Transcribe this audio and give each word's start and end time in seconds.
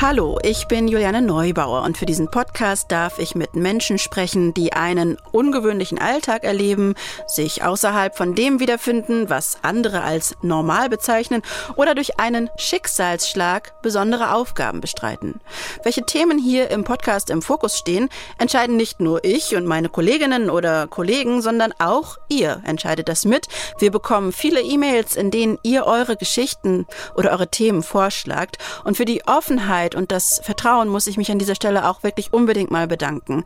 Hallo, 0.00 0.38
ich 0.44 0.68
bin 0.68 0.86
Juliane 0.86 1.20
Neubauer 1.20 1.82
und 1.82 1.98
für 1.98 2.06
diesen 2.06 2.30
Podcast 2.30 2.92
darf 2.92 3.18
ich 3.18 3.34
mit 3.34 3.56
Menschen 3.56 3.98
sprechen, 3.98 4.54
die 4.54 4.72
einen 4.72 5.16
ungewöhnlichen 5.32 5.98
Alltag 5.98 6.44
erleben, 6.44 6.94
sich 7.26 7.64
außerhalb 7.64 8.16
von 8.16 8.36
dem 8.36 8.60
wiederfinden, 8.60 9.28
was 9.28 9.58
andere 9.62 10.02
als 10.02 10.36
normal 10.40 10.88
bezeichnen 10.88 11.42
oder 11.74 11.96
durch 11.96 12.20
einen 12.20 12.48
Schicksalsschlag 12.58 13.82
besondere 13.82 14.34
Aufgaben 14.34 14.80
bestreiten. 14.80 15.40
Welche 15.82 16.06
Themen 16.06 16.38
hier 16.38 16.70
im 16.70 16.84
Podcast 16.84 17.28
im 17.28 17.42
Fokus 17.42 17.76
stehen, 17.76 18.08
entscheiden 18.38 18.76
nicht 18.76 19.00
nur 19.00 19.24
ich 19.24 19.56
und 19.56 19.66
meine 19.66 19.88
Kolleginnen 19.88 20.48
oder 20.48 20.86
Kollegen, 20.86 21.42
sondern 21.42 21.74
auch 21.80 22.18
ihr 22.28 22.62
entscheidet 22.64 23.08
das 23.08 23.24
mit. 23.24 23.48
Wir 23.80 23.90
bekommen 23.90 24.30
viele 24.30 24.60
E-Mails, 24.60 25.16
in 25.16 25.32
denen 25.32 25.58
ihr 25.64 25.86
eure 25.86 26.16
Geschichten 26.16 26.86
oder 27.16 27.32
eure 27.32 27.48
Themen 27.48 27.82
vorschlagt 27.82 28.58
und 28.84 28.96
für 28.96 29.04
die 29.04 29.26
Offenheit 29.26 29.87
Offenheit 29.88 29.94
und 29.94 30.12
das 30.12 30.40
Vertrauen 30.42 30.88
muss 30.88 31.06
ich 31.06 31.16
mich 31.16 31.30
an 31.30 31.38
dieser 31.38 31.54
Stelle 31.54 31.88
auch 31.88 32.02
wirklich 32.02 32.32
unbedingt 32.32 32.70
mal 32.70 32.86
bedanken. 32.86 33.44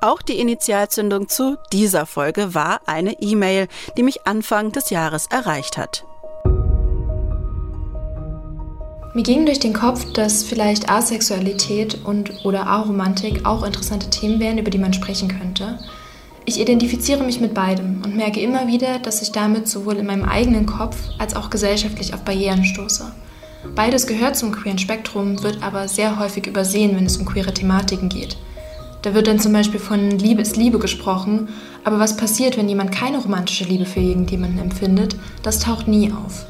Auch 0.00 0.22
die 0.22 0.38
Initialzündung 0.38 1.28
zu 1.28 1.56
dieser 1.72 2.06
Folge 2.06 2.54
war 2.54 2.80
eine 2.86 3.14
E-Mail, 3.20 3.66
die 3.96 4.02
mich 4.02 4.26
Anfang 4.26 4.72
des 4.72 4.90
Jahres 4.90 5.26
erreicht 5.30 5.78
hat. 5.78 6.04
Mir 9.14 9.22
ging 9.22 9.46
durch 9.46 9.58
den 9.58 9.72
Kopf, 9.72 10.12
dass 10.12 10.44
vielleicht 10.44 10.90
Asexualität 10.90 12.04
und 12.04 12.44
oder 12.44 12.66
Aromantik 12.66 13.46
auch 13.46 13.62
interessante 13.64 14.10
Themen 14.10 14.40
wären, 14.40 14.58
über 14.58 14.70
die 14.70 14.78
man 14.78 14.92
sprechen 14.92 15.28
könnte. 15.28 15.78
Ich 16.44 16.60
identifiziere 16.60 17.24
mich 17.24 17.40
mit 17.40 17.54
beidem 17.54 18.02
und 18.04 18.14
merke 18.14 18.40
immer 18.40 18.68
wieder, 18.68 18.98
dass 18.98 19.22
ich 19.22 19.32
damit 19.32 19.68
sowohl 19.68 19.96
in 19.96 20.06
meinem 20.06 20.28
eigenen 20.28 20.66
Kopf 20.66 20.96
als 21.18 21.34
auch 21.34 21.48
gesellschaftlich 21.48 22.12
auf 22.12 22.24
Barrieren 22.24 22.64
stoße. 22.64 23.10
Beides 23.74 24.06
gehört 24.06 24.36
zum 24.36 24.52
queeren 24.52 24.78
Spektrum, 24.78 25.42
wird 25.42 25.62
aber 25.62 25.88
sehr 25.88 26.18
häufig 26.18 26.46
übersehen, 26.46 26.96
wenn 26.96 27.06
es 27.06 27.16
um 27.16 27.26
queere 27.26 27.52
Thematiken 27.52 28.08
geht. 28.08 28.36
Da 29.02 29.14
wird 29.14 29.26
dann 29.26 29.38
zum 29.38 29.52
Beispiel 29.52 29.80
von 29.80 30.10
Liebe 30.10 30.42
ist 30.42 30.56
Liebe 30.56 30.78
gesprochen, 30.78 31.48
aber 31.84 31.98
was 31.98 32.16
passiert, 32.16 32.56
wenn 32.56 32.68
jemand 32.68 32.92
keine 32.92 33.18
romantische 33.18 33.64
Liebe 33.64 33.84
für 33.84 34.00
irgendjemanden 34.00 34.58
empfindet, 34.58 35.16
das 35.42 35.60
taucht 35.60 35.86
nie 35.86 36.10
auf. 36.12 36.46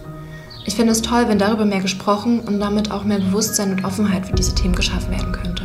Ich 0.65 0.75
finde 0.75 0.93
es 0.93 1.03
toll, 1.03 1.29
wenn 1.29 1.39
darüber 1.39 1.65
mehr 1.65 1.81
gesprochen 1.81 2.41
und 2.41 2.59
damit 2.59 2.91
auch 2.91 3.05
mehr 3.05 3.19
Bewusstsein 3.19 3.73
und 3.73 3.85
Offenheit 3.85 4.27
für 4.27 4.35
diese 4.35 4.55
Themen 4.55 4.75
geschaffen 4.75 5.11
werden 5.11 5.33
könnte. 5.33 5.63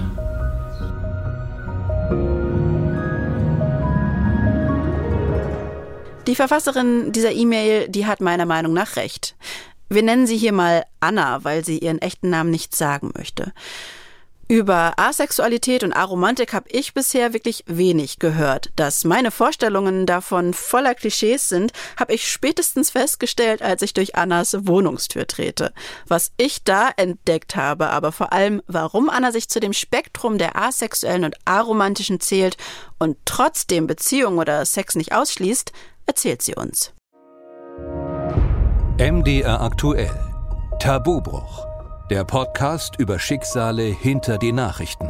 Die 6.27 6.35
Verfasserin 6.35 7.11
dieser 7.11 7.31
E-Mail, 7.31 7.89
die 7.89 8.05
hat 8.05 8.21
meiner 8.21 8.45
Meinung 8.45 8.73
nach 8.73 8.95
recht. 8.95 9.35
Wir 9.91 10.03
nennen 10.03 10.25
sie 10.25 10.37
hier 10.37 10.53
mal 10.53 10.85
Anna, 11.01 11.43
weil 11.43 11.65
sie 11.65 11.77
ihren 11.79 11.99
echten 11.99 12.29
Namen 12.29 12.49
nicht 12.49 12.73
sagen 12.73 13.11
möchte. 13.17 13.51
Über 14.47 14.93
Asexualität 14.97 15.83
und 15.83 15.91
Aromantik 15.91 16.53
habe 16.53 16.69
ich 16.69 16.93
bisher 16.93 17.33
wirklich 17.33 17.65
wenig 17.67 18.17
gehört. 18.17 18.69
Dass 18.77 19.03
meine 19.03 19.31
Vorstellungen 19.31 20.05
davon 20.05 20.53
voller 20.53 20.95
Klischees 20.95 21.49
sind, 21.49 21.73
habe 21.97 22.13
ich 22.13 22.31
spätestens 22.31 22.89
festgestellt, 22.89 23.61
als 23.61 23.81
ich 23.81 23.93
durch 23.93 24.15
Annas 24.15 24.65
Wohnungstür 24.65 25.27
trete. 25.27 25.73
Was 26.07 26.31
ich 26.37 26.63
da 26.63 26.89
entdeckt 26.95 27.57
habe, 27.57 27.89
aber 27.89 28.13
vor 28.13 28.31
allem, 28.31 28.61
warum 28.67 29.09
Anna 29.09 29.33
sich 29.33 29.49
zu 29.49 29.59
dem 29.59 29.73
Spektrum 29.73 30.37
der 30.37 30.55
asexuellen 30.55 31.25
und 31.25 31.35
aromantischen 31.43 32.21
zählt 32.21 32.55
und 32.97 33.17
trotzdem 33.25 33.87
Beziehung 33.87 34.37
oder 34.37 34.63
Sex 34.65 34.95
nicht 34.95 35.11
ausschließt, 35.11 35.73
erzählt 36.05 36.41
sie 36.41 36.55
uns. 36.55 36.93
MDR 39.01 39.59
aktuell. 39.59 40.11
Tabubruch. 40.79 41.65
Der 42.11 42.23
Podcast 42.23 42.97
über 42.99 43.17
Schicksale 43.17 43.85
hinter 43.85 44.37
die 44.37 44.51
Nachrichten. 44.51 45.07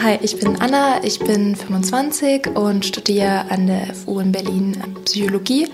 Hi, 0.00 0.20
ich 0.22 0.38
bin 0.38 0.60
Anna, 0.60 1.02
ich 1.02 1.18
bin 1.18 1.56
25 1.56 2.56
und 2.56 2.86
studiere 2.86 3.50
an 3.50 3.66
der 3.66 3.92
FU 3.96 4.20
in 4.20 4.30
Berlin 4.30 4.80
Psychologie. 5.06 5.66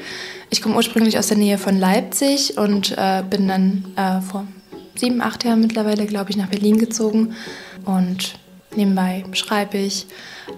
Ich 0.48 0.62
komme 0.62 0.76
ursprünglich 0.76 1.18
aus 1.18 1.26
der 1.26 1.36
Nähe 1.36 1.58
von 1.58 1.76
Leipzig 1.76 2.56
und 2.56 2.94
äh, 2.96 3.22
bin 3.28 3.48
dann 3.48 3.84
äh, 3.96 4.22
vor 4.22 4.46
sieben, 4.94 5.20
acht 5.20 5.44
Jahren 5.44 5.60
mittlerweile, 5.60 6.06
glaube 6.06 6.30
ich, 6.30 6.36
nach 6.36 6.48
Berlin 6.48 6.78
gezogen. 6.78 7.34
Und 7.84 8.38
nebenbei 8.76 9.24
schreibe 9.32 9.78
ich, 9.78 10.06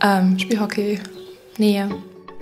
ähm, 0.02 0.38
spiele 0.38 0.60
Hockey, 0.60 1.00
Nähe. 1.58 1.88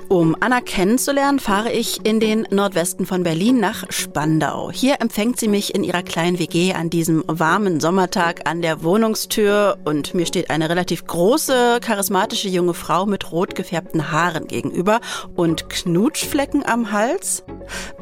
Um 0.09 0.37
Anna 0.39 0.61
kennenzulernen, 0.61 1.41
fahre 1.41 1.73
ich 1.73 2.05
in 2.05 2.21
den 2.21 2.47
Nordwesten 2.51 3.07
von 3.07 3.23
Berlin 3.23 3.59
nach 3.59 3.85
Spandau. 3.91 4.71
Hier 4.71 5.01
empfängt 5.01 5.41
sie 5.41 5.49
mich 5.49 5.75
in 5.75 5.83
ihrer 5.83 6.03
kleinen 6.03 6.39
WG 6.39 6.75
an 6.75 6.91
diesem 6.91 7.25
warmen 7.27 7.81
Sommertag 7.81 8.49
an 8.49 8.61
der 8.61 8.83
Wohnungstür 8.83 9.79
und 9.85 10.15
mir 10.15 10.27
steht 10.27 10.51
eine 10.51 10.69
relativ 10.69 11.07
große, 11.07 11.79
charismatische 11.81 12.49
junge 12.49 12.75
Frau 12.75 13.07
mit 13.07 13.33
rot 13.33 13.55
gefärbten 13.55 14.13
Haaren 14.13 14.47
gegenüber 14.47 15.01
und 15.37 15.71
Knutschflecken 15.71 16.65
am 16.67 16.93
Hals. 16.93 17.43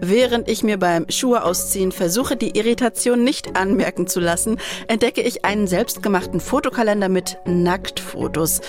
Während 0.01 0.49
ich 0.49 0.65
mir 0.65 0.79
beim 0.79 1.07
Schuhe 1.09 1.45
ausziehen 1.45 1.93
versuche, 1.93 2.37
die 2.37 2.59
Irritation 2.59 3.23
nicht 3.23 3.57
anmerken 3.57 4.09
zu 4.09 4.19
lassen, 4.19 4.59
entdecke 4.89 5.23
ich 5.23 5.45
einen 5.45 5.69
selbstgemachten 5.69 6.41
Fotokalender 6.41 7.09
mit 7.09 7.39
Nacktfotos. 7.47 8.61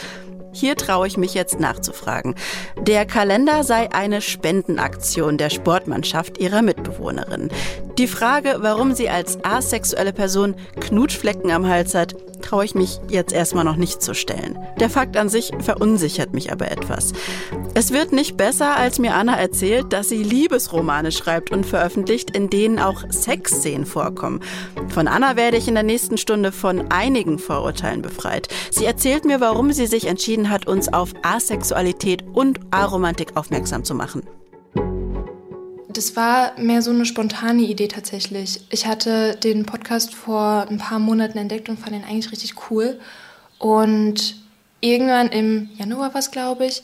Hier 0.53 0.75
traue 0.77 1.07
ich 1.07 1.17
mich 1.17 1.33
jetzt 1.33 1.59
nachzufragen. 1.59 2.35
Der 2.79 3.05
Kalender 3.05 3.63
sei 3.63 3.91
eine 3.91 4.21
Spendenaktion 4.21 5.37
der 5.37 5.49
Sportmannschaft 5.49 6.37
ihrer 6.37 6.61
Mitbewohnerin. 6.61 7.49
Die 7.97 8.07
Frage, 8.07 8.57
warum 8.59 8.93
sie 8.93 9.09
als 9.09 9.43
asexuelle 9.43 10.13
Person 10.13 10.55
Knutschflecken 10.79 11.51
am 11.51 11.67
Hals 11.67 11.95
hat, 11.95 12.15
traue 12.43 12.65
ich 12.65 12.75
mich 12.75 12.99
jetzt 13.09 13.33
erstmal 13.33 13.63
noch 13.63 13.75
nicht 13.75 14.01
zu 14.01 14.13
stellen. 14.13 14.59
Der 14.79 14.89
Fakt 14.89 15.17
an 15.17 15.29
sich 15.29 15.51
verunsichert 15.59 16.33
mich 16.33 16.51
aber 16.51 16.69
etwas. 16.69 17.13
Es 17.73 17.91
wird 17.91 18.11
nicht 18.11 18.37
besser, 18.37 18.75
als 18.75 18.99
mir 18.99 19.15
Anna 19.15 19.35
erzählt, 19.35 19.91
dass 19.93 20.09
sie 20.09 20.21
Liebesromane 20.21 21.11
schreibt 21.11 21.51
und 21.51 21.65
veröffentlicht, 21.65 22.35
in 22.35 22.49
denen 22.49 22.79
auch 22.79 23.03
Sexszenen 23.09 23.85
vorkommen. 23.85 24.41
Von 24.89 25.07
Anna 25.07 25.35
werde 25.35 25.57
ich 25.57 25.67
in 25.67 25.73
der 25.73 25.83
nächsten 25.83 26.17
Stunde 26.17 26.51
von 26.51 26.91
einigen 26.91 27.39
Vorurteilen 27.39 28.01
befreit. 28.01 28.49
Sie 28.69 28.85
erzählt 28.85 29.25
mir, 29.25 29.41
warum 29.41 29.71
sie 29.71 29.87
sich 29.87 30.07
entschieden 30.07 30.49
hat, 30.49 30.67
uns 30.67 30.91
auf 30.91 31.13
Asexualität 31.23 32.23
und 32.33 32.59
Aromantik 32.71 33.35
aufmerksam 33.35 33.83
zu 33.83 33.95
machen. 33.95 34.23
Das 35.93 36.15
war 36.15 36.59
mehr 36.59 36.81
so 36.81 36.89
eine 36.89 37.05
spontane 37.05 37.61
Idee 37.61 37.87
tatsächlich. 37.87 38.61
Ich 38.71 38.87
hatte 38.87 39.35
den 39.35 39.65
Podcast 39.65 40.15
vor 40.15 40.65
ein 40.67 40.79
paar 40.79 40.97
Monaten 40.97 41.37
entdeckt 41.37 41.69
und 41.69 41.79
fand 41.79 41.95
ihn 41.95 42.03
eigentlich 42.03 42.31
richtig 42.31 42.55
cool. 42.71 42.99
Und 43.59 44.35
irgendwann 44.81 45.29
im 45.29 45.69
Januar 45.77 46.13
war 46.15 46.19
es, 46.19 46.31
glaube 46.31 46.65
ich, 46.65 46.81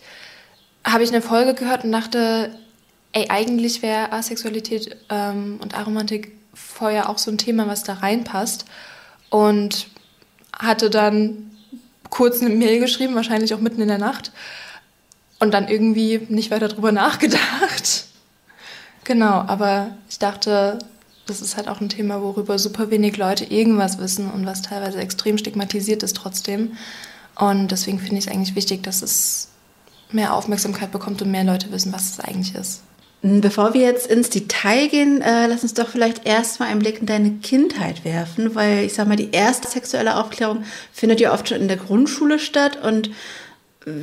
habe 0.86 1.03
ich 1.03 1.09
eine 1.09 1.24
Folge 1.24 1.56
gehört 1.56 1.84
und 1.84 1.92
dachte, 1.92 2.52
ey, 3.14 3.25
eigentlich 3.30 3.81
wäre 3.81 4.12
Asexualität 4.12 4.96
ähm, 5.09 5.58
und 5.59 5.76
Aromantik 5.76 6.31
vorher 6.53 7.09
auch 7.09 7.18
so 7.18 7.31
ein 7.31 7.40
Thema, 7.40 7.68
was 7.68 7.84
da 7.84 7.94
reinpasst. 7.94 8.66
Und 9.31 9.88
hatte 10.58 10.91
dann 10.91 11.52
kurz 12.12 12.41
eine 12.41 12.53
Mail 12.53 12.80
geschrieben, 12.80 13.16
wahrscheinlich 13.16 13.56
auch 13.56 13.59
mitten 13.59 13.81
in 13.81 13.88
der 13.88 13.97
Nacht. 13.97 14.31
Und 15.40 15.52
dann 15.52 15.68
irgendwie 15.68 16.28
nicht 16.30 16.52
weiter 16.52 16.68
drüber 16.68 16.91
nachgedacht. 16.94 18.06
Genau, 19.09 19.44
aber 19.47 19.97
ich 20.08 20.20
dachte, 20.20 20.78
das 21.25 21.42
ist 21.42 21.58
halt 21.58 21.68
auch 21.68 21.81
ein 21.81 21.90
Thema, 21.90 22.22
worüber 22.22 22.59
super 22.59 22.92
wenig 22.92 23.18
Leute 23.18 23.44
irgendwas 23.44 23.97
wissen 23.97 24.30
und 24.30 24.46
was 24.46 24.62
teilweise 24.62 25.00
extrem 25.00 25.40
stigmatisiert 25.40 26.03
ist 26.03 26.16
trotzdem. 26.16 26.74
Und 27.36 27.72
deswegen 27.72 27.97
finde 27.97 28.17
ich 28.17 28.28
es 28.28 28.32
eigentlich 28.32 28.56
wichtig, 28.56 28.84
dass 28.84 29.02
es 29.02 29.47
mehr 30.11 30.35
Aufmerksamkeit 30.35 30.91
bekommt 30.91 31.23
und 31.23 31.32
mehr 31.32 31.44
Leute 31.44 31.72
wissen, 31.72 31.91
was 31.91 32.11
es 32.11 32.20
eigentlich 32.20 32.53
ist. 32.53 32.84
Bevor 33.23 33.73
wir 33.73 33.82
jetzt 33.82 34.06
ins 34.06 34.29
Detail 34.29 34.88
gehen, 34.90 35.23
äh, 35.23 35.47
lass 35.47 35.64
uns 35.64 35.73
doch 35.73 35.88
vielleicht 35.88 36.28
erstmal 36.28 36.70
einen 36.70 36.79
Blick 36.79 37.00
in 37.00 37.08
deine 37.08 37.32
Kindheit 37.32 38.06
werfen, 38.06 38.53
weil 38.53 38.84
ich 38.84 38.94
sag 38.94 39.08
mal, 39.08 39.16
die 39.16 39.32
erste 39.32 39.67
sexuelle 39.67 40.17
Aufklärung 40.17 40.66
findet 40.94 41.20
ja 41.20 41.34
oft 41.34 41.50
schon 41.50 41.61
in 41.61 41.67
der 41.67 41.78
Grundschule 41.78 42.38
statt 42.38 42.78
und 42.84 43.09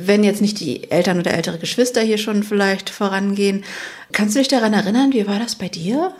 wenn 0.05 0.23
jetzt 0.23 0.41
nicht 0.41 0.59
die 0.59 0.91
Eltern 0.91 1.19
oder 1.19 1.33
ältere 1.33 1.57
Geschwister 1.57 2.01
hier 2.01 2.17
schon 2.17 2.43
vielleicht 2.43 2.89
vorangehen, 2.89 3.63
kannst 4.11 4.35
du 4.35 4.39
dich 4.39 4.47
daran 4.47 4.73
erinnern, 4.73 5.13
wie 5.13 5.27
war 5.27 5.39
das 5.39 5.55
bei 5.55 5.69
dir? 5.69 6.13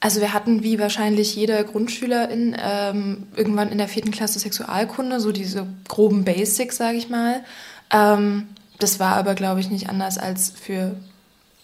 Also 0.00 0.20
wir 0.20 0.32
hatten 0.32 0.64
wie 0.64 0.80
wahrscheinlich 0.80 1.36
jeder 1.36 1.62
Grundschülerin 1.62 2.56
ähm, 2.60 3.28
irgendwann 3.36 3.70
in 3.70 3.78
der 3.78 3.86
vierten 3.86 4.10
Klasse 4.10 4.40
Sexualkunde, 4.40 5.20
so 5.20 5.30
diese 5.30 5.66
groben 5.88 6.24
Basics, 6.24 6.76
sage 6.76 6.98
ich 6.98 7.08
mal. 7.08 7.44
Ähm, 7.92 8.48
das 8.80 8.98
war 8.98 9.14
aber, 9.14 9.34
glaube 9.36 9.60
ich, 9.60 9.70
nicht 9.70 9.88
anders 9.88 10.18
als 10.18 10.50
für 10.50 10.96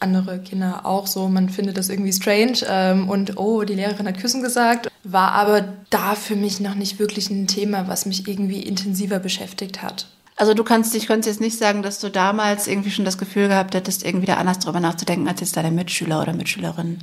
andere 0.01 0.39
Kinder 0.39 0.87
auch 0.87 1.07
so. 1.07 1.29
Man 1.29 1.49
findet 1.49 1.77
das 1.77 1.89
irgendwie 1.89 2.13
strange 2.13 2.59
ähm, 2.69 3.09
und 3.09 3.39
oh, 3.39 3.65
die 3.65 3.75
Lehrerin 3.75 4.07
hat 4.07 4.21
Küssen 4.21 4.43
gesagt. 4.43 4.89
War 5.03 5.33
aber 5.33 5.75
da 5.91 6.15
für 6.15 6.37
mich 6.37 6.61
noch 6.61 6.75
nicht 6.75 6.99
wirklich 6.99 7.31
ein 7.31 7.47
Thema, 7.47 7.89
was 7.89 8.07
mich 8.07 8.29
irgendwie 8.29 8.63
intensiver 8.63 9.19
beschäftigt 9.19 9.83
hat. 9.83 10.07
Also 10.39 10.55
du 10.55 10.63
kannst 10.63 10.95
dich 10.95 11.09
kannst 11.09 11.27
jetzt 11.27 11.41
nicht 11.41 11.59
sagen, 11.59 11.83
dass 11.83 11.99
du 11.99 12.11
damals 12.11 12.69
irgendwie 12.69 12.93
schon 12.93 13.05
das 13.05 13.19
Gefühl 13.19 13.49
gehabt 13.49 13.75
hättest, 13.75 14.07
irgendwie 14.07 14.27
da 14.27 14.35
anders 14.35 14.61
drüber 14.61 14.79
nachzudenken 14.79 15.27
als 15.27 15.41
jetzt 15.41 15.57
deine 15.57 15.73
Mitschüler 15.73 16.23
oder 16.23 16.33
Mitschülerin. 16.33 16.99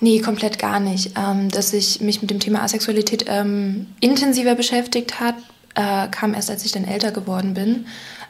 Nee, 0.00 0.20
komplett 0.20 0.58
gar 0.58 0.80
nicht. 0.80 1.12
Ähm, 1.18 1.50
dass 1.50 1.74
ich 1.74 2.00
mich 2.00 2.22
mit 2.22 2.30
dem 2.30 2.40
Thema 2.40 2.62
Asexualität 2.62 3.26
ähm, 3.28 3.86
intensiver 4.00 4.54
beschäftigt 4.54 5.20
hat, 5.20 5.34
äh, 5.74 6.08
kam 6.08 6.32
erst, 6.32 6.50
als 6.50 6.64
ich 6.64 6.72
dann 6.72 6.84
älter 6.84 7.12
geworden 7.12 7.52
bin 7.52 7.86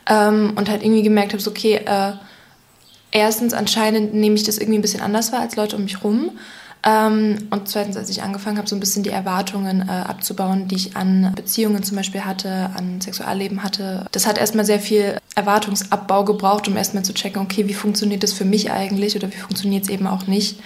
ähm, 0.06 0.54
und 0.56 0.68
halt 0.68 0.82
irgendwie 0.82 1.04
gemerkt 1.04 1.32
habe, 1.32 1.42
so, 1.42 1.50
okay, 1.50 1.76
äh, 1.86 2.12
erstens 3.12 3.54
anscheinend 3.54 4.14
nehme 4.14 4.34
ich 4.34 4.42
das 4.42 4.58
irgendwie 4.58 4.78
ein 4.80 4.82
bisschen 4.82 5.00
anders 5.00 5.30
wahr 5.30 5.40
als 5.40 5.54
Leute 5.54 5.76
um 5.76 5.84
mich 5.84 6.02
rum. 6.02 6.32
Ähm, 6.82 7.48
und 7.50 7.68
zweitens, 7.68 7.96
als 7.96 8.08
ich 8.08 8.22
angefangen 8.22 8.56
habe, 8.56 8.68
so 8.68 8.74
ein 8.74 8.80
bisschen 8.80 9.02
die 9.02 9.10
Erwartungen 9.10 9.86
äh, 9.86 9.92
abzubauen, 9.92 10.66
die 10.68 10.76
ich 10.76 10.96
an 10.96 11.32
Beziehungen 11.36 11.82
zum 11.82 11.96
Beispiel 11.96 12.24
hatte, 12.24 12.70
an 12.74 13.00
Sexualleben 13.00 13.62
hatte. 13.62 14.06
Das 14.12 14.26
hat 14.26 14.38
erstmal 14.38 14.64
sehr 14.64 14.80
viel 14.80 15.18
Erwartungsabbau 15.34 16.24
gebraucht, 16.24 16.68
um 16.68 16.76
erstmal 16.76 17.04
zu 17.04 17.12
checken, 17.12 17.42
okay, 17.42 17.68
wie 17.68 17.74
funktioniert 17.74 18.22
das 18.22 18.32
für 18.32 18.46
mich 18.46 18.70
eigentlich 18.70 19.14
oder 19.16 19.30
wie 19.30 19.36
funktioniert 19.36 19.84
es 19.84 19.90
eben 19.90 20.06
auch 20.06 20.26
nicht. 20.26 20.60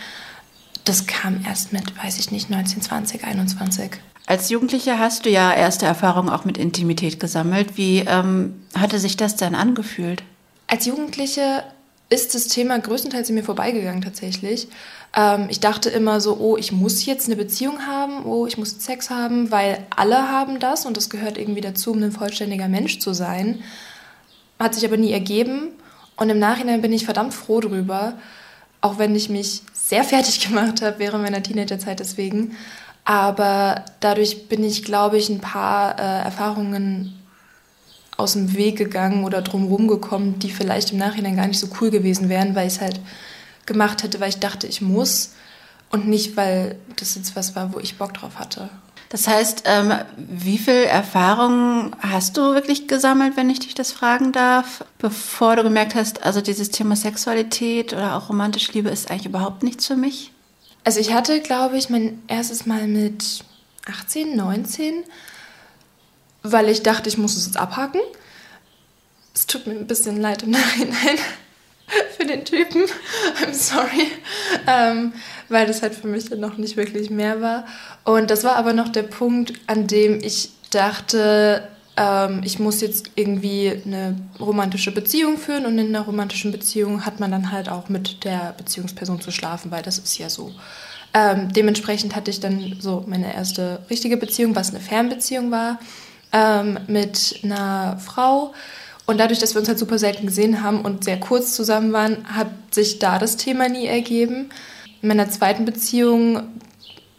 Das 0.85 1.07
kam 1.07 1.45
erst 1.47 1.73
mit, 1.73 1.97
weiß 2.03 2.19
ich 2.19 2.31
nicht, 2.31 2.51
19, 2.51 2.83
20, 2.83 3.25
21. 3.25 3.91
Als 4.27 4.51
Jugendliche 4.51 4.99
hast 4.99 5.27
du 5.27 5.31
ja 5.31 5.53
erste 5.53 5.87
Erfahrungen 5.87 6.29
auch 6.29 6.45
mit 6.45 6.59
Intimität 6.59 7.21
gesammelt. 7.21 7.77
Wie 7.77 8.01
ähm, 8.01 8.63
hatte 8.79 8.99
sich 8.99 9.17
das 9.17 9.37
dann 9.37 9.55
angefühlt? 9.55 10.23
Als 10.67 10.87
Jugendliche 10.87 11.65
ist 12.09 12.35
das 12.35 12.49
Thema 12.49 12.79
größtenteils 12.79 13.29
in 13.29 13.35
mir 13.35 13.45
vorbeigegangen 13.45 14.03
tatsächlich. 14.03 14.69
Ähm, 15.15 15.47
ich 15.49 15.61
dachte 15.61 15.91
immer 15.91 16.21
so, 16.21 16.37
oh, 16.39 16.57
ich 16.57 16.73
muss 16.73 17.05
jetzt 17.07 17.27
eine 17.27 17.37
Beziehung 17.37 17.87
haben, 17.87 18.25
oh, 18.25 18.47
ich 18.47 18.59
muss 18.59 18.83
Sex 18.83 19.11
haben, 19.11 19.51
weil 19.51 19.79
alle 19.95 20.31
haben 20.31 20.59
das 20.59 20.87
und 20.87 20.97
das 20.97 21.11
gehört 21.11 21.39
irgendwie 21.39 21.61
dazu, 21.61 21.93
um 21.93 22.03
ein 22.03 22.13
vollständiger 22.13 22.69
Mensch 22.69 22.99
zu 22.99 23.13
sein. 23.13 23.61
Hat 24.59 24.75
sich 24.75 24.85
aber 24.85 24.97
nie 24.97 25.13
ergeben 25.13 25.69
und 26.17 26.31
im 26.31 26.39
Nachhinein 26.39 26.83
bin 26.83 26.93
ich 26.93 27.05
verdammt 27.05 27.35
froh 27.35 27.61
drüber, 27.61 28.15
auch 28.81 28.99
wenn 28.99 29.15
ich 29.15 29.29
mich 29.29 29.63
sehr 29.73 30.05
fertig 30.05 30.47
gemacht 30.47 30.83
habe 30.83 30.99
während 30.99 31.23
meiner 31.23 31.43
Teenagerzeit 31.43 32.01
deswegen. 32.01 32.57
Aber 33.05 33.85
dadurch 34.01 34.49
bin 34.49 34.65
ich, 34.65 34.83
glaube 34.83 35.19
ich, 35.19 35.29
ein 35.29 35.41
paar 35.41 35.99
äh, 35.99 36.25
Erfahrungen 36.25 37.21
aus 38.17 38.33
dem 38.33 38.55
Weg 38.55 38.79
gegangen 38.79 39.25
oder 39.25 39.43
drumherum 39.43 39.89
gekommen, 39.89 40.39
die 40.39 40.51
vielleicht 40.51 40.93
im 40.93 40.99
Nachhinein 40.99 41.37
gar 41.37 41.47
nicht 41.47 41.59
so 41.59 41.69
cool 41.81 41.91
gewesen 41.91 42.29
wären, 42.29 42.55
weil 42.55 42.69
ich 42.69 42.75
es 42.75 42.81
halt 42.81 43.01
gemacht 43.67 44.03
hätte, 44.03 44.21
weil 44.21 44.29
ich 44.29 44.41
dachte, 44.41 44.67
ich 44.67 44.81
muss 44.81 45.33
und 45.91 46.09
nicht, 46.09 46.37
weil 46.37 46.77
das 46.97 47.15
jetzt 47.15 47.37
was 47.37 47.55
war, 47.55 47.73
wo 47.73 47.79
ich 47.79 47.99
Bock 47.99 48.15
drauf 48.15 48.39
hatte. 48.39 48.69
Das 49.11 49.29
heißt, 49.29 49.63
ähm, 49.67 49.93
wie 50.17 50.59
viel 50.59 50.75
Erfahrung 50.75 51.95
hast 52.01 52.37
du 52.37 52.55
wirklich 52.55 52.89
gesammelt, 52.89 53.37
wenn 53.37 53.49
ich 53.49 53.61
dich 53.61 53.75
das 53.75 53.93
fragen 53.93 54.33
darf, 54.33 54.85
bevor 54.99 55.55
du 55.55 55.63
gemerkt 55.63 55.95
hast, 55.95 56.25
also 56.25 56.41
dieses 56.41 56.71
Thema 56.71 56.97
Sexualität 56.97 57.93
oder 57.93 58.17
auch 58.17 58.29
romantische 58.29 58.73
Liebe 58.73 58.91
ist 58.91 59.11
eigentlich 59.11 59.27
überhaupt 59.27 59.63
nichts 59.63 59.87
für 59.87 59.95
mich? 59.95 60.33
Also 60.83 60.99
ich 60.99 61.13
hatte, 61.15 61.41
glaube 61.41 61.79
ich, 61.79 61.91
mein 61.91 62.23
erstes 62.27 62.67
Mal 62.67 62.89
mit 62.89 63.45
18, 63.87 64.37
19, 64.37 65.05
weil 66.43 66.69
ich 66.69 66.83
dachte, 66.83 67.09
ich 67.09 67.17
muss 67.17 67.37
es 67.37 67.47
jetzt 67.47 67.57
abhaken. 67.57 68.01
Es 69.33 69.47
tut 69.47 69.67
mir 69.69 69.75
ein 69.75 69.87
bisschen 69.87 70.21
leid 70.21 70.43
im 70.43 70.51
Nachhinein 70.51 71.19
für 72.17 72.25
den 72.25 72.45
Typen. 72.45 72.83
I'm 73.43 73.53
sorry. 73.53 74.11
Ähm, 74.67 75.13
weil 75.49 75.67
das 75.67 75.83
halt 75.83 75.95
für 75.95 76.07
mich 76.07 76.29
dann 76.31 76.41
noch 76.41 76.57
nicht 76.57 76.77
wirklich 76.77 77.11
mehr 77.11 77.41
war. 77.41 77.67
Und 78.05 78.31
das 78.31 78.45
war 78.45 78.57
aber 78.57 78.73
noch 78.73 78.89
der 78.89 79.03
Punkt, 79.03 79.53
an 79.67 79.87
dem 79.87 80.21
ich 80.23 80.51
dachte, 80.71 81.69
ähm, 81.97 82.41
ich 82.45 82.59
muss 82.59 82.81
jetzt 82.81 83.11
irgendwie 83.15 83.73
eine 83.85 84.17
romantische 84.41 84.93
Beziehung 84.93 85.39
führen 85.39 85.67
und 85.67 85.79
in 85.79 85.89
einer 85.89 86.05
romantischen 86.05 86.53
Beziehung 86.53 87.07
hat 87.07 87.21
man 87.21 87.31
dann 87.31 87.53
halt 87.53 87.69
auch 87.69 87.89
mit 87.89 88.25
der 88.25 88.55
Beziehungsperson 88.57 89.21
zu 89.21 89.31
schlafen, 89.31 89.71
weil 89.71 89.83
das 89.83 89.99
ist 89.99 90.19
ja 90.19 90.29
so. 90.29 90.53
Ähm, 91.17 91.53
dementsprechend 91.53 92.17
hatte 92.17 92.33
ich 92.33 92.41
dann 92.41 92.77
so 92.81 93.05
meine 93.07 93.33
erste 93.33 93.81
richtige 93.89 94.17
Beziehung, 94.17 94.57
was 94.57 94.71
eine 94.71 94.81
Fernbeziehung 94.81 95.53
war, 95.53 95.79
ähm, 96.33 96.79
mit 96.89 97.39
einer 97.45 97.99
Frau 97.99 98.53
und 99.07 99.19
dadurch, 99.19 99.39
dass 99.39 99.55
wir 99.55 99.61
uns 99.61 99.69
halt 99.69 99.79
super 99.79 99.99
selten 99.99 100.27
gesehen 100.27 100.63
haben 100.63 100.81
und 100.81 101.05
sehr 101.05 101.21
kurz 101.21 101.55
zusammen 101.55 101.93
waren, 101.93 102.25
hat 102.35 102.49
sich 102.71 102.99
da 102.99 103.19
das 103.19 103.37
Thema 103.37 103.69
nie 103.69 103.87
ergeben. 103.87 104.51
In 105.03 105.09
meiner 105.09 105.29
zweiten 105.29 105.67
Beziehung, 105.67 106.43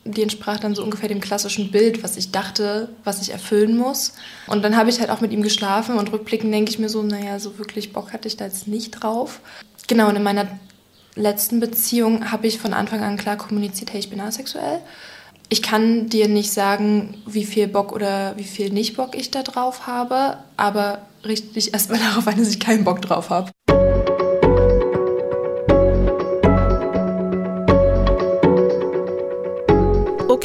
die 0.03 0.23
entsprach 0.23 0.59
dann 0.59 0.73
so 0.73 0.83
ungefähr 0.83 1.09
dem 1.09 1.21
klassischen 1.21 1.71
Bild, 1.71 2.03
was 2.03 2.17
ich 2.17 2.31
dachte, 2.31 2.89
was 3.03 3.21
ich 3.21 3.31
erfüllen 3.31 3.77
muss. 3.77 4.13
Und 4.47 4.63
dann 4.63 4.77
habe 4.77 4.89
ich 4.89 4.99
halt 4.99 5.11
auch 5.11 5.21
mit 5.21 5.31
ihm 5.31 5.43
geschlafen 5.43 5.97
und 5.97 6.11
rückblickend 6.11 6.53
denke 6.53 6.71
ich 6.71 6.79
mir 6.79 6.89
so, 6.89 7.03
naja, 7.03 7.39
so 7.39 7.57
wirklich 7.59 7.93
Bock 7.93 8.13
hatte 8.13 8.27
ich 8.27 8.37
da 8.37 8.45
jetzt 8.45 8.67
nicht 8.67 8.91
drauf. 8.91 9.39
Genau, 9.87 10.09
und 10.09 10.15
in 10.15 10.23
meiner 10.23 10.47
letzten 11.15 11.59
Beziehung 11.59 12.31
habe 12.31 12.47
ich 12.47 12.59
von 12.59 12.73
Anfang 12.73 13.03
an 13.03 13.17
klar 13.17 13.37
kommuniziert, 13.37 13.93
hey, 13.93 13.99
ich 13.99 14.09
bin 14.09 14.19
asexuell. 14.19 14.79
Ich 15.49 15.61
kann 15.61 16.09
dir 16.09 16.27
nicht 16.27 16.51
sagen, 16.51 17.21
wie 17.27 17.45
viel 17.45 17.67
Bock 17.67 17.93
oder 17.93 18.33
wie 18.37 18.43
viel 18.43 18.71
nicht 18.71 18.97
Bock 18.97 19.15
ich 19.15 19.29
da 19.29 19.43
drauf 19.43 19.85
habe, 19.85 20.37
aber 20.57 20.99
richte 21.23 21.53
dich 21.53 21.73
erstmal 21.73 21.99
darauf 22.09 22.27
ein, 22.27 22.37
dass 22.37 22.49
ich 22.49 22.59
keinen 22.59 22.83
Bock 22.83 23.01
drauf 23.01 23.29
habe. 23.29 23.51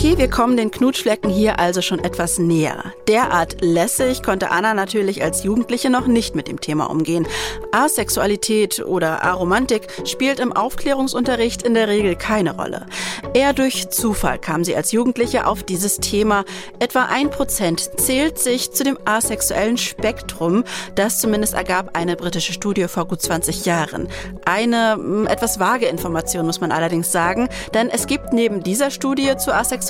Okay, 0.00 0.16
wir 0.16 0.30
kommen 0.30 0.56
den 0.56 0.70
Knutschflecken 0.70 1.28
hier 1.28 1.58
also 1.60 1.82
schon 1.82 1.98
etwas 1.98 2.38
näher. 2.38 2.94
Derart 3.06 3.60
lässig 3.60 4.22
konnte 4.22 4.50
Anna 4.50 4.72
natürlich 4.72 5.22
als 5.22 5.44
Jugendliche 5.44 5.90
noch 5.90 6.06
nicht 6.06 6.34
mit 6.34 6.48
dem 6.48 6.58
Thema 6.58 6.88
umgehen. 6.88 7.28
Asexualität 7.70 8.80
oder 8.80 9.22
Aromantik 9.22 9.88
spielt 10.06 10.40
im 10.40 10.54
Aufklärungsunterricht 10.54 11.64
in 11.64 11.74
der 11.74 11.88
Regel 11.88 12.16
keine 12.16 12.56
Rolle. 12.56 12.86
Eher 13.34 13.52
durch 13.52 13.90
Zufall 13.90 14.38
kam 14.38 14.64
sie 14.64 14.74
als 14.74 14.90
Jugendliche 14.90 15.46
auf 15.46 15.64
dieses 15.64 15.98
Thema. 15.98 16.46
Etwa 16.78 17.04
ein 17.10 17.28
Prozent 17.28 18.00
zählt 18.00 18.38
sich 18.38 18.72
zu 18.72 18.84
dem 18.84 18.96
asexuellen 19.04 19.76
Spektrum. 19.76 20.64
Das 20.94 21.18
zumindest 21.18 21.52
ergab 21.52 21.94
eine 21.94 22.16
britische 22.16 22.54
Studie 22.54 22.88
vor 22.88 23.06
gut 23.06 23.20
20 23.20 23.66
Jahren. 23.66 24.08
Eine 24.46 24.94
hm, 24.94 25.26
etwas 25.26 25.60
vage 25.60 25.84
Information 25.84 26.46
muss 26.46 26.62
man 26.62 26.72
allerdings 26.72 27.12
sagen, 27.12 27.50
denn 27.74 27.90
es 27.90 28.06
gibt 28.06 28.32
neben 28.32 28.62
dieser 28.62 28.90
Studie 28.90 29.36
zu 29.36 29.52
Asexualität 29.52 29.89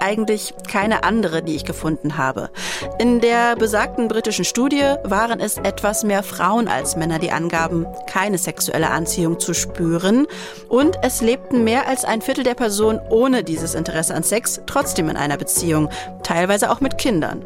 eigentlich 0.00 0.54
keine 0.68 1.04
andere, 1.04 1.42
die 1.42 1.56
ich 1.56 1.64
gefunden 1.64 2.16
habe. 2.16 2.50
In 2.98 3.20
der 3.20 3.56
besagten 3.56 4.08
britischen 4.08 4.44
Studie 4.44 4.94
waren 5.04 5.40
es 5.40 5.56
etwas 5.58 6.04
mehr 6.04 6.22
Frauen 6.22 6.68
als 6.68 6.96
Männer, 6.96 7.18
die 7.18 7.30
angaben, 7.30 7.86
keine 8.06 8.38
sexuelle 8.38 8.90
Anziehung 8.90 9.40
zu 9.40 9.54
spüren. 9.54 10.26
Und 10.68 10.96
es 11.02 11.20
lebten 11.20 11.64
mehr 11.64 11.86
als 11.86 12.04
ein 12.04 12.22
Viertel 12.22 12.44
der 12.44 12.54
Personen 12.54 13.00
ohne 13.10 13.44
dieses 13.44 13.74
Interesse 13.74 14.14
an 14.14 14.22
Sex 14.22 14.60
trotzdem 14.66 15.08
in 15.08 15.16
einer 15.16 15.36
Beziehung, 15.36 15.88
teilweise 16.22 16.70
auch 16.70 16.80
mit 16.80 16.98
Kindern. 16.98 17.44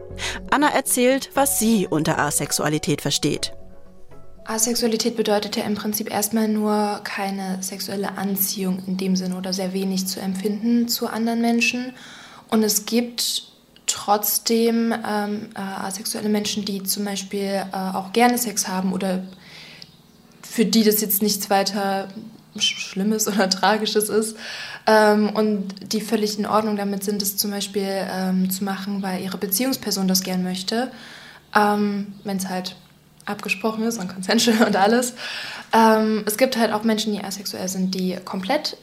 Anna 0.51 0.69
erzählt, 0.69 1.31
was 1.35 1.59
sie 1.59 1.87
unter 1.89 2.19
Asexualität 2.19 3.01
versteht. 3.01 3.53
Asexualität 4.45 5.17
bedeutet 5.17 5.57
ja 5.57 5.65
im 5.65 5.75
Prinzip 5.75 6.11
erstmal 6.11 6.49
nur 6.49 7.01
keine 7.05 7.63
sexuelle 7.63 8.19
Anziehung 8.19 8.83
in 8.87 8.97
dem 8.97 9.17
Sinne 9.17 9.37
oder 9.37 9.53
sehr 9.53 9.73
wenig 9.73 10.07
zu 10.07 10.21
empfinden 10.21 10.89
zu 10.89 11.07
anderen 11.07 11.41
Menschen. 11.41 11.93
Und 12.51 12.63
es 12.63 12.87
gibt 12.87 13.45
trotzdem 13.87 14.93
ähm, 15.07 15.51
äh, 15.55 15.61
asexuelle 15.61 16.29
Menschen, 16.29 16.65
die 16.65 16.83
zum 16.83 17.05
Beispiel 17.05 17.65
äh, 17.73 17.77
auch 17.77 18.13
gerne 18.13 18.39
Sex 18.39 18.69
haben 18.69 18.93
oder 18.93 19.23
für 20.43 20.65
die 20.65 20.83
das 20.83 21.01
jetzt 21.01 21.23
nichts 21.23 21.51
weiter 21.51 22.09
Schlimmes 22.57 23.29
oder 23.29 23.49
Tragisches 23.51 24.09
ist 24.09 24.37
ähm, 24.87 25.31
und 25.31 25.93
die 25.93 26.01
völlig 26.01 26.39
in 26.39 26.47
Ordnung 26.47 26.77
damit 26.77 27.05
sind, 27.05 27.23
das 27.23 27.37
zum 27.37 27.51
Beispiel 27.51 27.89
ähm, 27.89 28.51
zu 28.51 28.65
machen, 28.65 29.03
weil 29.03 29.23
ihre 29.23 29.39
Beziehungsperson 29.39 30.09
das 30.09 30.23
gern 30.23 30.43
möchte, 30.43 30.91
ähm, 31.55 32.15
wenn 32.25 32.37
es 32.37 32.49
halt 32.49 32.77
abgesprochen 33.25 33.85
ist 33.85 33.99
und 33.99 34.09
consensual 34.09 34.67
und 34.67 34.77
alles. 34.77 35.15
Ähm, 35.73 36.23
es 36.27 36.37
gibt 36.37 36.57
halt 36.57 36.73
auch 36.73 36.83
Menschen, 36.83 37.13
die 37.13 37.23
asexuell 37.23 37.69
sind, 37.69 37.95
die 37.95 38.17
komplett 38.25 38.77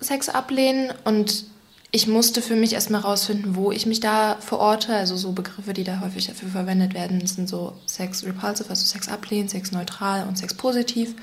Sex 0.00 0.28
ablehnen 0.28 0.92
und 1.04 1.44
ich 1.92 2.06
musste 2.06 2.40
für 2.40 2.54
mich 2.54 2.72
erstmal 2.72 3.00
rausfinden, 3.00 3.56
wo 3.56 3.72
ich 3.72 3.84
mich 3.84 3.98
da 3.98 4.36
verorte. 4.40 4.94
Also 4.94 5.16
so 5.16 5.32
Begriffe, 5.32 5.72
die 5.72 5.82
da 5.82 6.00
häufig 6.00 6.26
dafür 6.26 6.48
verwendet 6.48 6.94
werden, 6.94 7.26
sind 7.26 7.48
so 7.48 7.72
Sex 7.86 8.24
repulsive, 8.24 8.70
also 8.70 8.84
Sex 8.84 9.08
ablehnen, 9.08 9.48
Sex 9.48 9.72
neutral 9.72 10.26
und 10.28 10.38
Sex 10.38 10.54
positiv. 10.54 11.14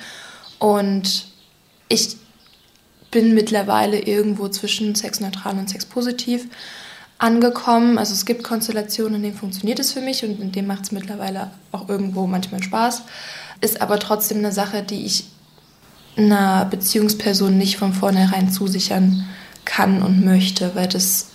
Und 0.59 1.27
ich 1.87 2.17
bin 3.11 3.33
mittlerweile 3.33 3.99
irgendwo 3.99 4.49
zwischen 4.49 4.93
Sex 4.95 5.21
neutral 5.21 5.57
und 5.57 5.69
Sex 5.69 5.85
positiv 5.85 6.47
angekommen. 7.19 7.97
Also 7.97 8.13
es 8.13 8.25
gibt 8.25 8.43
Konstellationen, 8.43 9.15
in 9.15 9.23
denen 9.23 9.37
funktioniert 9.37 9.79
es 9.79 9.93
für 9.93 10.01
mich 10.01 10.23
und 10.23 10.39
in 10.39 10.51
denen 10.51 10.67
macht 10.67 10.83
es 10.83 10.91
mittlerweile 10.91 11.51
auch 11.71 11.89
irgendwo 11.89 12.27
manchmal 12.27 12.61
Spaß. 12.61 13.03
Ist 13.61 13.81
aber 13.81 13.99
trotzdem 13.99 14.39
eine 14.39 14.51
Sache, 14.51 14.83
die 14.83 15.05
ich 15.05 15.25
einer 16.15 16.65
Beziehungsperson 16.65 17.57
nicht 17.57 17.77
von 17.77 17.93
vornherein 17.93 18.51
zusichern 18.51 19.25
kann 19.65 20.01
und 20.01 20.25
möchte, 20.25 20.75
weil 20.75 20.87
das 20.87 21.27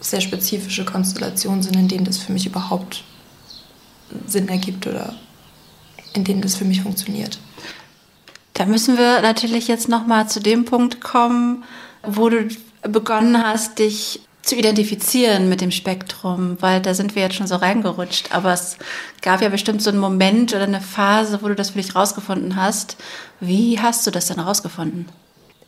sehr 0.00 0.20
spezifische 0.20 0.84
Konstellationen 0.84 1.62
sind, 1.62 1.76
in 1.76 1.88
denen 1.88 2.04
das 2.04 2.18
für 2.18 2.32
mich 2.32 2.46
überhaupt 2.46 3.04
Sinn 4.26 4.48
ergibt 4.48 4.86
oder 4.86 5.14
in 6.12 6.24
denen 6.24 6.42
das 6.42 6.56
für 6.56 6.64
mich 6.64 6.82
funktioniert. 6.82 7.38
Da 8.52 8.66
müssen 8.66 8.98
wir 8.98 9.20
natürlich 9.22 9.66
jetzt 9.66 9.88
noch 9.88 10.06
mal 10.06 10.28
zu 10.28 10.40
dem 10.40 10.64
Punkt 10.64 11.00
kommen, 11.00 11.64
wo 12.02 12.28
du 12.28 12.48
begonnen 12.82 13.42
hast, 13.42 13.78
dich 13.78 14.20
zu 14.44 14.56
identifizieren 14.56 15.48
mit 15.48 15.60
dem 15.60 15.70
Spektrum, 15.70 16.56
weil 16.60 16.80
da 16.80 16.94
sind 16.94 17.14
wir 17.14 17.22
jetzt 17.22 17.36
schon 17.36 17.46
so 17.46 17.56
reingerutscht. 17.56 18.34
Aber 18.34 18.52
es 18.52 18.76
gab 19.22 19.40
ja 19.42 19.48
bestimmt 19.48 19.82
so 19.82 19.90
einen 19.90 19.98
Moment 19.98 20.54
oder 20.54 20.64
eine 20.64 20.80
Phase, 20.80 21.40
wo 21.42 21.48
du 21.48 21.54
das 21.54 21.70
für 21.70 21.78
dich 21.80 21.94
rausgefunden 21.94 22.56
hast. 22.56 22.96
Wie 23.40 23.80
hast 23.80 24.06
du 24.06 24.10
das 24.10 24.26
denn 24.26 24.40
rausgefunden? 24.40 25.08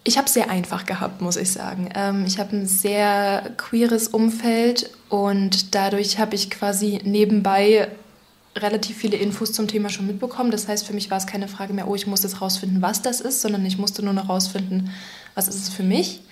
Ich 0.05 0.19
habe 0.19 0.27
es 0.27 0.35
sehr 0.35 0.51
einfach 0.51 0.87
gehabt, 0.87 1.21
muss 1.21 1.37
ich 1.37 1.51
sagen. 1.51 1.89
Ähm, 1.95 2.25
ich 2.27 2.39
habe 2.39 2.57
ein 2.57 2.67
sehr 2.67 3.51
queeres 3.57 4.09
Umfeld 4.09 4.91
und 5.09 5.75
dadurch 5.75 6.19
habe 6.19 6.37
ich 6.37 6.49
quasi 6.51 7.01
nebenbei 7.03 7.89
relativ 8.57 8.97
viele 8.97 9.17
Infos 9.17 9.53
zum 9.53 9.69
Thema 9.69 9.89
schon 9.89 10.07
mitbekommen. 10.07 10.51
Das 10.51 10.69
heißt, 10.69 10.87
für 10.87 10.95
mich 10.95 11.11
war 11.11 11.19
es 11.19 11.27
keine 11.27 11.49
Frage 11.49 11.73
mehr, 11.73 11.89
oh, 11.89 11.95
ich 11.95 12.07
muss 12.07 12.23
jetzt 12.23 12.41
rausfinden, 12.41 12.83
was 12.83 13.03
das 13.03 13.21
ist, 13.21 13.43
sondern 13.43 13.67
ich 13.67 13.79
musste 13.79 14.05
nur 14.05 14.15
noch 14.15 14.29
rausfinden, 14.29 14.91
was 15.35 15.49
ist 15.49 15.57
es 15.57 15.69
für 15.69 15.83
mich. 15.83 16.23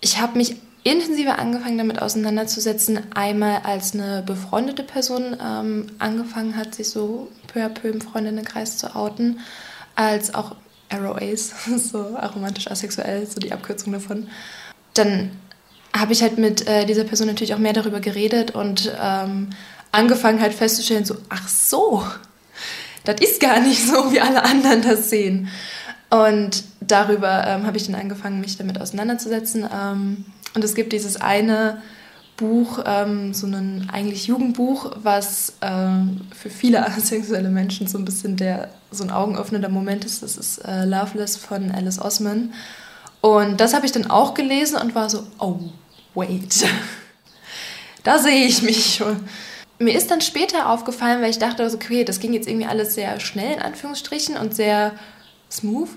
Ich 0.00 0.20
habe 0.20 0.38
mich 0.38 0.56
intensiver 0.82 1.38
angefangen 1.38 1.78
damit 1.78 2.00
auseinanderzusetzen, 2.00 3.00
einmal 3.14 3.60
als 3.64 3.94
eine 3.94 4.22
befreundete 4.24 4.82
Person 4.82 5.36
ähm, 5.42 5.86
angefangen 5.98 6.56
hat, 6.56 6.74
sich 6.74 6.90
so 6.90 7.28
peu 7.48 7.64
à 7.64 7.68
peu 7.68 7.88
im 7.88 8.00
Freundinnenkreis 8.00 8.78
zu 8.78 8.94
outen, 8.94 9.40
als 9.94 10.34
auch 10.34 10.56
ROAs, 10.92 11.52
so 11.92 12.16
aromantisch 12.16 12.70
asexuell, 12.70 13.26
so 13.26 13.40
die 13.40 13.52
Abkürzung 13.52 13.92
davon. 13.92 14.28
Dann 14.94 15.30
habe 15.96 16.12
ich 16.12 16.22
halt 16.22 16.38
mit 16.38 16.66
äh, 16.66 16.86
dieser 16.86 17.04
Person 17.04 17.26
natürlich 17.26 17.54
auch 17.54 17.58
mehr 17.58 17.72
darüber 17.72 18.00
geredet 18.00 18.52
und 18.52 18.92
ähm, 19.00 19.50
angefangen 19.92 20.40
halt 20.40 20.54
festzustellen, 20.54 21.04
so, 21.04 21.16
ach 21.28 21.48
so, 21.48 22.04
das 23.04 23.20
ist 23.20 23.40
gar 23.40 23.60
nicht 23.60 23.84
so, 23.86 24.12
wie 24.12 24.20
alle 24.20 24.44
anderen 24.44 24.82
das 24.82 25.10
sehen. 25.10 25.48
Und 26.10 26.64
darüber 26.80 27.46
ähm, 27.46 27.66
habe 27.66 27.76
ich 27.76 27.86
dann 27.86 27.94
angefangen, 27.94 28.40
mich 28.40 28.56
damit 28.56 28.80
auseinanderzusetzen. 28.80 29.68
Ähm, 29.72 30.24
und 30.54 30.64
es 30.64 30.74
gibt 30.74 30.92
dieses 30.92 31.20
eine 31.20 31.82
Buch, 32.40 32.82
ähm, 32.86 33.34
so 33.34 33.46
ein 33.46 33.90
eigentlich 33.92 34.26
Jugendbuch, 34.26 34.92
was 35.02 35.54
ähm, 35.60 36.22
für 36.34 36.50
viele 36.50 36.84
asexuelle 36.86 37.50
Menschen 37.50 37.86
so 37.86 37.98
ein 37.98 38.04
bisschen 38.04 38.36
der, 38.36 38.70
so 38.90 39.04
ein 39.04 39.10
augenöffnender 39.10 39.68
Moment 39.68 40.04
ist. 40.04 40.22
Das 40.22 40.36
ist 40.36 40.58
äh, 40.58 40.84
Loveless 40.86 41.36
von 41.36 41.70
Alice 41.70 42.00
Osman. 42.00 42.54
Und 43.20 43.60
das 43.60 43.74
habe 43.74 43.84
ich 43.84 43.92
dann 43.92 44.10
auch 44.10 44.32
gelesen 44.32 44.78
und 44.78 44.94
war 44.94 45.10
so, 45.10 45.24
oh, 45.38 45.58
wait, 46.14 46.64
da 48.02 48.18
sehe 48.18 48.46
ich 48.46 48.62
mich 48.62 48.94
schon. 48.96 49.20
Mir 49.78 49.94
ist 49.94 50.10
dann 50.10 50.22
später 50.22 50.70
aufgefallen, 50.70 51.22
weil 51.22 51.30
ich 51.30 51.38
dachte, 51.38 51.70
okay, 51.72 52.04
das 52.04 52.20
ging 52.20 52.32
jetzt 52.32 52.48
irgendwie 52.48 52.66
alles 52.66 52.94
sehr 52.94 53.20
schnell 53.20 53.54
in 53.54 53.62
Anführungsstrichen 53.62 54.36
und 54.36 54.54
sehr 54.54 54.92
smooth 55.50 55.90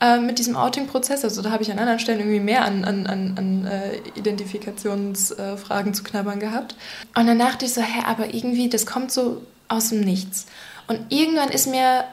äh, 0.00 0.18
mit 0.18 0.38
diesem 0.38 0.56
Outing-Prozess. 0.56 1.24
Also 1.24 1.42
da 1.42 1.50
habe 1.50 1.62
ich 1.62 1.70
an 1.70 1.78
anderen 1.78 1.98
Stellen 1.98 2.20
irgendwie 2.20 2.40
mehr 2.40 2.64
an, 2.64 2.84
an, 2.84 3.06
an, 3.06 3.34
an 3.36 3.66
äh, 3.66 3.96
Identifikationsfragen 4.14 5.94
zu 5.94 6.02
knabbern 6.02 6.40
gehabt. 6.40 6.74
Und 7.14 7.26
dann 7.26 7.38
dachte 7.38 7.66
ich 7.66 7.74
so, 7.74 7.82
hä, 7.82 8.02
aber 8.06 8.34
irgendwie, 8.34 8.68
das 8.68 8.86
kommt 8.86 9.12
so 9.12 9.42
aus 9.68 9.90
dem 9.90 10.00
Nichts. 10.00 10.46
Und 10.88 11.00
irgendwann 11.10 11.50
ist 11.50 11.66
mir 11.66 12.04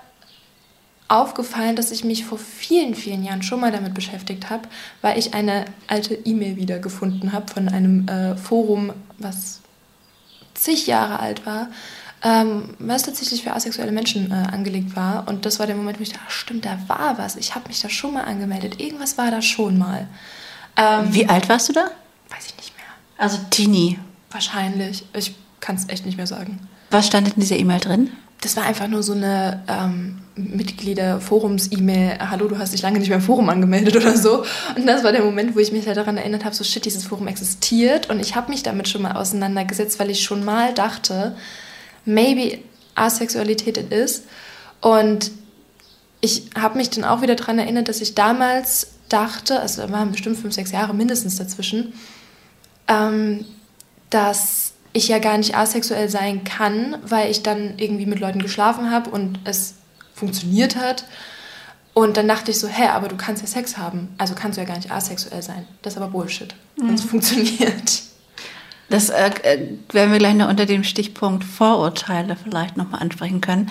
aufgefallen, 1.07 1.75
dass 1.75 1.91
ich 1.91 2.03
mich 2.03 2.25
vor 2.25 2.37
vielen, 2.37 2.93
vielen 2.93 3.23
Jahren 3.23 3.41
schon 3.41 3.61
mal 3.61 3.71
damit 3.71 3.93
beschäftigt 3.93 4.49
habe, 4.49 4.67
weil 5.01 5.17
ich 5.17 5.33
eine 5.33 5.65
alte 5.87 6.13
E-Mail 6.13 6.57
wiedergefunden 6.57 7.31
habe 7.31 7.51
von 7.51 7.69
einem 7.69 8.07
äh, 8.07 8.35
Forum, 8.35 8.91
was 9.17 9.61
zig 10.53 10.87
Jahre 10.87 11.19
alt 11.19 11.45
war, 11.45 11.69
ähm, 12.23 12.75
was 12.79 13.03
tatsächlich 13.03 13.43
für 13.43 13.53
asexuelle 13.53 13.91
Menschen 13.91 14.31
äh, 14.31 14.33
angelegt 14.33 14.95
war. 14.95 15.27
Und 15.27 15.45
das 15.45 15.59
war 15.59 15.67
der 15.67 15.75
Moment, 15.75 15.99
wo 15.99 16.03
ich 16.03 16.09
dachte, 16.09 16.23
ach, 16.27 16.31
stimmt, 16.31 16.65
da 16.65 16.77
war 16.87 17.17
was. 17.17 17.35
Ich 17.35 17.53
habe 17.55 17.67
mich 17.67 17.81
da 17.81 17.89
schon 17.89 18.13
mal 18.13 18.23
angemeldet. 18.23 18.79
Irgendwas 18.79 19.17
war 19.17 19.29
da 19.29 19.41
schon 19.41 19.77
mal. 19.77 20.07
Ähm, 20.77 21.13
Wie 21.13 21.27
alt 21.27 21.47
warst 21.49 21.69
du 21.69 21.73
da? 21.73 21.91
Weiß 22.29 22.45
ich 22.47 22.57
nicht 22.57 22.73
mehr. 22.75 22.85
Also 23.17 23.37
Teenie. 23.49 23.99
Wahrscheinlich. 24.31 25.05
Ich 25.13 25.35
kann 25.59 25.75
es 25.75 25.89
echt 25.89 26.05
nicht 26.05 26.17
mehr 26.17 26.27
sagen. 26.27 26.59
Was 26.89 27.07
stand 27.07 27.27
in 27.27 27.39
dieser 27.39 27.57
E-Mail 27.57 27.79
drin? 27.79 28.11
Das 28.41 28.55
war 28.55 28.63
einfach 28.63 28.87
nur 28.87 29.01
so 29.01 29.13
eine 29.13 29.63
ähm, 29.67 30.19
Mitglieder-Forums-E-Mail. 30.35 32.19
Hallo, 32.29 32.47
du 32.47 32.57
hast 32.57 32.73
dich 32.73 32.81
lange 32.81 32.99
nicht 32.99 33.09
mehr 33.09 33.17
im 33.17 33.23
Forum 33.23 33.49
angemeldet 33.49 33.95
oder 33.97 34.15
so. 34.15 34.43
Und 34.75 34.85
das 34.85 35.03
war 35.03 35.11
der 35.11 35.23
Moment, 35.23 35.55
wo 35.55 35.59
ich 35.59 35.71
mich 35.71 35.87
halt 35.87 35.97
daran 35.97 36.17
erinnert 36.17 36.45
habe, 36.45 36.55
so 36.55 36.63
shit, 36.63 36.85
dieses 36.85 37.03
Forum 37.05 37.27
existiert. 37.27 38.09
Und 38.09 38.19
ich 38.19 38.35
habe 38.35 38.51
mich 38.51 38.63
damit 38.63 38.87
schon 38.87 39.01
mal 39.01 39.13
auseinandergesetzt, 39.13 39.99
weil 39.99 40.09
ich 40.09 40.23
schon 40.23 40.45
mal 40.45 40.73
dachte, 40.73 41.35
maybe 42.07 42.59
Asexualität 42.95 43.77
it 43.77 43.91
is. 43.91 44.23
Und 44.81 45.31
ich 46.21 46.49
habe 46.57 46.77
mich 46.77 46.89
dann 46.89 47.03
auch 47.03 47.21
wieder 47.21 47.35
daran 47.35 47.59
erinnert, 47.59 47.89
dass 47.89 48.01
ich 48.01 48.15
damals 48.15 48.87
dachte, 49.09 49.59
also 49.59 49.83
da 49.83 49.91
waren 49.91 50.11
bestimmt 50.11 50.37
fünf, 50.37 50.53
sechs 50.53 50.71
Jahre 50.71 50.93
mindestens 50.93 51.37
dazwischen, 51.37 51.93
ähm, 52.87 53.45
dass 54.09 54.73
ich 54.93 55.07
ja 55.07 55.19
gar 55.19 55.37
nicht 55.37 55.55
asexuell 55.55 56.09
sein 56.09 56.43
kann, 56.43 56.97
weil 57.03 57.29
ich 57.29 57.43
dann 57.43 57.77
irgendwie 57.77 58.05
mit 58.05 58.19
Leuten 58.19 58.41
geschlafen 58.41 58.89
habe 58.89 59.09
und 59.09 59.39
es 59.43 59.75
funktioniert 60.13 60.75
hat. 60.75 61.05
Und 61.93 62.17
dann 62.17 62.27
dachte 62.27 62.51
ich 62.51 62.59
so, 62.59 62.67
hä, 62.67 62.87
aber 62.87 63.07
du 63.07 63.15
kannst 63.15 63.41
ja 63.41 63.47
Sex 63.47 63.77
haben, 63.77 64.09
also 64.17 64.33
kannst 64.35 64.57
du 64.57 64.61
ja 64.61 64.67
gar 64.67 64.77
nicht 64.77 64.91
asexuell 64.91 65.41
sein. 65.41 65.67
Das 65.81 65.93
ist 65.93 65.97
aber 65.97 66.11
Bullshit. 66.11 66.53
Mhm. 66.77 66.89
Und 66.89 66.95
es 66.95 67.03
funktioniert. 67.03 68.01
Das 68.89 69.09
äh, 69.09 69.29
äh, 69.43 69.67
werden 69.91 70.11
wir 70.11 70.19
gleich 70.19 70.35
noch 70.35 70.49
unter 70.49 70.65
dem 70.65 70.83
Stichpunkt 70.83 71.43
Vorurteile 71.43 72.37
vielleicht 72.41 72.77
nochmal 72.77 73.01
ansprechen 73.01 73.41
können. 73.41 73.69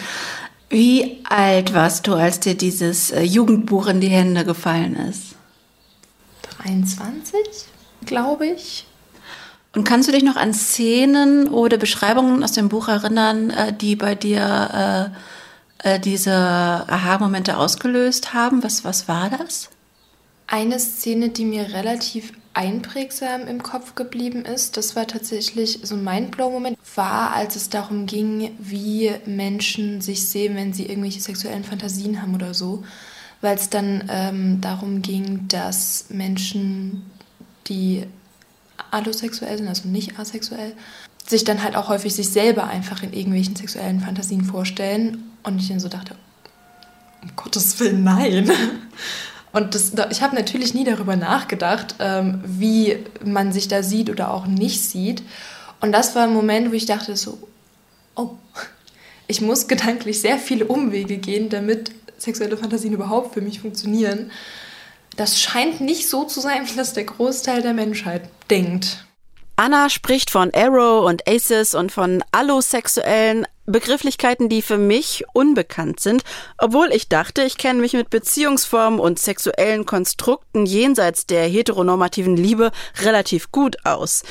Wie 0.69 1.25
alt 1.25 1.75
warst 1.75 2.07
du, 2.07 2.15
als 2.15 2.41
dir 2.41 2.55
dieses 2.55 3.11
äh, 3.13 3.23
Jugendbuch 3.23 3.87
in 3.87 4.01
die 4.01 4.09
Hände 4.09 4.45
gefallen 4.45 4.97
ist? 4.97 5.37
23, 6.63 7.41
glaube 8.05 8.47
ich. 8.49 8.85
Und 9.75 9.85
kannst 9.85 10.09
du 10.09 10.13
dich 10.13 10.25
noch 10.25 10.37
an 10.37 10.55
Szenen 10.55 11.49
oder 11.49 11.77
Beschreibungen 11.77 12.43
aus 12.43 12.53
dem 12.53 12.69
Buch 12.69 12.89
erinnern, 12.89 13.51
äh, 13.51 13.73
die 13.73 13.95
bei 13.95 14.15
dir 14.15 15.13
äh, 15.85 15.95
äh, 15.95 16.01
diese 16.01 16.33
Aha-Momente 16.35 17.57
ausgelöst 17.57 18.35
haben? 18.35 18.65
Was, 18.65 18.85
was 18.85 19.07
war 19.07 19.31
das? 19.31 19.69
Eine 20.47 20.79
Szene, 20.79 21.29
die 21.29 21.45
mir 21.45 21.73
relativ 21.73 22.33
einprägsam 22.57 23.47
im 23.47 23.63
Kopf 23.63 23.95
geblieben 23.95 24.47
ist, 24.47 24.79
das 24.79 24.97
war 24.97 25.07
tatsächlich 25.07 25.81
so 25.83 25.95
ein 25.95 26.03
Mindblow-Moment, 26.03 26.79
war, 26.95 27.35
als 27.35 27.55
es 27.55 27.69
darum 27.69 28.07
ging, 28.07 28.57
wie 28.59 29.13
Menschen 29.27 30.01
sich 30.01 30.27
sehen, 30.27 30.57
wenn 30.57 30.73
sie 30.73 30.87
irgendwelche 30.87 31.21
sexuellen 31.21 31.65
Fantasien 31.65 32.23
haben 32.23 32.35
oder 32.35 32.55
so. 32.55 32.83
Weil 33.43 33.57
es 33.57 33.69
dann 33.69 34.05
ähm, 34.09 34.63
darum 34.63 35.03
ging, 35.03 35.47
dass 35.49 36.07
Menschen, 36.09 37.05
die 37.67 38.05
allosexuell 38.91 39.59
sind, 39.59 39.69
also 39.69 39.87
nicht 39.89 40.19
asexuell, 40.19 40.73
sich 41.27 41.45
dann 41.45 41.63
halt 41.63 41.77
auch 41.77 41.91
häufig 41.91 42.15
sich 42.15 42.31
selber 42.31 42.69
einfach 42.69 43.03
in 43.03 43.13
irgendwelchen 43.13 43.55
sexuellen 43.55 44.01
Fantasien 44.01 44.45
vorstellen. 44.45 45.25
Und 45.43 45.61
ich 45.61 45.69
dann 45.69 45.81
so 45.81 45.89
dachte, 45.91 46.15
um 47.23 47.37
Gottes 47.37 47.79
Willen, 47.81 48.03
nein. 48.03 48.51
Und 49.57 49.75
das, 49.75 49.93
ich 50.11 50.21
habe 50.21 50.37
natürlich 50.37 50.75
nie 50.75 50.85
darüber 50.85 51.17
nachgedacht, 51.17 51.95
ähm, 51.99 52.43
wie 52.45 52.99
man 53.25 53.55
sich 53.55 53.69
da 53.69 53.83
sieht 53.83 54.11
oder 54.11 54.31
auch 54.31 54.45
nicht 54.45 54.83
sieht. 54.85 55.23
Und 55.81 55.93
das 55.93 56.15
war 56.15 56.25
ein 56.25 56.35
Moment, 56.35 56.71
wo 56.71 56.75
ich 56.75 56.85
dachte 56.85 57.17
so, 57.17 57.39
oh, 58.17 58.33
ich 59.29 59.41
muss 59.41 59.67
gedanklich 59.67 60.21
sehr 60.21 60.37
viele 60.37 60.67
Umwege 60.67 61.17
gehen, 61.17 61.49
damit 61.49 61.91
sexuelle 62.19 62.59
Fantasien 62.59 62.93
überhaupt 62.93 63.33
für 63.33 63.41
mich 63.41 63.61
funktionieren. 63.61 64.31
Das 65.17 65.41
scheint 65.41 65.81
nicht 65.81 66.07
so 66.07 66.25
zu 66.25 66.41
sein, 66.41 66.69
wie 66.69 66.77
das 66.77 66.93
der 66.93 67.05
Großteil 67.05 67.63
der 67.63 67.73
Menschheit 67.73 68.29
denkt. 68.51 69.07
Anna 69.57 69.89
spricht 69.89 70.29
von 70.29 70.51
Arrow 70.53 71.09
und 71.09 71.27
Aces 71.27 71.75
und 71.75 71.93
von 71.93 72.23
allosexuellen 72.31 73.47
Begrifflichkeiten, 73.67 74.49
die 74.49 74.63
für 74.63 74.79
mich 74.79 75.25
unbekannt 75.33 76.01
sind, 76.01 76.23
obwohl 76.59 76.89
ich 76.93 77.09
dachte, 77.09 77.43
ich 77.43 77.59
kenne 77.59 77.81
mich 77.81 77.93
mit 77.93 78.11
Beziehungsformen 78.11 79.01
und 79.01 79.19
sexuellen 79.19 79.87
Konstrukten 79.87 80.67
jenseits 80.67 81.27
der 81.27 81.47
heteronormativen 81.47 82.37
Liebe 82.37 82.71
relativ 83.03 83.51
gut 83.51 83.77
aus. 83.85 84.23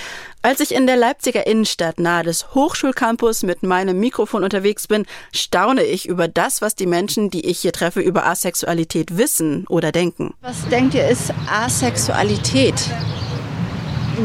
Als 0.42 0.60
ich 0.60 0.76
in 0.76 0.86
der 0.86 0.96
Leipziger 0.96 1.48
Innenstadt 1.48 2.00
nahe 2.00 2.24
des 2.24 2.54
Hochschulcampus 2.54 3.44
mit 3.44 3.64
meinem 3.64 4.00
Mikrofon 4.00 4.44
unterwegs 4.44 4.88
bin, 4.88 5.06
staune 5.34 5.84
ich 5.84 6.08
über 6.08 6.28
das, 6.28 6.62
was 6.62 6.76
die 6.76 6.86
Menschen, 6.86 7.30
die 7.30 7.48
ich 7.48 7.60
hier 7.60 7.72
treffe, 7.72 8.00
über 8.00 8.26
Asexualität 8.28 9.18
wissen 9.18 9.66
oder 9.68 9.92
denken. 9.92 10.36
Was 10.42 10.68
denkt 10.70 10.94
ihr 10.94 11.08
ist 11.08 11.34
Asexualität? 11.50 12.76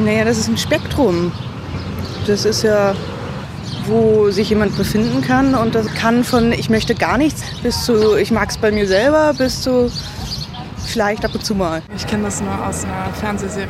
Naja, 0.04 0.24
das 0.24 0.38
ist 0.38 0.48
ein 0.48 0.58
Spektrum. 0.58 1.32
Das 2.26 2.44
ist 2.44 2.62
ja 2.62 2.94
wo 3.86 4.30
sich 4.30 4.50
jemand 4.50 4.76
befinden 4.76 5.22
kann. 5.22 5.54
Und 5.54 5.74
das 5.74 5.92
kann 5.94 6.24
von 6.24 6.52
ich 6.52 6.70
möchte 6.70 6.94
gar 6.94 7.18
nichts 7.18 7.42
bis 7.62 7.84
zu 7.84 8.16
ich 8.16 8.30
mag 8.30 8.50
es 8.50 8.58
bei 8.58 8.70
mir 8.70 8.86
selber 8.86 9.34
bis 9.36 9.62
zu 9.62 9.90
vielleicht 10.86 11.24
ab 11.24 11.34
und 11.34 11.44
zu 11.44 11.54
mal. 11.54 11.82
Ich 11.96 12.06
kenne 12.06 12.24
das 12.24 12.40
nur 12.40 12.66
aus 12.66 12.84
einer 12.84 13.12
Fernsehserie. 13.14 13.68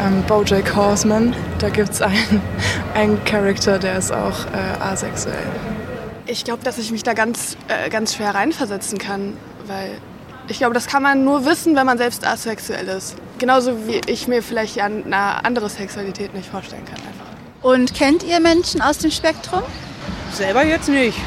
Ähm, 0.00 0.22
Bojack 0.26 0.74
Horseman, 0.74 1.34
da 1.58 1.68
gibt 1.68 1.90
es 1.90 2.00
einen, 2.00 2.40
einen 2.94 3.24
Charakter, 3.24 3.78
der 3.78 3.98
ist 3.98 4.12
auch 4.12 4.46
äh, 4.46 4.82
asexuell. 4.82 5.36
Ich 6.26 6.44
glaube, 6.44 6.62
dass 6.62 6.78
ich 6.78 6.90
mich 6.90 7.02
da 7.02 7.12
ganz, 7.12 7.56
äh, 7.68 7.90
ganz 7.90 8.14
schwer 8.14 8.34
reinversetzen 8.34 8.98
kann, 8.98 9.36
weil 9.66 9.90
ich 10.48 10.58
glaube, 10.58 10.74
das 10.74 10.86
kann 10.86 11.02
man 11.02 11.24
nur 11.24 11.44
wissen, 11.44 11.76
wenn 11.76 11.86
man 11.86 11.98
selbst 11.98 12.26
asexuell 12.26 12.88
ist. 12.88 13.16
Genauso 13.38 13.86
wie 13.86 14.00
ich 14.06 14.26
mir 14.26 14.42
vielleicht 14.42 14.80
eine 14.80 15.44
andere 15.44 15.68
Sexualität 15.68 16.34
nicht 16.34 16.48
vorstellen 16.48 16.84
kann. 16.84 17.19
Und 17.62 17.94
kennt 17.94 18.22
ihr 18.22 18.40
Menschen 18.40 18.80
aus 18.80 18.98
dem 18.98 19.10
Spektrum? 19.10 19.62
Selber 20.32 20.64
jetzt 20.64 20.88
nicht. 20.88 21.18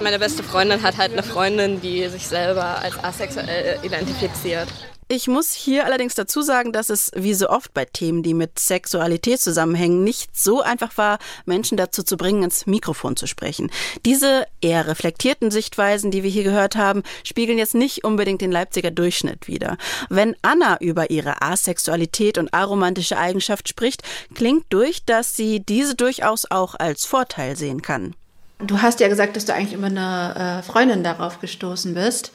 Meine 0.00 0.20
beste 0.20 0.44
Freundin 0.44 0.82
hat 0.82 0.96
halt 0.96 1.12
eine 1.12 1.24
Freundin, 1.24 1.80
die 1.80 2.08
sich 2.08 2.28
selber 2.28 2.78
als 2.78 3.02
asexuell 3.02 3.80
identifiziert. 3.82 4.68
Ich 5.10 5.26
muss 5.26 5.54
hier 5.54 5.86
allerdings 5.86 6.14
dazu 6.14 6.42
sagen, 6.42 6.70
dass 6.70 6.90
es 6.90 7.10
wie 7.16 7.32
so 7.32 7.48
oft 7.48 7.72
bei 7.72 7.86
Themen, 7.86 8.22
die 8.22 8.34
mit 8.34 8.58
Sexualität 8.58 9.40
zusammenhängen, 9.40 10.04
nicht 10.04 10.36
so 10.36 10.60
einfach 10.60 10.98
war, 10.98 11.18
Menschen 11.46 11.78
dazu 11.78 12.02
zu 12.02 12.18
bringen, 12.18 12.42
ins 12.42 12.66
Mikrofon 12.66 13.16
zu 13.16 13.26
sprechen. 13.26 13.70
Diese 14.04 14.46
eher 14.60 14.86
reflektierten 14.86 15.50
Sichtweisen, 15.50 16.10
die 16.10 16.22
wir 16.22 16.30
hier 16.30 16.44
gehört 16.44 16.76
haben, 16.76 17.02
spiegeln 17.24 17.58
jetzt 17.58 17.74
nicht 17.74 18.04
unbedingt 18.04 18.42
den 18.42 18.52
Leipziger 18.52 18.90
Durchschnitt 18.90 19.48
wider. 19.48 19.78
Wenn 20.10 20.36
Anna 20.42 20.76
über 20.80 21.10
ihre 21.10 21.40
Asexualität 21.40 22.36
und 22.36 22.52
aromantische 22.52 23.16
Eigenschaft 23.16 23.66
spricht, 23.66 24.02
klingt 24.34 24.66
durch, 24.68 25.06
dass 25.06 25.34
sie 25.34 25.60
diese 25.60 25.94
durchaus 25.94 26.50
auch 26.50 26.74
als 26.74 27.06
Vorteil 27.06 27.56
sehen 27.56 27.80
kann. 27.80 28.14
Du 28.58 28.82
hast 28.82 28.98
ja 29.00 29.08
gesagt, 29.08 29.36
dass 29.36 29.44
du 29.44 29.54
eigentlich 29.54 29.74
über 29.74 29.86
eine 29.86 30.60
äh, 30.60 30.62
Freundin 30.62 31.04
darauf 31.04 31.40
gestoßen 31.40 31.94
bist. 31.94 32.32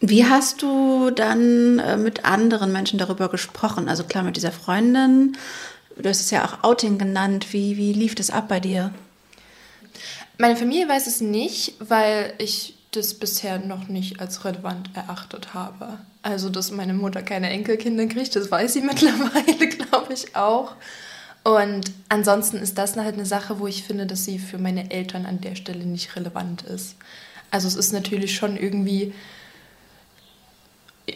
Wie 0.00 0.24
hast 0.24 0.62
du 0.62 1.10
dann 1.10 1.78
äh, 1.78 1.96
mit 1.96 2.24
anderen 2.24 2.72
Menschen 2.72 2.98
darüber 2.98 3.28
gesprochen? 3.28 3.88
Also 3.88 4.04
klar 4.04 4.24
mit 4.24 4.36
dieser 4.36 4.50
Freundin. 4.50 5.36
Du 5.96 6.08
hast 6.08 6.20
es 6.20 6.30
ja 6.30 6.44
auch 6.44 6.64
Outing 6.64 6.98
genannt. 6.98 7.52
Wie, 7.52 7.76
wie 7.76 7.92
lief 7.92 8.14
das 8.14 8.30
ab 8.30 8.48
bei 8.48 8.58
dir? 8.58 8.92
Meine 10.38 10.56
Familie 10.56 10.88
weiß 10.88 11.06
es 11.06 11.20
nicht, 11.20 11.74
weil 11.78 12.32
ich 12.38 12.74
das 12.92 13.14
bisher 13.14 13.58
noch 13.58 13.88
nicht 13.88 14.20
als 14.20 14.44
relevant 14.44 14.90
erachtet 14.94 15.54
habe. 15.54 15.98
Also, 16.22 16.48
dass 16.50 16.70
meine 16.70 16.94
Mutter 16.94 17.22
keine 17.22 17.50
Enkelkinder 17.50 18.06
kriegt, 18.06 18.34
das 18.34 18.50
weiß 18.50 18.72
sie 18.72 18.80
mittlerweile, 18.80 19.68
glaube 19.68 20.12
ich 20.12 20.34
auch. 20.34 20.72
Und 21.42 21.90
ansonsten 22.08 22.58
ist 22.58 22.76
das 22.76 22.96
halt 22.96 23.14
eine 23.14 23.26
Sache, 23.26 23.60
wo 23.60 23.66
ich 23.66 23.84
finde, 23.84 24.06
dass 24.06 24.24
sie 24.24 24.38
für 24.38 24.58
meine 24.58 24.90
Eltern 24.90 25.26
an 25.26 25.40
der 25.40 25.54
Stelle 25.54 25.84
nicht 25.84 26.14
relevant 26.16 26.62
ist. 26.62 26.96
Also 27.50 27.66
es 27.66 27.76
ist 27.76 27.92
natürlich 27.92 28.34
schon 28.34 28.56
irgendwie 28.56 29.12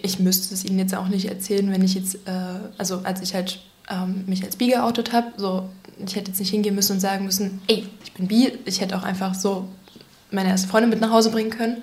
ich 0.02 0.18
müsste 0.18 0.54
es 0.54 0.64
Ihnen 0.64 0.78
jetzt 0.78 0.94
auch 0.94 1.08
nicht 1.08 1.28
erzählen, 1.28 1.70
wenn 1.70 1.82
ich 1.82 1.94
jetzt, 1.94 2.16
äh, 2.26 2.30
also 2.78 3.00
als 3.04 3.20
ich 3.22 3.34
halt 3.34 3.60
ähm, 3.90 4.24
mich 4.26 4.42
als 4.42 4.56
bi 4.56 4.68
geoutet 4.68 5.12
habe, 5.12 5.28
so, 5.36 5.68
ich 6.04 6.16
hätte 6.16 6.30
jetzt 6.30 6.40
nicht 6.40 6.50
hingehen 6.50 6.74
müssen 6.74 6.92
und 6.92 7.00
sagen 7.00 7.24
müssen, 7.24 7.60
ey, 7.66 7.86
ich 8.02 8.12
bin 8.14 8.28
bi, 8.28 8.52
ich 8.64 8.80
hätte 8.80 8.96
auch 8.96 9.02
einfach 9.02 9.34
so 9.34 9.68
meine 10.30 10.48
erste 10.48 10.68
Freundin 10.68 10.90
mit 10.90 11.00
nach 11.00 11.10
Hause 11.10 11.30
bringen 11.30 11.50
können. 11.50 11.82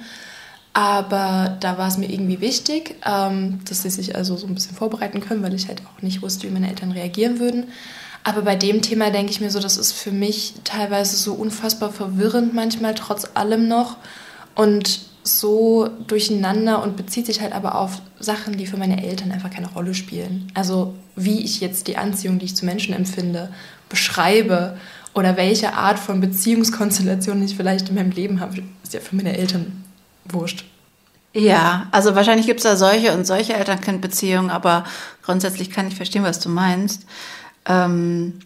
Aber 0.73 1.57
da 1.59 1.77
war 1.77 1.89
es 1.89 1.97
mir 1.97 2.09
irgendwie 2.09 2.39
wichtig, 2.39 2.95
ähm, 3.05 3.59
dass 3.67 3.81
sie 3.83 3.89
sich 3.89 4.15
also 4.15 4.37
so 4.37 4.47
ein 4.47 4.55
bisschen 4.55 4.75
vorbereiten 4.75 5.19
können, 5.19 5.43
weil 5.43 5.53
ich 5.53 5.67
halt 5.67 5.81
auch 5.85 6.01
nicht 6.01 6.21
wusste, 6.21 6.47
wie 6.47 6.51
meine 6.51 6.69
Eltern 6.69 6.91
reagieren 6.91 7.39
würden. 7.39 7.65
Aber 8.23 8.43
bei 8.43 8.55
dem 8.55 8.81
Thema 8.81 9.09
denke 9.09 9.31
ich 9.31 9.41
mir 9.41 9.49
so, 9.49 9.59
das 9.59 9.77
ist 9.77 9.93
für 9.93 10.11
mich 10.11 10.53
teilweise 10.63 11.15
so 11.15 11.33
unfassbar 11.33 11.91
verwirrend 11.91 12.53
manchmal, 12.53 12.93
trotz 12.93 13.27
allem 13.33 13.67
noch. 13.67 13.97
Und 14.53 15.01
so 15.23 15.89
durcheinander 16.07 16.81
und 16.81 16.97
bezieht 16.97 17.27
sich 17.27 17.41
halt 17.41 17.53
aber 17.53 17.75
auf 17.75 18.01
Sachen, 18.19 18.57
die 18.57 18.65
für 18.65 18.77
meine 18.77 19.03
Eltern 19.03 19.31
einfach 19.31 19.51
keine 19.51 19.71
Rolle 19.71 19.93
spielen. 19.93 20.51
Also 20.55 20.95
wie 21.15 21.41
ich 21.41 21.61
jetzt 21.61 21.87
die 21.87 21.97
Anziehung, 21.97 22.39
die 22.39 22.45
ich 22.45 22.55
zu 22.55 22.65
Menschen 22.65 22.93
empfinde, 22.93 23.49
beschreibe 23.89 24.77
oder 25.13 25.37
welche 25.37 25.73
Art 25.73 25.99
von 25.99 26.21
Beziehungskonstellation 26.21 27.43
ich 27.43 27.55
vielleicht 27.55 27.89
in 27.89 27.95
meinem 27.95 28.11
Leben 28.11 28.39
habe, 28.39 28.63
ist 28.83 28.93
ja 28.93 28.99
für 28.99 29.15
meine 29.15 29.37
Eltern 29.37 29.83
wurscht. 30.25 30.65
Ja, 31.33 31.87
also 31.91 32.15
wahrscheinlich 32.15 32.45
gibt 32.45 32.59
es 32.59 32.63
da 32.63 32.75
solche 32.75 33.13
und 33.13 33.25
solche 33.25 33.53
Eltern-Kind-Beziehungen, 33.53 34.49
aber 34.49 34.83
grundsätzlich 35.23 35.69
kann 35.69 35.87
ich 35.87 35.95
verstehen, 35.95 36.23
was 36.23 36.39
du 36.39 36.49
meinst. 36.49 37.05
Ähm 37.65 38.39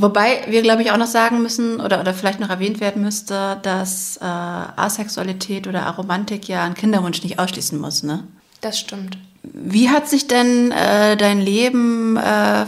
Wobei 0.00 0.44
wir, 0.48 0.62
glaube 0.62 0.80
ich, 0.80 0.92
auch 0.92 0.96
noch 0.96 1.06
sagen 1.06 1.42
müssen 1.42 1.78
oder, 1.78 2.00
oder 2.00 2.14
vielleicht 2.14 2.40
noch 2.40 2.48
erwähnt 2.48 2.80
werden 2.80 3.02
müsste, 3.02 3.58
dass 3.62 4.16
äh, 4.16 4.24
Asexualität 4.24 5.66
oder 5.66 5.84
Aromantik 5.84 6.48
ja 6.48 6.64
einen 6.64 6.74
Kinderwunsch 6.74 7.22
nicht 7.22 7.38
ausschließen 7.38 7.78
muss, 7.78 8.02
ne? 8.02 8.24
Das 8.62 8.78
stimmt. 8.78 9.18
Wie 9.42 9.90
hat 9.90 10.08
sich 10.08 10.26
denn 10.26 10.70
äh, 10.72 11.18
dein 11.18 11.40
Leben 11.40 12.16
äh, 12.16 12.64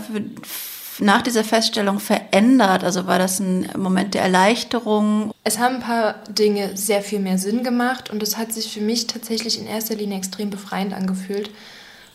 nach 0.99 1.23
dieser 1.23 1.45
Feststellung 1.45 2.01
verändert? 2.01 2.85
Also 2.85 3.07
war 3.07 3.19
das 3.19 3.41
ein 3.41 3.69
Moment 3.79 4.13
der 4.13 4.23
Erleichterung? 4.23 5.33
Es 5.45 5.59
haben 5.59 5.77
ein 5.77 5.83
paar 5.83 6.15
Dinge 6.29 6.77
sehr 6.77 7.01
viel 7.01 7.21
mehr 7.21 7.39
Sinn 7.39 7.65
gemacht 7.65 8.11
und 8.11 8.23
es 8.23 8.37
hat 8.37 8.53
sich 8.53 8.71
für 8.73 8.81
mich 8.81 9.07
tatsächlich 9.07 9.59
in 9.59 9.67
erster 9.67 9.95
Linie 9.95 10.19
extrem 10.19 10.51
befreiend 10.51 10.93
angefühlt, 10.93 11.51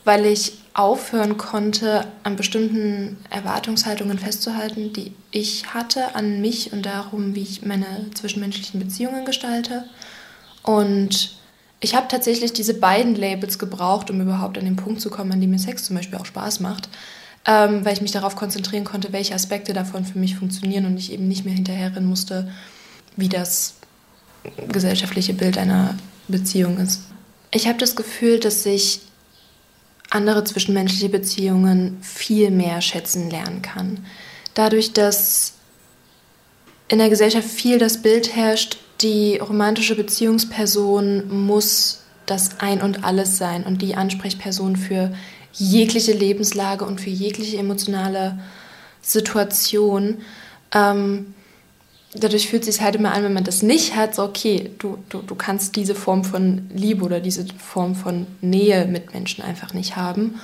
weil 0.04 0.26
ich 0.26 0.54
aufhören 0.78 1.38
konnte, 1.38 2.06
an 2.22 2.36
bestimmten 2.36 3.18
Erwartungshaltungen 3.32 4.20
festzuhalten, 4.20 4.94
die 4.94 5.12
ich 5.32 5.74
hatte 5.74 6.14
an 6.14 6.40
mich 6.40 6.72
und 6.72 6.86
darum, 6.86 7.34
wie 7.34 7.42
ich 7.42 7.66
meine 7.66 8.06
zwischenmenschlichen 8.14 8.80
Beziehungen 8.80 9.26
gestalte. 9.26 9.86
Und 10.62 11.36
ich 11.80 11.96
habe 11.96 12.08
tatsächlich 12.08 12.54
diese 12.54 12.76
beiden 12.76 13.16
Labels 13.16 13.58
gebraucht, 13.58 14.12
um 14.12 14.22
überhaupt 14.22 14.60
an 14.60 14.66
den 14.66 14.76
Punkt 14.76 15.02
zu 15.02 15.10
kommen, 15.10 15.32
an 15.32 15.42
dem 15.42 15.50
mir 15.50 15.58
Sex 15.58 15.84
zum 15.84 15.96
Beispiel 15.96 16.20
auch 16.20 16.28
Spaß 16.28 16.60
macht, 16.60 16.90
ähm, 17.48 17.84
weil 17.84 17.94
ich 17.94 18.02
mich 18.02 18.12
darauf 18.12 18.36
konzentrieren 18.36 18.84
konnte, 18.84 19.12
welche 19.12 19.34
Aspekte 19.34 19.74
davon 19.74 20.06
für 20.06 20.20
mich 20.20 20.36
funktionieren 20.36 20.86
und 20.86 20.98
ich 20.98 21.12
eben 21.12 21.28
nicht 21.28 21.44
mehr 21.44 21.56
hinterherrennen 21.56 22.08
musste, 22.08 22.52
wie 23.16 23.30
das 23.30 23.74
gesellschaftliche 24.68 25.34
Bild 25.34 25.58
einer 25.58 25.96
Beziehung 26.28 26.78
ist. 26.78 27.02
Ich 27.50 27.68
habe 27.68 27.80
das 27.80 27.96
Gefühl, 27.96 28.40
dass 28.40 28.64
ich 28.68 29.02
andere 30.18 30.44
zwischenmenschliche 30.44 31.10
Beziehungen 31.10 31.98
viel 32.02 32.52
mehr 32.52 32.82
schätzen 32.82 33.30
lernen 33.30 33.62
kann. 33.62 34.06
Dadurch, 34.56 34.92
dass 34.92 35.54
in 36.88 36.98
der 36.98 37.10
Gesellschaft 37.10 37.48
viel 37.48 37.78
das 37.78 38.02
Bild 38.02 38.36
herrscht, 38.36 38.78
die 39.02 39.38
romantische 39.38 39.96
Beziehungsperson 39.96 41.46
muss 41.46 42.02
das 42.26 42.60
Ein 42.60 42.82
und 42.82 43.04
alles 43.04 43.38
sein 43.38 43.64
und 43.64 43.82
die 43.82 43.96
Ansprechperson 43.96 44.76
für 44.76 45.14
jegliche 45.54 46.14
Lebenslage 46.14 46.84
und 46.84 47.00
für 47.00 47.10
jegliche 47.10 47.58
emotionale 47.58 48.40
Situation. 49.02 50.18
Ähm, 50.74 51.36
dadurch 52.14 52.50
fühlt 52.50 52.68
es 52.68 52.76
sich 52.76 52.84
halt 52.84 52.96
immer 52.96 53.14
an, 53.14 53.24
wenn 53.24 53.34
man 53.34 53.44
das 53.44 53.64
nicht 53.64 53.96
hat, 53.96 54.16
so 54.16 54.24
okay, 54.24 54.72
du, 54.80 54.98
du, 55.10 55.22
du 55.22 55.36
kannst 55.36 55.76
diese 55.76 55.96
Form 55.96 56.24
von 56.24 56.70
Liebe 56.74 57.04
oder 57.04 57.20
diese 57.20 57.46
Form 57.58 57.96
von 57.96 58.28
Nähe 58.42 58.86
mit 58.86 59.14
Menschen 59.14 59.44
einfach 59.44 59.74
nicht 59.74 59.96
haben. 59.96 60.40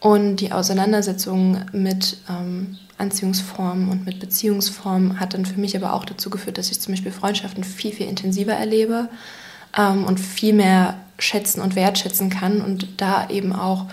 Und 0.00 0.36
die 0.36 0.50
Auseinandersetzung 0.50 1.58
mit 1.72 2.16
ähm, 2.28 2.76
Anziehungsformen 2.98 3.88
und 3.88 4.04
mit 4.04 4.18
Beziehungsformen 4.18 5.20
hat 5.20 5.34
dann 5.34 5.46
für 5.46 5.60
mich 5.60 5.76
aber 5.76 5.92
auch 5.92 6.04
dazu 6.04 6.28
geführt, 6.28 6.58
dass 6.58 6.72
ich 6.72 6.80
zum 6.80 6.94
Beispiel 6.94 7.12
Freundschaften 7.12 7.62
viel, 7.62 7.92
viel 7.92 8.08
intensiver 8.08 8.54
erlebe 8.54 9.08
ähm, 9.78 10.04
und 10.04 10.18
viel 10.18 10.54
mehr 10.54 10.98
schätzen 11.18 11.60
und 11.60 11.76
wertschätzen 11.76 12.30
kann. 12.30 12.60
Und 12.62 13.00
da 13.00 13.28
eben 13.30 13.52
auch 13.52 13.86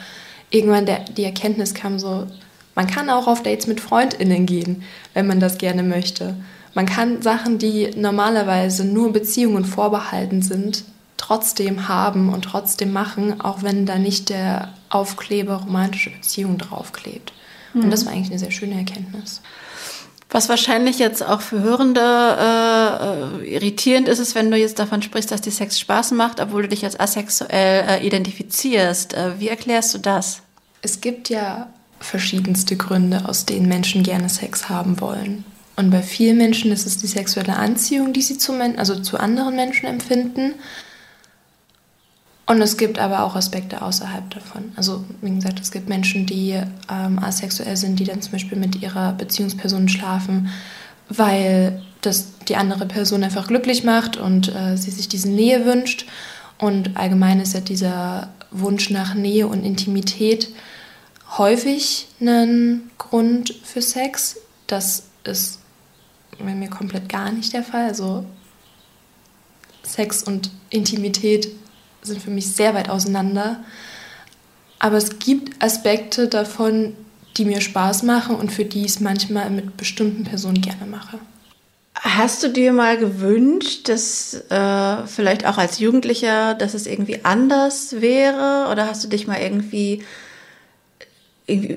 irgendwann 0.49 0.85
der, 0.85 1.01
die 1.01 1.23
Erkenntnis 1.23 1.75
kam, 1.75 1.99
so, 1.99 2.25
man 2.73 2.87
kann 2.87 3.09
auch 3.09 3.27
auf 3.27 3.43
Dates 3.43 3.67
mit 3.67 3.79
FreundInnen 3.79 4.45
gehen, 4.45 4.83
wenn 5.13 5.27
man 5.27 5.39
das 5.39 5.57
gerne 5.57 5.83
möchte. 5.83 6.35
Man 6.73 6.85
kann 6.85 7.21
Sachen, 7.21 7.57
die 7.57 7.91
normalerweise 7.95 8.85
nur 8.85 9.11
Beziehungen 9.11 9.65
vorbehalten 9.65 10.41
sind, 10.41 10.83
trotzdem 11.17 11.87
haben 11.87 12.31
und 12.31 12.43
trotzdem 12.43 12.93
machen, 12.93 13.41
auch 13.41 13.63
wenn 13.63 13.85
da 13.85 13.97
nicht 13.97 14.29
der 14.29 14.73
Aufkleber 14.89 15.55
romantische 15.55 16.11
Beziehung 16.11 16.57
draufklebt. 16.57 17.33
Mhm. 17.73 17.83
Und 17.83 17.91
das 17.91 18.05
war 18.05 18.13
eigentlich 18.13 18.29
eine 18.29 18.39
sehr 18.39 18.51
schöne 18.51 18.75
Erkenntnis. 18.75 19.41
Was 20.31 20.47
wahrscheinlich 20.47 20.99
jetzt 20.99 21.23
auch 21.23 21.41
für 21.41 21.59
Hörende 21.61 22.01
äh, 22.01 23.55
irritierend 23.55 24.07
ist, 24.07 24.19
ist, 24.19 24.35
wenn 24.35 24.51
du 24.51 24.57
jetzt 24.57 24.77
davon 24.77 25.01
sprichst, 25.01 25.31
dass 25.31 25.41
die 25.41 25.49
Sex 25.49 25.79
Spaß 25.79 26.11
macht, 26.11 26.39
obwohl 26.39 26.63
du 26.63 26.67
dich 26.69 26.83
als 26.85 26.99
asexuell 26.99 27.85
äh, 27.87 28.05
identifizierst. 28.05 29.15
Äh, 29.15 29.39
wie 29.39 29.47
erklärst 29.47 29.95
du 29.95 29.97
das? 29.97 30.43
Es 30.83 31.01
gibt 31.01 31.29
ja 31.29 31.69
verschiedenste 31.99 32.77
Gründe, 32.77 33.23
aus 33.27 33.45
denen 33.45 33.67
Menschen 33.67 34.03
gerne 34.03 34.29
Sex 34.29 34.69
haben 34.69 35.01
wollen. 35.01 35.43
Und 35.79 35.91
bei 35.91 36.03
vielen 36.03 36.35
Menschen 36.35 36.73
ist 36.73 36.85
es 36.85 36.97
die 36.97 37.07
sexuelle 37.07 37.55
Anziehung, 37.55 38.11
die 38.11 38.21
sie 38.21 38.37
zu, 38.37 38.51
also 38.75 38.99
zu 38.99 39.17
anderen 39.17 39.55
Menschen 39.55 39.85
empfinden. 39.85 40.55
Und 42.45 42.61
es 42.61 42.75
gibt 42.75 42.99
aber 42.99 43.23
auch 43.23 43.37
Aspekte 43.37 43.81
außerhalb 43.81 44.29
davon. 44.29 44.73
Also 44.75 45.05
wie 45.21 45.33
gesagt, 45.33 45.61
es 45.61 45.71
gibt 45.71 45.87
Menschen, 45.87 46.25
die 46.25 46.61
ähm, 46.91 47.19
asexuell 47.19 47.77
sind, 47.77 47.97
die 47.97 48.03
dann 48.03 48.21
zum 48.21 48.33
Beispiel 48.33 48.57
mit 48.57 48.81
ihrer 48.81 49.13
Beziehungsperson 49.13 49.87
schlafen, 49.87 50.49
weil 51.07 51.81
das 52.01 52.25
die 52.49 52.57
andere 52.57 52.85
Person 52.85 53.23
einfach 53.23 53.47
glücklich 53.47 53.85
macht 53.85 54.17
und 54.17 54.53
äh, 54.53 54.75
sie 54.75 54.91
sich 54.91 55.07
diese 55.07 55.29
Nähe 55.29 55.63
wünscht. 55.63 56.07
Und 56.57 56.97
allgemein 56.97 57.39
ist 57.39 57.53
ja 57.53 57.61
dieser 57.61 58.27
Wunsch 58.51 58.89
nach 58.89 59.13
Nähe 59.13 59.47
und 59.47 59.63
Intimität 59.63 60.49
häufig 61.37 62.09
ein 62.19 62.91
Grund 62.97 63.55
für 63.63 63.81
Sex. 63.81 64.35
Das 64.67 65.03
ist 65.23 65.59
bei 66.45 66.55
mir 66.55 66.69
komplett 66.69 67.09
gar 67.09 67.31
nicht 67.31 67.53
der 67.53 67.63
Fall. 67.63 67.87
Also 67.87 68.25
Sex 69.83 70.23
und 70.23 70.51
Intimität 70.69 71.49
sind 72.01 72.21
für 72.21 72.31
mich 72.31 72.53
sehr 72.53 72.73
weit 72.73 72.89
auseinander. 72.89 73.63
Aber 74.79 74.97
es 74.97 75.19
gibt 75.19 75.61
Aspekte 75.61 76.27
davon, 76.27 76.95
die 77.37 77.45
mir 77.45 77.61
Spaß 77.61 78.03
machen 78.03 78.35
und 78.35 78.51
für 78.51 78.65
die 78.65 78.81
ich 78.81 78.91
es 78.91 78.99
manchmal 78.99 79.49
mit 79.49 79.77
bestimmten 79.77 80.23
Personen 80.23 80.61
gerne 80.61 80.85
mache. 80.85 81.19
Hast 81.95 82.43
du 82.43 82.47
dir 82.47 82.71
mal 82.71 82.97
gewünscht, 82.97 83.89
dass 83.89 84.33
äh, 84.49 85.05
vielleicht 85.05 85.45
auch 85.45 85.57
als 85.57 85.79
Jugendlicher, 85.79 86.53
dass 86.53 86.73
es 86.73 86.87
irgendwie 86.87 87.25
anders 87.25 87.99
wäre? 87.99 88.69
Oder 88.71 88.87
hast 88.87 89.03
du 89.03 89.09
dich 89.09 89.27
mal 89.27 89.39
irgendwie, 89.41 90.03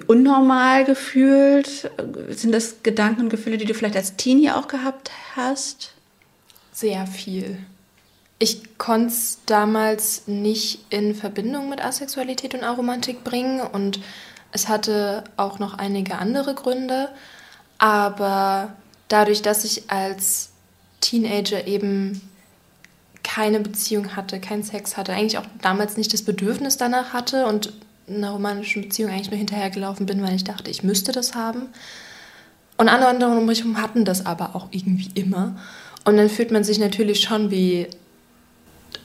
unnormal 0.07 0.85
gefühlt? 0.85 1.91
Sind 2.29 2.53
das 2.53 2.83
Gedanken 2.83 3.23
und 3.23 3.29
Gefühle, 3.31 3.59
die 3.59 3.65
du 3.65 3.75
vielleicht 3.75 3.97
als 3.97 4.17
Teenie 4.17 4.51
auch 4.51 4.69
gehabt 4.69 5.11
hast? 5.35 5.93
Sehr 6.73 7.07
viel. 7.07 7.59
Ich 8.39 8.77
konnte 8.79 9.09
es 9.09 9.39
damals 9.47 10.27
nicht 10.27 10.85
in 10.91 11.15
Verbindung 11.15 11.69
mit 11.69 11.85
Asexualität 11.85 12.55
und 12.55 12.65
Aromantik 12.65 13.23
bringen 13.23 13.61
und 13.61 14.01
es 14.51 14.69
hatte 14.69 15.25
auch 15.37 15.59
noch 15.59 15.79
einige 15.79 16.19
andere 16.19 16.55
Gründe, 16.55 17.09
aber 17.79 18.73
dadurch, 19.09 19.43
dass 19.43 19.65
ich 19.65 19.91
als 19.91 20.51
Teenager 21.01 21.67
eben 21.67 22.21
keine 23.23 23.61
Beziehung 23.61 24.17
hatte, 24.17 24.41
keinen 24.41 24.63
Sex 24.63 24.97
hatte, 24.97 25.13
eigentlich 25.13 25.39
auch 25.39 25.47
damals 25.61 25.97
nicht 25.97 26.13
das 26.13 26.23
Bedürfnis 26.23 26.77
danach 26.77 27.13
hatte 27.13 27.47
und 27.47 27.73
einer 28.09 28.31
romantischen 28.31 28.83
Beziehung 28.83 29.11
eigentlich 29.11 29.31
nur 29.31 29.39
hinterhergelaufen 29.39 30.07
bin, 30.07 30.23
weil 30.23 30.35
ich 30.35 30.45
dachte, 30.45 30.71
ich 30.71 30.83
müsste 30.83 31.13
das 31.13 31.35
haben. 31.35 31.69
Und 32.77 32.89
andere 32.89 33.29
um 33.29 33.47
mich 33.47 33.61
herum 33.61 33.81
hatten 33.81 34.05
das 34.05 34.27
aber 34.27 34.57
auch 34.57 34.69
irgendwie 34.71 35.11
immer. 35.15 35.57
Und 36.05 36.17
dann 36.17 36.29
fühlt 36.29 36.51
man 36.51 36.65
sich 36.65 36.79
natürlich 36.79 37.21
schon 37.21 37.51
wie 37.51 37.87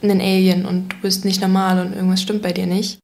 ein 0.01 0.21
Alien 0.21 0.65
und 0.65 0.89
du 0.89 0.95
bist 1.01 1.25
nicht 1.25 1.41
normal 1.41 1.85
und 1.85 1.93
irgendwas 1.93 2.21
stimmt 2.21 2.41
bei 2.41 2.53
dir 2.53 2.67
nicht. 2.67 2.99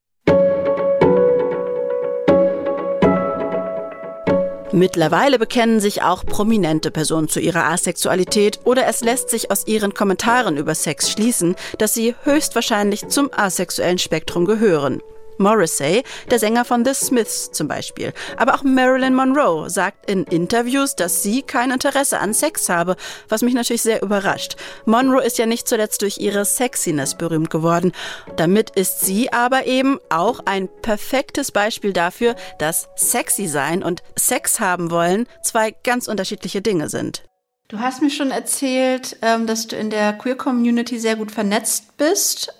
Mittlerweile 4.71 5.37
bekennen 5.37 5.79
sich 5.79 6.01
auch 6.01 6.25
prominente 6.25 6.89
Personen 6.89 7.29
zu 7.29 7.39
ihrer 7.39 7.65
Asexualität 7.65 8.59
oder 8.63 8.87
es 8.87 9.01
lässt 9.01 9.29
sich 9.29 9.51
aus 9.51 9.67
ihren 9.67 9.93
Kommentaren 9.93 10.57
über 10.57 10.73
Sex 10.73 11.11
schließen, 11.11 11.55
dass 11.77 11.93
sie 11.93 12.15
höchstwahrscheinlich 12.23 13.07
zum 13.07 13.29
asexuellen 13.31 13.99
Spektrum 13.99 14.45
gehören. 14.45 14.99
Morrissey, 15.37 16.03
der 16.29 16.39
Sänger 16.39 16.65
von 16.65 16.85
The 16.85 16.93
Smiths 16.93 17.51
zum 17.51 17.67
Beispiel. 17.67 18.13
Aber 18.37 18.55
auch 18.55 18.63
Marilyn 18.63 19.15
Monroe 19.15 19.69
sagt 19.69 20.09
in 20.09 20.23
Interviews, 20.23 20.95
dass 20.95 21.23
sie 21.23 21.41
kein 21.41 21.71
Interesse 21.71 22.19
an 22.19 22.33
Sex 22.33 22.69
habe, 22.69 22.95
was 23.29 23.41
mich 23.41 23.53
natürlich 23.53 23.81
sehr 23.81 24.01
überrascht. 24.01 24.55
Monroe 24.85 25.23
ist 25.23 25.37
ja 25.37 25.45
nicht 25.45 25.67
zuletzt 25.67 26.01
durch 26.01 26.17
ihre 26.17 26.45
Sexiness 26.45 27.15
berühmt 27.15 27.49
geworden. 27.49 27.91
Damit 28.35 28.71
ist 28.71 29.01
sie 29.01 29.31
aber 29.31 29.65
eben 29.65 29.99
auch 30.09 30.41
ein 30.45 30.69
perfektes 30.81 31.51
Beispiel 31.51 31.93
dafür, 31.93 32.35
dass 32.59 32.89
sexy 32.95 33.47
sein 33.47 33.83
und 33.83 34.03
Sex 34.17 34.59
haben 34.59 34.91
wollen 34.91 35.27
zwei 35.43 35.71
ganz 35.83 36.07
unterschiedliche 36.07 36.61
Dinge 36.61 36.89
sind. 36.89 37.23
Du 37.67 37.79
hast 37.79 38.01
mir 38.01 38.09
schon 38.09 38.31
erzählt, 38.31 39.17
ähm, 39.21 39.47
dass 39.47 39.67
du 39.67 39.75
in 39.75 39.89
der 39.89 40.13
Queer 40.13 40.35
Community 40.35 40.99
sehr 40.99 41.15
gut 41.15 41.31
vernetzt 41.31 41.97
bist. 41.97 42.53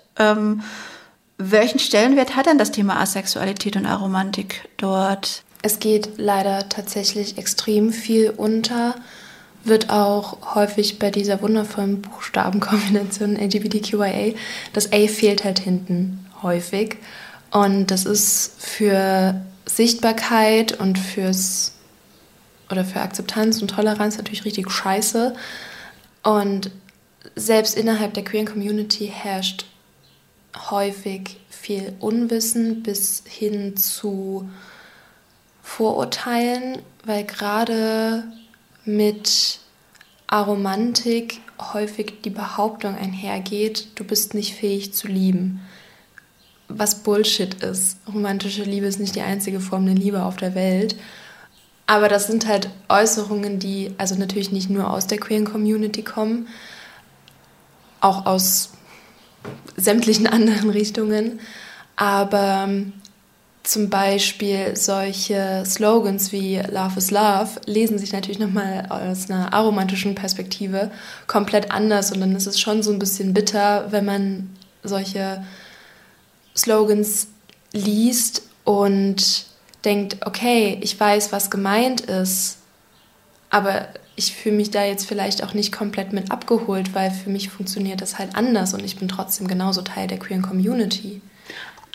Welchen 1.36 1.80
Stellenwert 1.80 2.36
hat 2.36 2.46
denn 2.46 2.58
das 2.58 2.70
Thema 2.70 3.00
Asexualität 3.00 3.76
und 3.76 3.86
Aromantik 3.86 4.68
dort? 4.76 5.42
Es 5.62 5.80
geht 5.80 6.10
leider 6.16 6.68
tatsächlich 6.68 7.38
extrem 7.38 7.92
viel 7.92 8.30
unter, 8.30 8.94
wird 9.64 9.90
auch 9.90 10.54
häufig 10.54 10.98
bei 10.98 11.10
dieser 11.10 11.42
wundervollen 11.42 12.02
Buchstabenkombination 12.02 13.36
LGBTQIA, 13.40 14.34
das 14.72 14.92
A 14.92 15.08
fehlt 15.08 15.42
halt 15.42 15.58
hinten 15.58 16.24
häufig. 16.42 16.98
Und 17.50 17.90
das 17.90 18.04
ist 18.04 18.52
für 18.58 19.40
Sichtbarkeit 19.66 20.78
und 20.78 20.98
fürs 20.98 21.72
oder 22.70 22.84
für 22.84 23.00
Akzeptanz 23.00 23.60
und 23.60 23.68
Toleranz 23.68 24.16
natürlich 24.18 24.44
richtig 24.44 24.70
scheiße. 24.70 25.34
Und 26.22 26.70
selbst 27.34 27.76
innerhalb 27.76 28.14
der 28.14 28.24
queeren 28.24 28.46
Community 28.46 29.10
herrscht 29.12 29.66
häufig 30.70 31.38
viel 31.48 31.94
Unwissen 32.00 32.82
bis 32.82 33.22
hin 33.26 33.76
zu 33.76 34.48
Vorurteilen, 35.62 36.78
weil 37.04 37.24
gerade 37.24 38.24
mit 38.84 39.60
Aromantik 40.26 41.40
häufig 41.72 42.20
die 42.22 42.30
Behauptung 42.30 42.96
einhergeht, 42.96 43.88
du 43.94 44.04
bist 44.04 44.34
nicht 44.34 44.54
fähig 44.54 44.92
zu 44.94 45.08
lieben. 45.08 45.60
Was 46.68 47.02
Bullshit 47.02 47.62
ist. 47.62 47.98
Romantische 48.12 48.64
Liebe 48.64 48.86
ist 48.86 49.00
nicht 49.00 49.14
die 49.14 49.20
einzige 49.22 49.60
Form 49.60 49.86
der 49.86 49.94
Liebe 49.94 50.22
auf 50.22 50.36
der 50.36 50.54
Welt. 50.54 50.96
Aber 51.86 52.08
das 52.08 52.26
sind 52.26 52.46
halt 52.46 52.70
Äußerungen, 52.88 53.58
die 53.58 53.92
also 53.98 54.14
natürlich 54.14 54.50
nicht 54.50 54.70
nur 54.70 54.90
aus 54.90 55.06
der 55.06 55.18
queeren 55.18 55.44
Community 55.44 56.02
kommen, 56.02 56.48
auch 58.00 58.26
aus 58.26 58.72
sämtlichen 59.76 60.26
anderen 60.28 60.70
Richtungen. 60.70 61.40
Aber 61.96 62.64
ähm, 62.66 62.92
zum 63.64 63.88
Beispiel 63.88 64.76
solche 64.76 65.64
Slogans 65.64 66.32
wie 66.32 66.58
Love 66.58 66.98
is 66.98 67.10
Love 67.10 67.60
lesen 67.64 67.98
sich 67.98 68.12
natürlich 68.12 68.38
nochmal 68.38 68.86
aus 68.90 69.30
einer 69.30 69.54
aromantischen 69.54 70.14
Perspektive 70.14 70.90
komplett 71.26 71.70
anders 71.70 72.12
und 72.12 72.20
dann 72.20 72.36
ist 72.36 72.46
es 72.46 72.60
schon 72.60 72.82
so 72.82 72.92
ein 72.92 72.98
bisschen 72.98 73.32
bitter, 73.32 73.90
wenn 73.90 74.04
man 74.04 74.50
solche 74.82 75.42
Slogans 76.54 77.28
liest 77.72 78.42
und 78.64 79.46
denkt, 79.84 80.18
okay, 80.26 80.78
ich 80.82 80.98
weiß, 81.00 81.32
was 81.32 81.50
gemeint 81.50 82.02
ist, 82.02 82.58
aber 83.48 83.88
ich 84.16 84.34
fühle 84.34 84.56
mich 84.56 84.70
da 84.70 84.84
jetzt 84.84 85.06
vielleicht 85.06 85.42
auch 85.42 85.54
nicht 85.54 85.72
komplett 85.72 86.12
mit 86.12 86.30
abgeholt, 86.30 86.94
weil 86.94 87.10
für 87.10 87.30
mich 87.30 87.48
funktioniert 87.48 88.00
das 88.00 88.18
halt 88.18 88.36
anders 88.36 88.74
und 88.74 88.84
ich 88.84 88.96
bin 88.96 89.08
trotzdem 89.08 89.48
genauso 89.48 89.82
Teil 89.82 90.06
der 90.06 90.18
queeren 90.18 90.42
Community. 90.42 91.20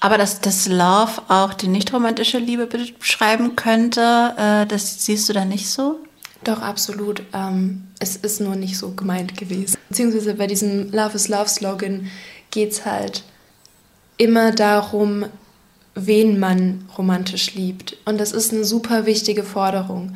Aber 0.02 0.18
dass 0.18 0.40
das 0.40 0.68
Love 0.68 1.22
auch 1.28 1.54
die 1.54 1.68
nicht 1.68 1.94
romantische 1.94 2.38
Liebe 2.38 2.68
beschreiben 2.68 3.56
könnte, 3.56 4.34
äh, 4.38 4.66
das 4.66 5.06
siehst 5.06 5.28
du 5.28 5.34
da 5.34 5.46
nicht 5.46 5.70
so? 5.70 6.00
Doch, 6.44 6.62
absolut. 6.62 7.24
Ähm, 7.34 7.84
es 8.00 8.16
ist 8.16 8.40
nur 8.40 8.56
nicht 8.56 8.78
so 8.78 8.92
gemeint 8.92 9.38
gewesen. 9.38 9.78
Beziehungsweise 9.90 10.36
bei 10.36 10.48
diesem 10.48 10.92
Love 10.92 11.16
is 11.16 11.28
Love 11.28 11.50
Slogan 11.50 12.10
geht 12.52 12.72
es 12.72 12.86
halt 12.86 13.24
immer 14.18 14.52
darum, 14.52 15.26
wen 15.96 16.40
man 16.40 16.88
romantisch 16.98 17.56
liebt. 17.56 17.98
Und 18.06 18.20
das 18.20 18.32
ist 18.32 18.54
eine 18.54 18.64
super 18.64 19.06
wichtige 19.06 19.44
Forderung. 19.44 20.16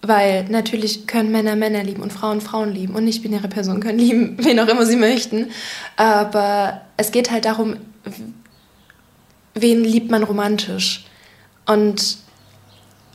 Weil 0.00 0.44
natürlich 0.44 1.06
können 1.06 1.32
Männer 1.32 1.56
Männer 1.56 1.82
lieben 1.82 2.02
und 2.02 2.12
Frauen 2.12 2.40
Frauen 2.40 2.72
lieben 2.72 2.94
und 2.94 3.04
nicht-binäre 3.04 3.48
Personen 3.48 3.80
können 3.80 3.98
lieben, 3.98 4.36
wen 4.44 4.60
auch 4.60 4.68
immer 4.68 4.86
sie 4.86 4.96
möchten. 4.96 5.50
Aber 5.96 6.82
es 6.96 7.10
geht 7.10 7.30
halt 7.30 7.44
darum, 7.44 7.76
wen 9.54 9.84
liebt 9.84 10.10
man 10.10 10.22
romantisch? 10.22 11.04
Und 11.66 12.18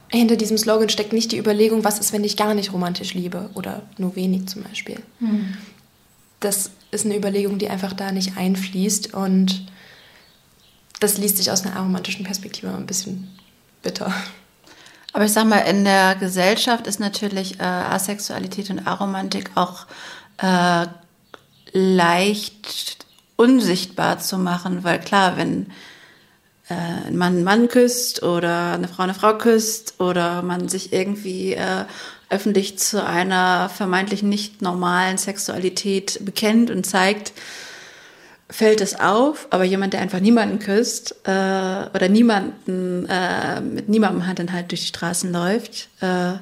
hinter 0.10 0.36
diesem 0.36 0.58
Slogan 0.58 0.90
steckt 0.90 1.14
nicht 1.14 1.32
die 1.32 1.40
Überlegung, 1.40 1.84
was 1.84 2.00
ist, 2.00 2.14
wenn 2.14 2.24
ich 2.24 2.38
gar 2.38 2.54
nicht 2.54 2.72
romantisch 2.72 3.14
liebe 3.14 3.50
oder 3.56 3.82
nur 3.98 4.16
wenig 4.16 4.48
zum 4.48 4.64
Beispiel. 4.64 5.00
Mhm. 5.20 5.58
Das 6.40 6.70
ist 6.92 7.06
eine 7.06 7.18
Überlegung, 7.18 7.58
die 7.58 7.70
einfach 7.70 7.94
da 7.94 8.12
nicht 8.12 8.38
einfließt 8.38 9.14
und 9.14 9.66
das 11.00 11.18
liest 11.18 11.38
sich 11.38 11.50
aus 11.52 11.66
einer 11.66 11.76
aromantischen 11.76 12.24
Perspektive 12.26 12.74
ein 12.74 12.86
bisschen 12.86 13.28
bitter. 13.82 14.14
Aber 15.14 15.26
ich 15.26 15.34
sag 15.34 15.46
mal, 15.46 15.60
in 15.60 15.84
der 15.84 16.16
Gesellschaft 16.16 16.88
ist 16.88 17.00
natürlich 17.00 17.60
äh, 17.60 17.64
Asexualität 17.64 18.72
und 18.72 18.88
Aromantik 18.88 19.52
auch 19.56 19.86
äh, 20.38 20.88
leicht 21.72 23.06
unsichtbar 23.36 24.20
zu 24.20 24.38
machen, 24.40 24.84
weil 24.84 25.00
klar, 25.00 25.38
wenn 25.38 25.68
äh, 26.70 27.08
ein 27.08 27.18
Mann 27.18 27.36
einen 27.36 27.44
Mann 27.44 27.68
küsst 27.68 28.24
oder 28.24 28.74
eine 28.74 28.88
Frau 28.88 29.04
eine 29.04 29.14
Frau 29.14 29.38
küsst 29.38 30.00
oder 30.00 30.42
man 30.42 30.68
sich 30.68 30.94
irgendwie 30.94 31.54
äh, 31.54 31.86
öffentlich 32.30 32.80
zu 32.80 33.06
einer 33.06 33.70
vermeintlich 33.70 34.24
nicht 34.24 34.64
normalen 34.64 35.20
Sexualität 35.20 36.26
bekennt 36.26 36.72
und 36.72 36.86
zeigt, 36.86 37.34
fällt 38.54 38.82
es 38.82 39.00
auf, 39.00 39.48
aber 39.50 39.64
jemand, 39.64 39.94
der 39.94 40.02
einfach 40.02 40.20
niemanden 40.20 40.60
küsst 40.60 41.16
äh, 41.24 41.32
oder 41.32 42.08
niemanden 42.08 43.08
äh, 43.10 43.60
mit 43.62 43.90
niemandem 43.90 44.28
Hand 44.28 44.40
in 44.40 44.54
Hand 44.54 44.70
durch 44.70 44.82
die 44.82 44.88
Straßen 44.88 45.34
läuft, 45.34 45.90
äh, 46.02 46.34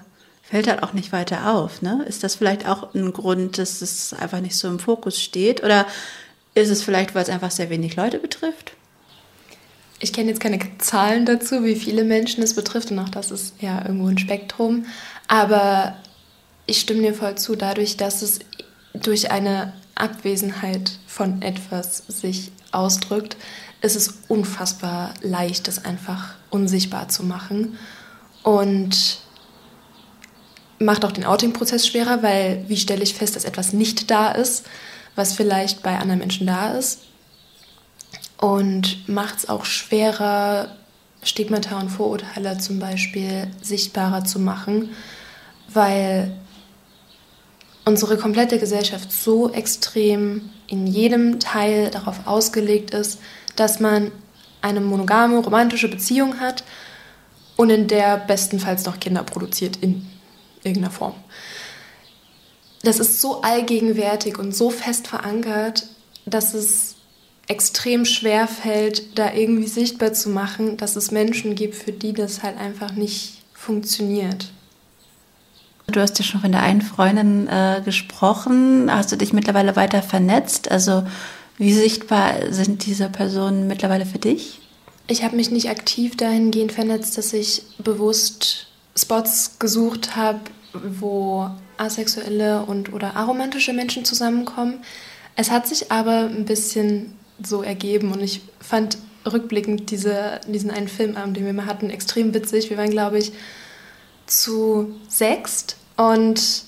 fällt 0.43 0.67
halt 0.67 0.83
auch 0.83 0.91
nicht 0.91 1.13
weiter 1.13 1.53
auf. 1.53 1.81
Ne? 1.81 2.03
Ist 2.09 2.25
das 2.25 2.35
vielleicht 2.35 2.67
auch 2.67 2.93
ein 2.93 3.13
Grund, 3.13 3.57
dass 3.57 3.81
es 3.81 4.13
einfach 4.13 4.41
nicht 4.41 4.57
so 4.57 4.67
im 4.67 4.79
Fokus 4.79 5.21
steht? 5.21 5.63
Oder 5.63 5.87
ist 6.53 6.69
es 6.69 6.83
vielleicht, 6.83 7.15
weil 7.15 7.23
es 7.23 7.29
einfach 7.29 7.49
sehr 7.49 7.69
wenig 7.69 7.95
Leute 7.95 8.19
betrifft? 8.19 8.73
Ich 10.01 10.11
kenne 10.11 10.31
jetzt 10.31 10.41
keine 10.41 10.59
Zahlen 10.79 11.25
dazu, 11.25 11.63
wie 11.63 11.75
viele 11.75 12.03
Menschen 12.03 12.43
es 12.43 12.55
betrifft 12.55 12.91
und 12.91 12.99
auch 12.99 13.09
das 13.09 13.31
ist 13.31 13.53
ja 13.61 13.83
irgendwo 13.83 14.07
ein 14.07 14.17
Spektrum. 14.17 14.85
Aber 15.29 15.95
ich 16.65 16.81
stimme 16.81 17.03
dir 17.03 17.13
voll 17.13 17.35
zu, 17.35 17.55
dadurch, 17.55 17.95
dass 17.95 18.21
es 18.21 18.39
durch 18.93 19.31
eine 19.31 19.71
Abwesenheit 19.95 20.91
von 21.13 21.41
etwas 21.41 22.03
sich 22.07 22.51
ausdrückt, 22.71 23.35
ist 23.81 23.97
es 23.97 24.13
unfassbar 24.29 25.13
leicht, 25.21 25.67
das 25.67 25.83
einfach 25.83 26.35
unsichtbar 26.49 27.09
zu 27.09 27.23
machen. 27.23 27.77
Und 28.43 29.19
macht 30.79 31.03
auch 31.03 31.11
den 31.11 31.25
Outing-Prozess 31.25 31.85
schwerer, 31.85 32.23
weil 32.23 32.63
wie 32.67 32.77
stelle 32.77 33.03
ich 33.03 33.13
fest, 33.13 33.35
dass 33.35 33.43
etwas 33.43 33.73
nicht 33.73 34.09
da 34.09 34.31
ist, 34.31 34.65
was 35.15 35.33
vielleicht 35.33 35.83
bei 35.83 35.99
anderen 35.99 36.19
Menschen 36.19 36.47
da 36.47 36.71
ist. 36.71 37.01
Und 38.37 39.07
macht 39.09 39.39
es 39.39 39.49
auch 39.49 39.65
schwerer, 39.65 40.77
Stigmata 41.23 41.79
und 41.79 41.89
Vorurteile 41.89 42.57
zum 42.57 42.79
Beispiel 42.79 43.47
sichtbarer 43.61 44.23
zu 44.23 44.39
machen, 44.39 44.89
weil 45.67 46.33
unsere 47.85 48.17
komplette 48.17 48.57
Gesellschaft 48.57 49.11
so 49.11 49.51
extrem 49.51 50.49
in 50.71 50.87
jedem 50.87 51.39
Teil 51.39 51.91
darauf 51.91 52.25
ausgelegt 52.25 52.91
ist, 52.91 53.19
dass 53.55 53.79
man 53.79 54.11
eine 54.61 54.79
monogame, 54.79 55.37
romantische 55.39 55.89
Beziehung 55.89 56.39
hat 56.39 56.63
und 57.57 57.69
in 57.69 57.87
der 57.87 58.17
bestenfalls 58.17 58.85
noch 58.85 58.99
Kinder 58.99 59.23
produziert 59.23 59.77
in 59.81 60.07
irgendeiner 60.63 60.93
Form. 60.93 61.15
Das 62.83 62.99
ist 62.99 63.19
so 63.19 63.41
allgegenwärtig 63.41 64.39
und 64.39 64.55
so 64.55 64.69
fest 64.69 65.07
verankert, 65.07 65.87
dass 66.25 66.53
es 66.53 66.95
extrem 67.47 68.05
schwer 68.05 68.47
fällt, 68.47 69.19
da 69.19 69.33
irgendwie 69.33 69.67
sichtbar 69.67 70.13
zu 70.13 70.29
machen, 70.29 70.77
dass 70.77 70.95
es 70.95 71.11
Menschen 71.11 71.55
gibt, 71.55 71.75
für 71.75 71.91
die 71.91 72.13
das 72.13 72.43
halt 72.43 72.57
einfach 72.57 72.93
nicht 72.93 73.43
funktioniert. 73.53 74.51
Du 75.91 76.01
hast 76.01 76.17
ja 76.19 76.25
schon 76.25 76.41
von 76.41 76.51
der 76.51 76.61
einen 76.61 76.81
Freundin 76.81 77.47
äh, 77.47 77.81
gesprochen. 77.83 78.91
Hast 78.91 79.11
du 79.11 79.17
dich 79.17 79.33
mittlerweile 79.33 79.75
weiter 79.75 80.01
vernetzt? 80.01 80.71
Also 80.71 81.03
wie 81.57 81.73
sichtbar 81.73 82.51
sind 82.51 82.85
diese 82.85 83.09
Personen 83.09 83.67
mittlerweile 83.67 84.05
für 84.05 84.19
dich? 84.19 84.59
Ich 85.07 85.23
habe 85.23 85.35
mich 85.35 85.51
nicht 85.51 85.69
aktiv 85.69 86.15
dahingehend 86.15 86.71
vernetzt, 86.71 87.17
dass 87.17 87.33
ich 87.33 87.63
bewusst 87.77 88.67
Spots 88.95 89.59
gesucht 89.59 90.15
habe, 90.15 90.39
wo 90.73 91.49
asexuelle 91.77 92.63
und 92.63 92.93
oder 92.93 93.15
aromantische 93.15 93.73
Menschen 93.73 94.05
zusammenkommen. 94.05 94.83
Es 95.35 95.51
hat 95.51 95.67
sich 95.67 95.91
aber 95.91 96.25
ein 96.25 96.45
bisschen 96.45 97.13
so 97.43 97.61
ergeben 97.63 98.11
und 98.11 98.21
ich 98.21 98.41
fand 98.59 98.97
rückblickend 99.31 99.91
diese, 99.91 100.39
diesen 100.47 100.71
einen 100.71 100.87
Filmabend, 100.87 101.37
den 101.37 101.45
wir 101.45 101.53
mal 101.53 101.65
hatten, 101.65 101.89
extrem 101.89 102.33
witzig. 102.33 102.69
Wir 102.69 102.77
waren, 102.77 102.89
glaube 102.89 103.17
ich, 103.17 103.33
zu 104.25 104.95
sechst 105.07 105.77
und 106.01 106.63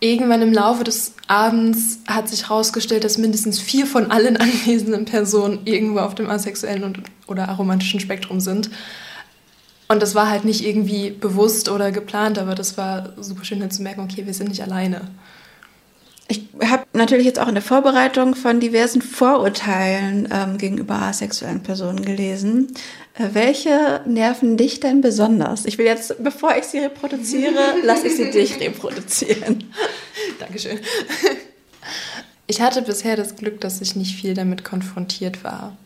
irgendwann 0.00 0.40
im 0.40 0.52
Laufe 0.52 0.84
des 0.84 1.12
Abends 1.26 1.98
hat 2.06 2.28
sich 2.28 2.48
herausgestellt, 2.48 3.04
dass 3.04 3.18
mindestens 3.18 3.60
vier 3.60 3.86
von 3.86 4.10
allen 4.10 4.36
anwesenden 4.38 5.04
Personen 5.04 5.60
irgendwo 5.64 6.00
auf 6.00 6.14
dem 6.14 6.30
asexuellen 6.30 6.84
und, 6.84 7.00
oder 7.26 7.48
aromantischen 7.48 8.00
Spektrum 8.00 8.40
sind. 8.40 8.70
Und 9.88 10.02
das 10.02 10.14
war 10.14 10.30
halt 10.30 10.46
nicht 10.46 10.64
irgendwie 10.64 11.10
bewusst 11.10 11.68
oder 11.68 11.92
geplant, 11.92 12.38
aber 12.38 12.54
das 12.54 12.78
war 12.78 13.12
super 13.20 13.44
schön 13.44 13.70
zu 13.70 13.82
merken, 13.82 14.00
okay, 14.00 14.24
wir 14.24 14.32
sind 14.32 14.48
nicht 14.48 14.62
alleine. 14.62 15.02
Ich 16.26 16.42
habe 16.62 16.84
natürlich 16.94 17.26
jetzt 17.26 17.38
auch 17.38 17.48
in 17.48 17.54
der 17.54 17.62
Vorbereitung 17.62 18.34
von 18.34 18.58
diversen 18.58 19.02
Vorurteilen 19.02 20.28
ähm, 20.32 20.56
gegenüber 20.56 20.94
asexuellen 20.94 21.62
Personen 21.62 22.02
gelesen. 22.02 22.74
Äh, 23.14 23.28
welche 23.32 24.00
nerven 24.06 24.56
dich 24.56 24.80
denn 24.80 25.02
besonders? 25.02 25.66
Ich 25.66 25.76
will 25.76 25.84
jetzt, 25.84 26.22
bevor 26.22 26.56
ich 26.56 26.64
sie 26.64 26.78
reproduziere, 26.78 27.74
lasse 27.82 28.06
ich 28.06 28.16
sie 28.16 28.30
dich 28.30 28.58
reproduzieren. 28.58 29.64
Dankeschön. 30.38 30.78
Ich 32.46 32.62
hatte 32.62 32.80
bisher 32.82 33.16
das 33.16 33.36
Glück, 33.36 33.60
dass 33.60 33.82
ich 33.82 33.94
nicht 33.94 34.16
viel 34.16 34.32
damit 34.32 34.64
konfrontiert 34.64 35.44
war. 35.44 35.76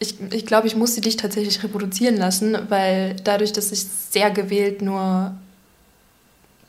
Ich, 0.00 0.14
ich 0.32 0.46
glaube, 0.46 0.66
ich 0.66 0.76
muss 0.76 0.94
sie 0.94 1.00
dich 1.00 1.16
tatsächlich 1.16 1.62
reproduzieren 1.62 2.16
lassen, 2.16 2.56
weil 2.68 3.16
dadurch, 3.24 3.52
dass 3.52 3.72
ich 3.72 3.84
sehr 3.84 4.30
gewählt 4.30 4.80
nur 4.82 5.36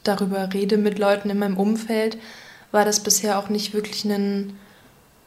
darüber 0.04 0.54
rede 0.54 0.78
mit 0.78 1.00
Leuten 1.00 1.30
in 1.30 1.40
meinem 1.40 1.58
Umfeld, 1.58 2.18
war 2.72 2.86
das 2.86 3.02
bisher 3.02 3.40
auch 3.40 3.50
nicht 3.50 3.74
wirklich 3.74 4.06
ein 4.06 4.58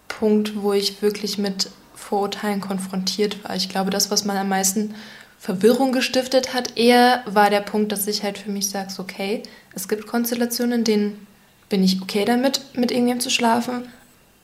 Punkt, 0.08 0.62
wo 0.62 0.72
ich 0.72 1.02
wirklich 1.02 1.38
mit 1.38 1.70
Vorurteilen 1.94 2.60
konfrontiert 2.60 3.42
war. 3.44 3.56
Ich 3.56 3.68
glaube, 3.68 3.90
das, 3.90 4.10
was 4.10 4.24
man 4.24 4.36
am 4.36 4.48
meisten 4.48 4.94
Verwirrung 5.38 5.92
gestiftet 5.92 6.54
hat, 6.54 6.76
eher 6.78 7.22
war 7.26 7.50
der 7.50 7.60
Punkt, 7.60 7.90
dass 7.90 8.06
ich 8.06 8.22
halt 8.22 8.38
für 8.38 8.50
mich 8.50 8.70
sage, 8.70 8.92
okay, 8.98 9.42
es 9.74 9.88
gibt 9.88 10.06
Konstellationen, 10.06 10.80
in 10.80 10.84
denen 10.84 11.26
bin 11.68 11.82
ich 11.82 12.00
okay 12.02 12.24
damit, 12.24 12.60
mit 12.74 12.90
irgendjemandem 12.90 13.20
zu 13.20 13.30
schlafen 13.30 13.88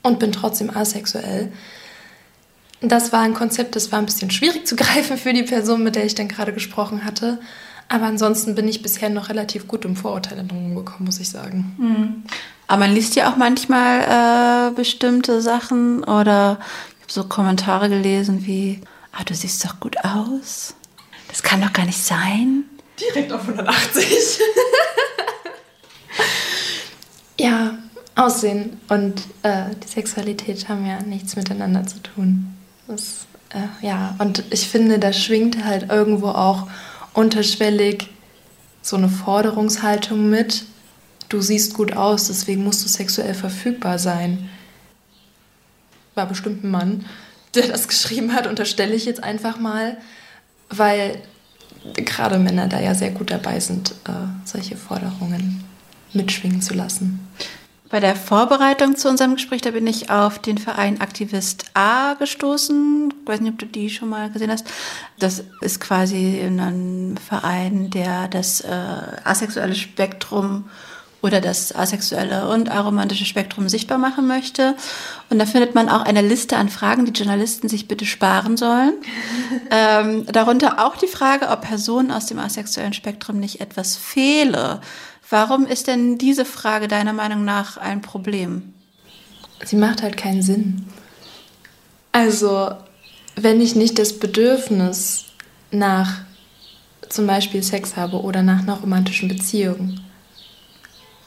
und 0.01 0.19
bin 0.19 0.31
trotzdem 0.31 0.75
asexuell. 0.75 1.51
Das 2.81 3.11
war 3.13 3.21
ein 3.21 3.33
Konzept, 3.33 3.75
das 3.75 3.91
war 3.91 3.99
ein 3.99 4.05
bisschen 4.05 4.31
schwierig 4.31 4.65
zu 4.65 4.75
greifen 4.77 5.17
für 5.17 5.31
die 5.31 5.43
Person, 5.43 5.83
mit 5.83 5.95
der 5.95 6.05
ich 6.05 6.15
dann 6.15 6.27
gerade 6.27 6.53
gesprochen 6.53 7.05
hatte. 7.05 7.39
Aber 7.89 8.05
ansonsten 8.05 8.53
bin 8.53 8.67
ich 8.67 8.83
bisher 8.83 9.09
noch 9.09 9.29
relativ 9.29 9.67
gut 9.67 9.83
im 9.83 9.95
Vorurteile 9.95 10.43
drum 10.43 10.75
gekommen, 10.75 11.05
muss 11.05 11.19
ich 11.19 11.29
sagen. 11.29 11.75
Mhm. 11.77 12.23
Aber 12.67 12.81
man 12.81 12.93
liest 12.93 13.15
ja 13.15 13.31
auch 13.31 13.35
manchmal 13.35 14.69
äh, 14.69 14.75
bestimmte 14.75 15.41
Sachen 15.41 16.03
oder 16.03 16.59
ich 16.97 17.01
habe 17.01 17.11
so 17.11 17.23
Kommentare 17.23 17.89
gelesen 17.89 18.45
wie, 18.45 18.79
ah, 19.11 19.23
du 19.25 19.33
siehst 19.33 19.65
doch 19.65 19.79
gut 19.79 19.97
aus. 20.05 20.75
Das 21.29 21.41
kann 21.41 21.61
doch 21.61 21.73
gar 21.73 21.87
nicht 21.87 21.97
sein. 21.97 22.65
Direkt 22.99 23.31
auf 23.31 23.41
180. 23.41 24.05
ja, 27.39 27.77
Aussehen 28.15 28.79
und 28.89 29.21
äh, 29.43 29.63
die 29.81 29.87
Sexualität 29.87 30.69
haben 30.69 30.85
ja 30.85 31.01
nichts 31.01 31.35
miteinander 31.35 31.87
zu 31.87 31.99
tun. 32.03 32.53
Das, 32.87 33.25
äh, 33.49 33.85
ja, 33.85 34.13
und 34.19 34.43
ich 34.51 34.67
finde, 34.67 34.99
da 34.99 35.13
schwingt 35.13 35.63
halt 35.63 35.89
irgendwo 35.89 36.27
auch 36.27 36.67
unterschwellig 37.13 38.09
so 38.81 38.95
eine 38.95 39.09
Forderungshaltung 39.09 40.29
mit, 40.29 40.63
du 41.29 41.41
siehst 41.41 41.73
gut 41.73 41.93
aus, 41.93 42.27
deswegen 42.27 42.63
musst 42.63 42.83
du 42.83 42.89
sexuell 42.89 43.33
verfügbar 43.33 43.99
sein. 43.99 44.49
War 46.15 46.27
bestimmt 46.27 46.63
ein 46.63 46.71
Mann, 46.71 47.05
der 47.55 47.67
das 47.67 47.87
geschrieben 47.87 48.33
hat, 48.33 48.47
unterstelle 48.47 48.95
ich 48.95 49.05
jetzt 49.05 49.23
einfach 49.23 49.59
mal, 49.59 49.97
weil 50.69 51.21
gerade 51.95 52.39
Männer 52.39 52.67
da 52.67 52.79
ja 52.79 52.93
sehr 52.93 53.11
gut 53.11 53.31
dabei 53.31 53.59
sind, 53.59 53.91
äh, 54.05 54.11
solche 54.45 54.75
Forderungen 54.75 55.63
mitschwingen 56.13 56.61
zu 56.61 56.73
lassen. 56.73 57.27
Bei 57.89 57.99
der 57.99 58.15
Vorbereitung 58.15 58.95
zu 58.95 59.09
unserem 59.09 59.33
Gespräch, 59.33 59.61
da 59.61 59.71
bin 59.71 59.87
ich 59.87 60.11
auf 60.11 60.37
den 60.37 60.59
Verein 60.59 61.01
Aktivist 61.01 61.65
A 61.73 62.13
gestoßen. 62.13 63.11
Ich 63.21 63.27
weiß 63.27 63.41
nicht, 63.41 63.53
ob 63.53 63.57
du 63.57 63.65
die 63.65 63.89
schon 63.89 64.09
mal 64.09 64.29
gesehen 64.29 64.51
hast. 64.51 64.67
Das 65.17 65.43
ist 65.61 65.79
quasi 65.79 66.39
ein 66.39 67.17
Verein, 67.17 67.89
der 67.89 68.27
das 68.27 68.61
äh, 68.61 68.69
asexuelle 69.23 69.73
Spektrum 69.73 70.65
oder 71.21 71.41
das 71.41 71.75
asexuelle 71.75 72.47
und 72.47 72.69
aromantische 72.69 73.25
Spektrum 73.25 73.67
sichtbar 73.67 73.97
machen 73.97 74.27
möchte. 74.27 74.75
Und 75.29 75.39
da 75.39 75.45
findet 75.45 75.75
man 75.75 75.89
auch 75.89 76.01
eine 76.01 76.21
Liste 76.21 76.57
an 76.57 76.69
Fragen, 76.69 77.05
die 77.05 77.11
Journalisten 77.11 77.69
sich 77.69 77.87
bitte 77.87 78.05
sparen 78.05 78.55
sollen. 78.55 78.93
ähm, 79.71 80.25
darunter 80.27 80.85
auch 80.85 80.95
die 80.95 81.07
Frage, 81.07 81.49
ob 81.49 81.61
Personen 81.61 82.11
aus 82.11 82.27
dem 82.27 82.39
asexuellen 82.39 82.93
Spektrum 82.93 83.39
nicht 83.39 83.59
etwas 83.61 83.97
fehle. 83.97 84.79
Warum 85.29 85.67
ist 85.67 85.87
denn 85.87 86.17
diese 86.17 86.43
Frage 86.43 86.87
deiner 86.87 87.13
Meinung 87.13 87.45
nach 87.45 87.77
ein 87.77 88.01
Problem? 88.01 88.73
Sie 89.63 89.75
macht 89.75 90.01
halt 90.01 90.17
keinen 90.17 90.41
Sinn. 90.41 90.87
Also, 92.11 92.71
wenn 93.35 93.61
ich 93.61 93.75
nicht 93.75 93.99
das 93.99 94.17
Bedürfnis 94.17 95.25
nach 95.71 96.21
zum 97.09 97.27
Beispiel 97.27 97.61
Sex 97.61 97.95
habe 97.95 98.21
oder 98.21 98.41
nach 98.41 98.63
einer 98.63 98.79
romantischen 98.79 99.29
Beziehung, 99.29 99.99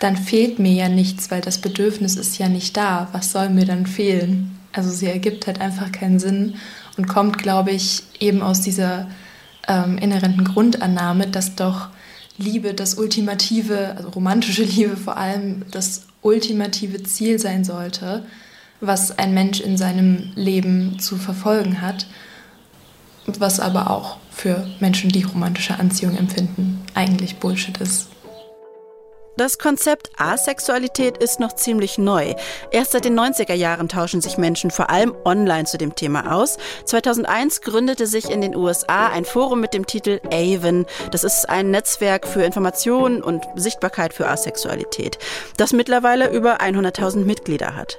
dann 0.01 0.17
fehlt 0.17 0.59
mir 0.59 0.73
ja 0.73 0.89
nichts, 0.89 1.31
weil 1.31 1.41
das 1.41 1.59
Bedürfnis 1.59 2.17
ist 2.17 2.39
ja 2.39 2.49
nicht 2.49 2.77
da. 2.77 3.09
Was 3.13 3.31
soll 3.31 3.51
mir 3.51 3.67
dann 3.67 3.87
fehlen? 3.87 4.59
Also 4.73 4.91
sie 4.91 5.07
ergibt 5.07 5.47
halt 5.47 5.61
einfach 5.61 5.93
keinen 5.93 6.19
Sinn 6.19 6.57
und 6.97 7.07
kommt, 7.07 7.39
glaube 7.39 7.71
ich, 7.71 8.03
eben 8.19 8.43
aus 8.43 8.63
dieser 8.63 9.09
ähm, 9.69 9.99
inhärenten 9.99 10.45
Grundannahme, 10.45 11.29
dass 11.29 11.55
doch 11.55 11.89
Liebe 12.43 12.75
das 12.75 12.95
ultimative, 12.95 13.95
also 13.97 14.09
romantische 14.11 14.65
Liebe 14.65 14.97
vor 14.97 15.17
allem, 15.17 15.65
das 15.71 16.07
ultimative 16.23 17.03
Ziel 17.03 17.39
sein 17.39 17.65
sollte, 17.65 18.25
was 18.81 19.19
ein 19.19 19.33
Mensch 19.35 19.61
in 19.61 19.77
seinem 19.77 20.33
Leben 20.35 20.99
zu 20.99 21.17
verfolgen 21.17 21.81
hat, 21.81 22.07
was 23.27 23.61
aber 23.61 23.91
auch 23.91 24.17
für 24.31 24.67
Menschen, 24.81 25.11
die 25.11 25.23
romantische 25.23 25.79
Anziehung 25.79 26.17
empfinden, 26.17 26.81
eigentlich 26.95 27.37
Bullshit 27.37 27.79
ist. 27.79 28.09
Das 29.39 29.57
Konzept 29.59 30.11
Asexualität 30.19 31.17
ist 31.17 31.41
noch 31.41 31.55
ziemlich 31.55 31.97
neu. 31.97 32.35
Erst 32.71 32.93
seit 32.93 33.07
den 33.07 33.19
90er 33.19 33.55
Jahren 33.55 33.89
tauschen 33.89 34.21
sich 34.21 34.37
Menschen 34.37 34.71
vor 34.71 34.91
allem 34.91 35.15
online 35.25 35.65
zu 35.65 35.79
dem 35.79 35.95
Thema 35.95 36.35
aus. 36.35 36.59
2001 36.85 37.63
gründete 37.63 38.07
sich 38.07 38.31
in 38.31 38.43
den 38.43 38.55
USA 38.55 39.09
ein 39.09 39.25
Forum 39.25 39.61
mit 39.61 39.73
dem 39.73 39.87
Titel 39.87 40.21
AVEN. 40.31 40.85
Das 41.13 41.25
ist 41.25 41.49
ein 41.49 41.71
Netzwerk 41.71 42.29
für 42.29 42.43
Information 42.43 43.23
und 43.23 43.43
Sichtbarkeit 43.55 44.13
für 44.13 44.29
Asexualität, 44.29 45.19
das 45.57 45.73
mittlerweile 45.73 46.31
über 46.31 46.61
100.000 46.61 47.25
Mitglieder 47.25 47.75
hat. 47.75 47.99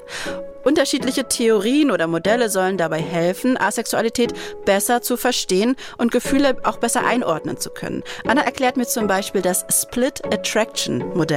Unterschiedliche 0.64 1.28
Theorien 1.28 1.92
oder 1.92 2.08
Modelle 2.08 2.50
sollen 2.50 2.78
dabei 2.78 3.02
helfen, 3.02 3.58
Asexualität 3.58 4.34
besser 4.66 5.02
zu 5.02 5.18
verstehen 5.18 5.76
und 5.98 6.12
Gefühle 6.12 6.56
auch 6.64 6.78
besser 6.78 7.06
einordnen 7.06 7.58
zu 7.58 7.70
können. 7.70 8.04
Anna 8.26 8.44
erklärt 8.44 8.78
mir 8.78 8.88
zum 8.88 9.08
Beispiel 9.08 9.42
das 9.42 9.66
Split 9.70 10.24
Attraction 10.34 11.04
Modell. 11.16 11.33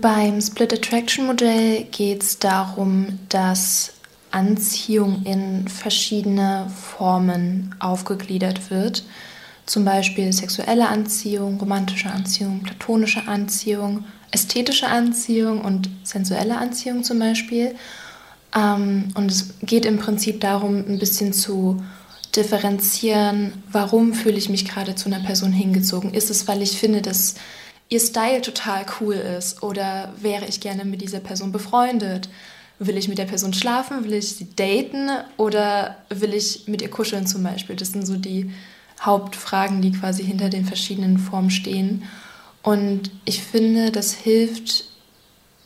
Beim 0.00 0.40
Split 0.40 0.72
Attraction 0.72 1.26
Modell 1.26 1.84
geht 1.90 2.22
es 2.22 2.38
darum, 2.38 3.18
dass 3.28 3.92
Anziehung 4.30 5.22
in 5.24 5.68
verschiedene 5.68 6.70
Formen 6.96 7.74
aufgegliedert 7.80 8.70
wird. 8.70 9.04
Zum 9.66 9.84
Beispiel 9.84 10.32
sexuelle 10.32 10.88
Anziehung, 10.88 11.58
romantische 11.60 12.10
Anziehung, 12.10 12.62
platonische 12.62 13.26
Anziehung, 13.26 14.04
ästhetische 14.30 14.88
Anziehung 14.88 15.60
und 15.60 15.88
sensuelle 16.02 16.56
Anziehung 16.56 17.04
zum 17.04 17.18
Beispiel. 17.18 17.74
Ähm, 18.56 19.08
und 19.14 19.30
es 19.30 19.54
geht 19.62 19.84
im 19.84 19.98
Prinzip 19.98 20.40
darum, 20.40 20.76
ein 20.76 20.98
bisschen 20.98 21.32
zu 21.32 21.82
differenzieren, 22.36 23.62
warum 23.70 24.14
fühle 24.14 24.38
ich 24.38 24.48
mich 24.48 24.64
gerade 24.64 24.94
zu 24.94 25.08
einer 25.08 25.24
Person 25.24 25.52
hingezogen. 25.52 26.14
Ist 26.14 26.30
es, 26.30 26.46
weil 26.46 26.62
ich 26.62 26.78
finde, 26.78 27.02
dass 27.02 27.34
ihr 27.88 28.00
Style 28.00 28.40
total 28.40 28.86
cool 29.00 29.14
ist 29.14 29.62
oder 29.62 30.14
wäre 30.20 30.46
ich 30.46 30.60
gerne 30.60 30.84
mit 30.84 31.02
dieser 31.02 31.20
Person 31.20 31.52
befreundet? 31.52 32.28
Will 32.78 32.96
ich 32.96 33.08
mit 33.08 33.18
der 33.18 33.26
Person 33.26 33.52
schlafen? 33.52 34.04
Will 34.04 34.14
ich 34.14 34.36
sie 34.36 34.48
daten? 34.56 35.10
Oder 35.36 35.96
will 36.08 36.32
ich 36.32 36.66
mit 36.66 36.80
ihr 36.80 36.88
kuscheln 36.88 37.26
zum 37.26 37.42
Beispiel? 37.42 37.76
Das 37.76 37.88
sind 37.92 38.06
so 38.06 38.16
die 38.16 38.50
Hauptfragen, 39.00 39.82
die 39.82 39.92
quasi 39.92 40.24
hinter 40.24 40.48
den 40.48 40.64
verschiedenen 40.64 41.18
Formen 41.18 41.50
stehen. 41.50 42.04
Und 42.62 43.10
ich 43.24 43.42
finde, 43.42 43.90
das 43.90 44.12
hilft 44.12 44.84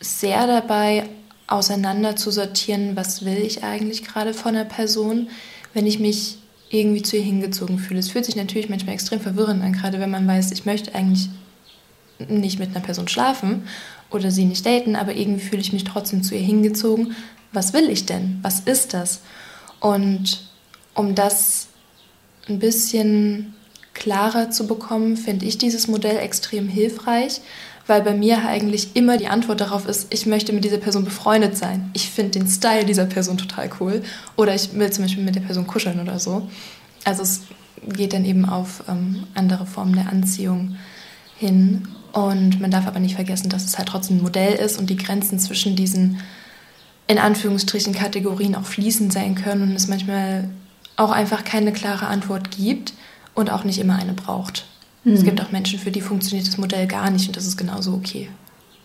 sehr 0.00 0.46
dabei, 0.46 1.08
auseinander 1.46 2.16
zu 2.16 2.30
sortieren, 2.30 2.96
was 2.96 3.24
will 3.24 3.36
ich 3.36 3.62
eigentlich 3.62 4.04
gerade 4.04 4.32
von 4.32 4.56
einer 4.56 4.64
Person, 4.64 5.28
wenn 5.72 5.86
ich 5.86 5.98
mich 5.98 6.38
irgendwie 6.74 7.02
zu 7.02 7.16
ihr 7.16 7.22
hingezogen 7.22 7.78
fühle. 7.78 8.00
Es 8.00 8.10
fühlt 8.10 8.24
sich 8.24 8.36
natürlich 8.36 8.68
manchmal 8.68 8.94
extrem 8.94 9.20
verwirrend 9.20 9.62
an, 9.62 9.72
gerade 9.72 10.00
wenn 10.00 10.10
man 10.10 10.26
weiß, 10.26 10.50
ich 10.52 10.66
möchte 10.66 10.94
eigentlich 10.94 11.28
nicht 12.28 12.58
mit 12.58 12.70
einer 12.70 12.84
Person 12.84 13.08
schlafen 13.08 13.66
oder 14.10 14.30
sie 14.30 14.44
nicht 14.44 14.64
daten, 14.66 14.96
aber 14.96 15.14
irgendwie 15.14 15.44
fühle 15.44 15.62
ich 15.62 15.72
mich 15.72 15.84
trotzdem 15.84 16.22
zu 16.22 16.34
ihr 16.34 16.40
hingezogen. 16.40 17.14
Was 17.52 17.72
will 17.72 17.88
ich 17.90 18.06
denn? 18.06 18.38
Was 18.42 18.60
ist 18.60 18.94
das? 18.94 19.20
Und 19.80 20.48
um 20.94 21.14
das 21.14 21.68
ein 22.48 22.58
bisschen 22.58 23.54
klarer 23.94 24.50
zu 24.50 24.66
bekommen, 24.66 25.16
finde 25.16 25.46
ich 25.46 25.58
dieses 25.58 25.88
Modell 25.88 26.18
extrem 26.18 26.68
hilfreich, 26.68 27.40
weil 27.86 28.02
bei 28.02 28.14
mir 28.14 28.46
eigentlich 28.46 28.96
immer 28.96 29.16
die 29.16 29.28
Antwort 29.28 29.60
darauf 29.60 29.86
ist, 29.86 30.12
ich 30.12 30.26
möchte 30.26 30.52
mit 30.52 30.64
dieser 30.64 30.78
Person 30.78 31.04
befreundet 31.04 31.56
sein. 31.56 31.90
Ich 31.92 32.10
finde 32.10 32.38
den 32.38 32.48
Style 32.48 32.84
dieser 32.84 33.06
Person 33.06 33.36
total 33.36 33.70
cool 33.80 34.02
oder 34.36 34.54
ich 34.54 34.72
will 34.74 34.90
zum 34.90 35.04
Beispiel 35.04 35.24
mit 35.24 35.34
der 35.34 35.42
Person 35.42 35.66
kuscheln 35.66 36.00
oder 36.00 36.18
so. 36.18 36.48
Also 37.04 37.22
es 37.22 37.42
geht 37.86 38.14
dann 38.14 38.24
eben 38.24 38.46
auf 38.48 38.84
ähm, 38.88 39.24
andere 39.34 39.66
Formen 39.66 39.94
der 39.94 40.08
Anziehung 40.08 40.76
hin. 41.36 41.88
Und 42.12 42.60
man 42.60 42.70
darf 42.70 42.86
aber 42.86 43.00
nicht 43.00 43.16
vergessen, 43.16 43.50
dass 43.50 43.64
es 43.64 43.76
halt 43.76 43.88
trotzdem 43.88 44.18
ein 44.18 44.22
Modell 44.22 44.54
ist 44.54 44.78
und 44.78 44.88
die 44.88 44.96
Grenzen 44.96 45.38
zwischen 45.38 45.76
diesen 45.76 46.20
in 47.06 47.18
Anführungsstrichen 47.18 47.92
Kategorien 47.92 48.54
auch 48.54 48.64
fließend 48.64 49.12
sein 49.12 49.34
können 49.34 49.62
und 49.62 49.72
es 49.76 49.88
manchmal 49.88 50.48
auch 50.96 51.10
einfach 51.10 51.44
keine 51.44 51.72
klare 51.72 52.06
Antwort 52.06 52.50
gibt 52.50 52.94
und 53.34 53.50
auch 53.50 53.64
nicht 53.64 53.78
immer 53.78 53.96
eine 53.96 54.14
braucht. 54.14 54.64
Mhm. 55.04 55.12
Es 55.14 55.24
gibt 55.24 55.40
auch 55.40 55.52
Menschen, 55.52 55.78
für 55.78 55.90
die 55.90 56.00
funktioniert 56.00 56.48
das 56.48 56.58
Modell 56.58 56.86
gar 56.86 57.10
nicht 57.10 57.26
und 57.28 57.36
das 57.36 57.46
ist 57.46 57.56
genauso 57.56 57.92
okay. 57.94 58.28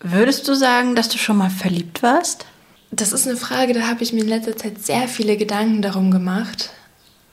Würdest 0.02 0.48
du 0.48 0.54
sagen, 0.54 0.94
dass 0.94 1.08
du 1.08 1.18
schon 1.18 1.36
mal 1.36 1.50
verliebt 1.50 2.02
warst? 2.02 2.46
Das 2.90 3.12
ist 3.12 3.26
eine 3.26 3.36
Frage, 3.36 3.72
da 3.72 3.86
habe 3.86 4.02
ich 4.02 4.12
mir 4.12 4.22
in 4.22 4.28
letzter 4.28 4.56
Zeit 4.56 4.82
sehr 4.82 5.08
viele 5.08 5.36
Gedanken 5.36 5.82
darum 5.82 6.10
gemacht. 6.10 6.70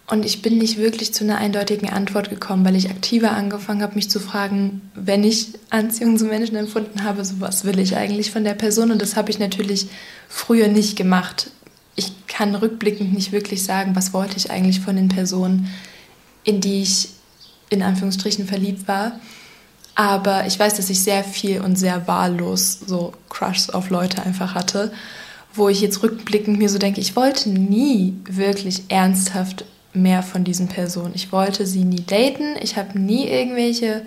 Und 0.09 0.25
ich 0.25 0.41
bin 0.41 0.57
nicht 0.57 0.77
wirklich 0.77 1.13
zu 1.13 1.25
einer 1.25 1.37
eindeutigen 1.37 1.89
Antwort 1.89 2.29
gekommen, 2.29 2.63
weil 2.63 2.77
ich 2.77 2.89
aktiver 2.89 3.31
angefangen 3.31 3.81
habe, 3.81 3.95
mich 3.95 4.09
zu 4.09 4.21
fragen, 4.21 4.81
wenn 4.95 5.23
ich 5.23 5.49
Anziehung 5.69 6.17
zu 6.17 6.25
Menschen 6.25 6.55
empfunden 6.55 7.03
habe, 7.03 7.25
so 7.25 7.41
was 7.41 7.65
will 7.65 7.77
ich 7.79 7.97
eigentlich 7.97 8.31
von 8.31 8.45
der 8.45 8.53
Person? 8.53 8.91
Und 8.91 9.01
das 9.01 9.17
habe 9.17 9.31
ich 9.31 9.39
natürlich 9.39 9.87
früher 10.29 10.69
nicht 10.69 10.95
gemacht. 10.95 11.51
Ich 11.95 12.27
kann 12.27 12.55
rückblickend 12.55 13.13
nicht 13.13 13.33
wirklich 13.33 13.63
sagen, 13.63 13.95
was 13.97 14.13
wollte 14.13 14.37
ich 14.37 14.49
eigentlich 14.49 14.79
von 14.79 14.95
den 14.95 15.09
Personen 15.09 15.67
in 16.45 16.61
die 16.61 16.81
ich 16.81 17.09
in 17.69 17.81
Anführungsstrichen 17.81 18.47
verliebt 18.47 18.87
war. 18.87 19.19
Aber 19.95 20.45
ich 20.45 20.59
weiß, 20.59 20.75
dass 20.75 20.89
ich 20.89 21.01
sehr 21.01 21.23
viel 21.23 21.61
und 21.61 21.75
sehr 21.75 22.07
wahllos 22.07 22.79
so 22.85 23.13
Crushs 23.29 23.69
auf 23.69 23.89
Leute 23.89 24.21
einfach 24.21 24.53
hatte, 24.53 24.91
wo 25.53 25.69
ich 25.69 25.81
jetzt 25.81 26.03
rückblickend 26.03 26.59
mir 26.59 26.69
so 26.69 26.77
denke, 26.77 27.01
ich 27.01 27.15
wollte 27.15 27.49
nie 27.49 28.13
wirklich 28.29 28.83
ernsthaft 28.89 29.65
mehr 29.93 30.21
von 30.21 30.43
diesen 30.43 30.67
Personen. 30.67 31.13
Ich 31.15 31.31
wollte 31.31 31.65
sie 31.65 31.83
nie 31.83 32.03
daten. 32.05 32.55
Ich 32.61 32.77
habe 32.77 32.99
nie 32.99 33.27
irgendwelche 33.27 34.03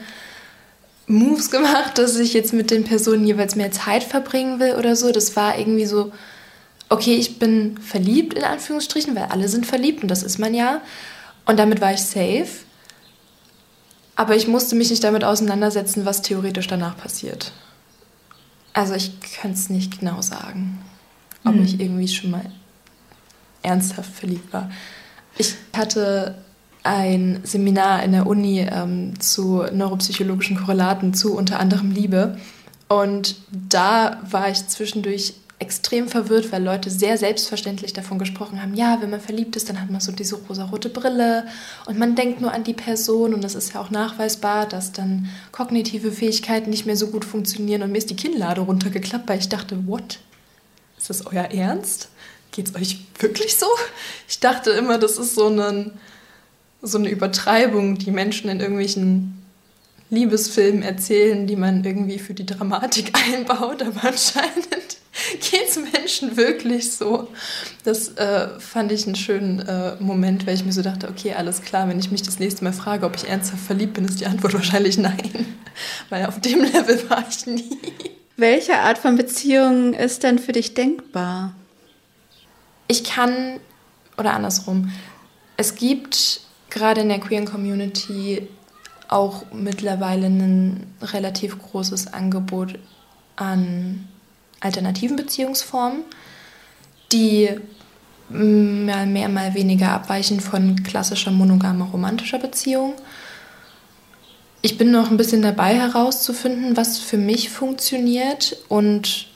Moves 1.08 1.50
gemacht, 1.50 1.98
dass 1.98 2.16
ich 2.16 2.34
jetzt 2.34 2.52
mit 2.52 2.70
den 2.70 2.84
Personen 2.84 3.26
jeweils 3.26 3.56
mehr 3.56 3.72
Zeit 3.72 4.04
verbringen 4.04 4.60
will 4.60 4.76
oder 4.76 4.94
so. 4.94 5.10
Das 5.10 5.34
war 5.34 5.58
irgendwie 5.58 5.86
so, 5.86 6.12
okay, 6.88 7.16
ich 7.16 7.38
bin 7.38 7.78
verliebt 7.78 8.34
in 8.34 8.44
Anführungsstrichen, 8.44 9.16
weil 9.16 9.24
alle 9.24 9.48
sind 9.48 9.66
verliebt 9.66 10.02
und 10.02 10.08
das 10.08 10.22
ist 10.22 10.38
man 10.38 10.54
ja. 10.54 10.80
Und 11.46 11.58
damit 11.58 11.80
war 11.80 11.92
ich 11.92 12.02
safe. 12.02 12.46
Aber 14.20 14.36
ich 14.36 14.46
musste 14.46 14.76
mich 14.76 14.90
nicht 14.90 15.02
damit 15.02 15.24
auseinandersetzen, 15.24 16.04
was 16.04 16.20
theoretisch 16.20 16.66
danach 16.66 16.94
passiert. 16.94 17.52
Also 18.74 18.92
ich 18.92 19.18
könnte 19.18 19.56
es 19.56 19.70
nicht 19.70 19.98
genau 19.98 20.20
sagen, 20.20 20.78
ob 21.42 21.54
mhm. 21.54 21.62
ich 21.62 21.80
irgendwie 21.80 22.06
schon 22.06 22.30
mal 22.30 22.44
ernsthaft 23.62 24.12
verliebt 24.12 24.52
war. 24.52 24.70
Ich 25.38 25.54
hatte 25.74 26.34
ein 26.82 27.40
Seminar 27.44 28.02
in 28.02 28.12
der 28.12 28.26
Uni 28.26 28.60
ähm, 28.60 29.18
zu 29.18 29.64
neuropsychologischen 29.72 30.58
Korrelaten 30.58 31.14
zu 31.14 31.34
unter 31.34 31.58
anderem 31.58 31.90
Liebe. 31.90 32.36
Und 32.88 33.36
da 33.50 34.20
war 34.30 34.50
ich 34.50 34.66
zwischendurch 34.66 35.32
extrem 35.60 36.08
verwirrt, 36.08 36.50
weil 36.52 36.64
Leute 36.64 36.90
sehr 36.90 37.18
selbstverständlich 37.18 37.92
davon 37.92 38.18
gesprochen 38.18 38.60
haben, 38.60 38.74
ja, 38.74 38.98
wenn 39.00 39.10
man 39.10 39.20
verliebt 39.20 39.56
ist, 39.56 39.68
dann 39.68 39.80
hat 39.80 39.90
man 39.90 40.00
so 40.00 40.10
diese 40.10 40.36
rosarote 40.36 40.88
Brille 40.88 41.46
und 41.86 41.98
man 41.98 42.16
denkt 42.16 42.40
nur 42.40 42.52
an 42.52 42.64
die 42.64 42.72
Person 42.72 43.34
und 43.34 43.44
das 43.44 43.54
ist 43.54 43.74
ja 43.74 43.80
auch 43.80 43.90
nachweisbar, 43.90 44.66
dass 44.66 44.92
dann 44.92 45.28
kognitive 45.52 46.12
Fähigkeiten 46.12 46.70
nicht 46.70 46.86
mehr 46.86 46.96
so 46.96 47.08
gut 47.08 47.26
funktionieren 47.26 47.82
und 47.82 47.92
mir 47.92 47.98
ist 47.98 48.08
die 48.08 48.16
Kinnlade 48.16 48.62
runtergeklappt, 48.62 49.28
weil 49.28 49.38
ich 49.38 49.50
dachte, 49.50 49.86
what? 49.86 50.18
Ist 50.96 51.10
das 51.10 51.26
euer 51.26 51.44
Ernst? 51.44 52.08
Geht's 52.52 52.74
euch 52.74 53.04
wirklich 53.18 53.56
so? 53.56 53.66
Ich 54.28 54.40
dachte 54.40 54.70
immer, 54.70 54.96
das 54.96 55.18
ist 55.18 55.34
so 55.34 55.48
eine, 55.48 55.92
so 56.80 56.96
eine 56.96 57.10
Übertreibung, 57.10 57.98
die 57.98 58.10
Menschen 58.10 58.48
in 58.48 58.60
irgendwelchen 58.60 59.42
Liebesfilmen 60.08 60.82
erzählen, 60.82 61.46
die 61.46 61.56
man 61.56 61.84
irgendwie 61.84 62.18
für 62.18 62.34
die 62.34 62.46
Dramatik 62.46 63.12
einbaut, 63.32 63.82
aber 63.82 64.08
anscheinend 64.08 64.99
geht 65.32 65.68
es 65.68 65.76
Menschen 65.76 66.36
wirklich 66.36 66.92
so? 66.92 67.28
Das 67.84 68.16
äh, 68.16 68.60
fand 68.60 68.92
ich 68.92 69.06
einen 69.06 69.16
schönen 69.16 69.60
äh, 69.60 69.96
Moment, 69.98 70.46
weil 70.46 70.54
ich 70.54 70.64
mir 70.64 70.72
so 70.72 70.82
dachte, 70.82 71.08
okay, 71.08 71.34
alles 71.34 71.62
klar, 71.62 71.88
wenn 71.88 71.98
ich 71.98 72.10
mich 72.10 72.22
das 72.22 72.38
nächste 72.38 72.64
Mal 72.64 72.72
frage, 72.72 73.06
ob 73.06 73.16
ich 73.16 73.28
ernsthaft 73.28 73.62
verliebt 73.62 73.94
bin, 73.94 74.04
ist 74.04 74.20
die 74.20 74.26
Antwort 74.26 74.54
wahrscheinlich 74.54 74.98
nein. 74.98 75.56
Weil 76.08 76.26
auf 76.26 76.40
dem 76.40 76.60
Level 76.60 77.02
war 77.10 77.24
ich 77.28 77.46
nie. 77.46 77.78
Welche 78.36 78.78
Art 78.78 78.98
von 78.98 79.16
Beziehung 79.16 79.94
ist 79.94 80.22
denn 80.22 80.38
für 80.38 80.52
dich 80.52 80.74
denkbar? 80.74 81.54
Ich 82.88 83.04
kann, 83.04 83.60
oder 84.16 84.32
andersrum, 84.32 84.92
es 85.56 85.74
gibt 85.74 86.40
gerade 86.70 87.02
in 87.02 87.08
der 87.08 87.20
queeren 87.20 87.44
Community 87.44 88.48
auch 89.08 89.44
mittlerweile 89.52 90.26
ein 90.26 90.86
relativ 91.02 91.58
großes 91.58 92.12
Angebot 92.12 92.78
an 93.36 94.08
alternativen 94.60 95.16
Beziehungsformen, 95.16 96.02
die 97.12 97.50
mal 98.28 99.06
mehr, 99.06 99.28
mal 99.28 99.54
weniger 99.54 99.90
abweichen 99.90 100.40
von 100.40 100.82
klassischer 100.84 101.32
monogamer 101.32 101.86
romantischer 101.86 102.38
Beziehung. 102.38 102.94
Ich 104.62 104.78
bin 104.78 104.90
noch 104.90 105.10
ein 105.10 105.16
bisschen 105.16 105.42
dabei 105.42 105.74
herauszufinden, 105.74 106.76
was 106.76 106.98
für 106.98 107.16
mich 107.16 107.50
funktioniert 107.50 108.56
und 108.68 109.26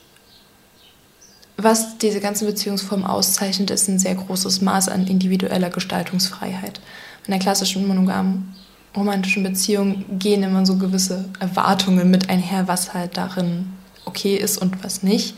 was 1.57 1.97
diese 1.97 2.19
ganzen 2.19 2.47
Beziehungsformen 2.47 3.05
auszeichnet, 3.05 3.71
ist 3.71 3.87
ein 3.87 3.99
sehr 3.99 4.15
großes 4.15 4.61
Maß 4.61 4.89
an 4.89 5.07
individueller 5.07 5.69
Gestaltungsfreiheit. 5.69 6.79
In 7.25 7.31
der 7.31 7.39
klassischen 7.39 7.87
monogamen 7.87 8.55
romantischen 8.95 9.43
Beziehung 9.43 10.05
gehen 10.19 10.43
immer 10.43 10.65
so 10.65 10.77
gewisse 10.77 11.25
Erwartungen 11.39 12.11
mit 12.11 12.29
einher, 12.29 12.67
was 12.67 12.93
halt 12.93 13.17
darin 13.17 13.73
okay 14.05 14.35
ist 14.35 14.57
und 14.57 14.83
was 14.83 15.03
nicht. 15.03 15.35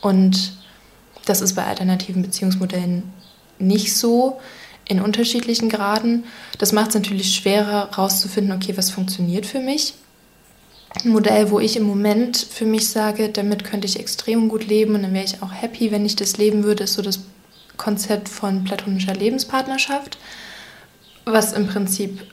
Und 0.00 0.52
das 1.26 1.40
ist 1.40 1.54
bei 1.54 1.64
alternativen 1.64 2.22
Beziehungsmodellen 2.22 3.04
nicht 3.58 3.96
so 3.96 4.40
in 4.84 5.00
unterschiedlichen 5.00 5.68
Graden. 5.68 6.24
Das 6.58 6.72
macht 6.72 6.88
es 6.88 6.94
natürlich 6.94 7.34
schwerer 7.34 7.90
herauszufinden, 7.90 8.52
okay, 8.52 8.76
was 8.76 8.90
funktioniert 8.90 9.46
für 9.46 9.60
mich. 9.60 9.94
Ein 11.04 11.10
Modell, 11.10 11.50
wo 11.50 11.60
ich 11.60 11.76
im 11.76 11.84
Moment 11.84 12.36
für 12.36 12.64
mich 12.64 12.88
sage, 12.88 13.28
damit 13.28 13.62
könnte 13.62 13.86
ich 13.86 14.00
extrem 14.00 14.48
gut 14.48 14.66
leben 14.66 14.96
und 14.96 15.02
dann 15.02 15.14
wäre 15.14 15.24
ich 15.24 15.42
auch 15.42 15.52
happy, 15.52 15.92
wenn 15.92 16.04
ich 16.04 16.16
das 16.16 16.36
leben 16.36 16.64
würde, 16.64 16.84
ist 16.84 16.94
so 16.94 17.02
das 17.02 17.20
Konzept 17.76 18.28
von 18.28 18.64
platonischer 18.64 19.14
Lebenspartnerschaft, 19.14 20.18
was 21.24 21.52
im 21.52 21.68
Prinzip 21.68 22.26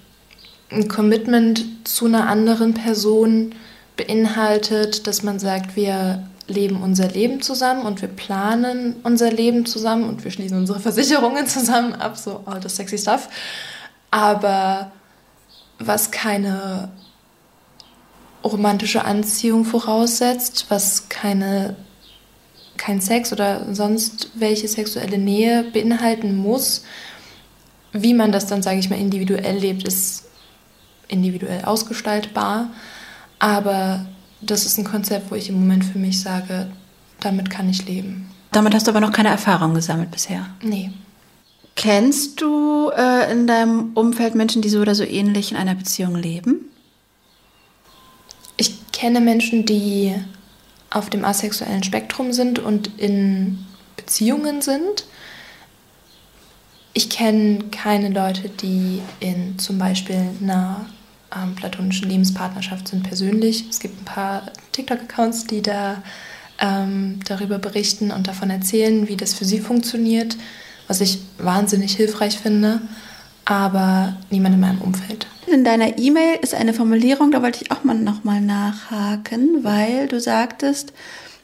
ein 0.71 0.88
Commitment 0.88 1.63
zu 1.84 2.05
einer 2.05 2.28
anderen 2.28 2.73
Person 2.73 3.53
beinhaltet, 3.97 5.07
dass 5.07 5.23
man 5.23 5.39
sagt, 5.39 5.75
wir 5.75 6.23
leben 6.47 6.81
unser 6.81 7.09
Leben 7.09 7.41
zusammen 7.41 7.81
und 7.81 8.01
wir 8.01 8.07
planen 8.07 8.95
unser 9.03 9.31
Leben 9.31 9.65
zusammen 9.65 10.07
und 10.07 10.23
wir 10.23 10.31
schließen 10.31 10.57
unsere 10.57 10.79
Versicherungen 10.79 11.47
zusammen 11.47 11.93
ab, 11.93 12.17
so 12.17 12.43
all 12.45 12.59
das 12.59 12.77
sexy 12.77 12.97
stuff. 12.97 13.27
Aber 14.11 14.91
was 15.79 16.11
keine 16.11 16.89
romantische 18.43 19.03
Anziehung 19.03 19.65
voraussetzt, 19.65 20.67
was 20.69 21.09
keine, 21.09 21.75
kein 22.77 23.01
Sex 23.01 23.33
oder 23.33 23.73
sonst 23.73 24.29
welche 24.35 24.67
sexuelle 24.67 25.17
Nähe 25.17 25.63
beinhalten 25.73 26.37
muss, 26.37 26.83
wie 27.91 28.13
man 28.13 28.31
das 28.31 28.45
dann, 28.45 28.61
sage 28.61 28.79
ich 28.79 28.89
mal, 28.89 28.99
individuell 28.99 29.57
lebt, 29.57 29.85
ist 29.85 30.25
individuell 31.07 31.65
ausgestaltbar. 31.65 32.69
Aber 33.39 34.05
das 34.41 34.65
ist 34.65 34.77
ein 34.77 34.83
Konzept, 34.83 35.31
wo 35.31 35.35
ich 35.35 35.49
im 35.49 35.59
Moment 35.59 35.85
für 35.85 35.99
mich 35.99 36.21
sage, 36.21 36.67
damit 37.19 37.49
kann 37.49 37.69
ich 37.69 37.85
leben. 37.85 38.29
Damit 38.51 38.73
hast 38.73 38.88
du 38.88 38.91
aber 38.91 39.01
noch 39.01 39.11
keine 39.11 39.29
Erfahrung 39.29 39.73
gesammelt 39.73 40.11
bisher? 40.11 40.45
Nee. 40.61 40.91
Kennst 41.75 42.41
du 42.41 42.89
äh, 42.89 43.31
in 43.31 43.45
deinem 43.45 43.91
Umfeld 43.93 44.33
Menschen, 44.33 44.61
die 44.61 44.69
so 44.69 44.79
oder 44.79 44.95
so 44.95 45.03
ähnlich 45.03 45.51
in 45.51 45.57
einer 45.57 45.75
Beziehung 45.75 46.15
leben? 46.15 46.65
Ich 48.57 48.91
kenne 48.91 49.21
Menschen, 49.21 49.65
die 49.65 50.15
auf 50.89 51.09
dem 51.09 51.23
asexuellen 51.23 51.83
Spektrum 51.83 52.33
sind 52.33 52.57
und 52.57 52.89
in 52.97 53.65
Beziehungen 53.95 54.61
sind. 54.61 55.05
Ich 56.93 57.11
kenne 57.11 57.65
keine 57.71 58.09
Leute, 58.09 58.49
die 58.49 59.01
in 59.19 59.59
zum 59.59 59.77
Beispiel 59.77 60.29
einer 60.41 60.88
ähm, 61.36 61.55
platonischen 61.55 62.09
Lebenspartnerschaft 62.09 62.88
sind 62.88 63.03
persönlich. 63.03 63.65
Es 63.69 63.80
gibt 63.80 64.01
ein 64.01 64.05
paar 64.05 64.51
TikTok-Accounts, 64.71 65.47
die 65.47 65.61
da 65.61 66.01
ähm, 66.59 67.19
darüber 67.28 67.59
berichten 67.59 68.11
und 68.11 68.28
davon 68.28 68.49
erzählen, 68.49 69.07
wie 69.07 69.17
das 69.17 69.34
für 69.34 69.45
sie 69.45 69.59
funktioniert, 69.59 70.38
was 70.88 71.01
ich 71.01 71.19
wahnsinnig 71.38 71.95
hilfreich 71.95 72.38
finde, 72.38 72.82
aber 73.45 74.17
niemand 74.30 74.55
in 74.55 74.61
meinem 74.61 74.82
Umfeld. 74.82 75.28
In 75.47 75.63
deiner 75.63 75.97
E-Mail 75.97 76.39
ist 76.41 76.53
eine 76.53 76.73
Formulierung, 76.73 77.32
da 77.32 77.41
wollte 77.41 77.63
ich 77.63 77.71
auch 77.71 77.84
mal 77.84 77.95
nochmal 77.95 78.41
nachhaken, 78.41 79.63
weil 79.63 80.07
du 80.07 80.19
sagtest, 80.19 80.93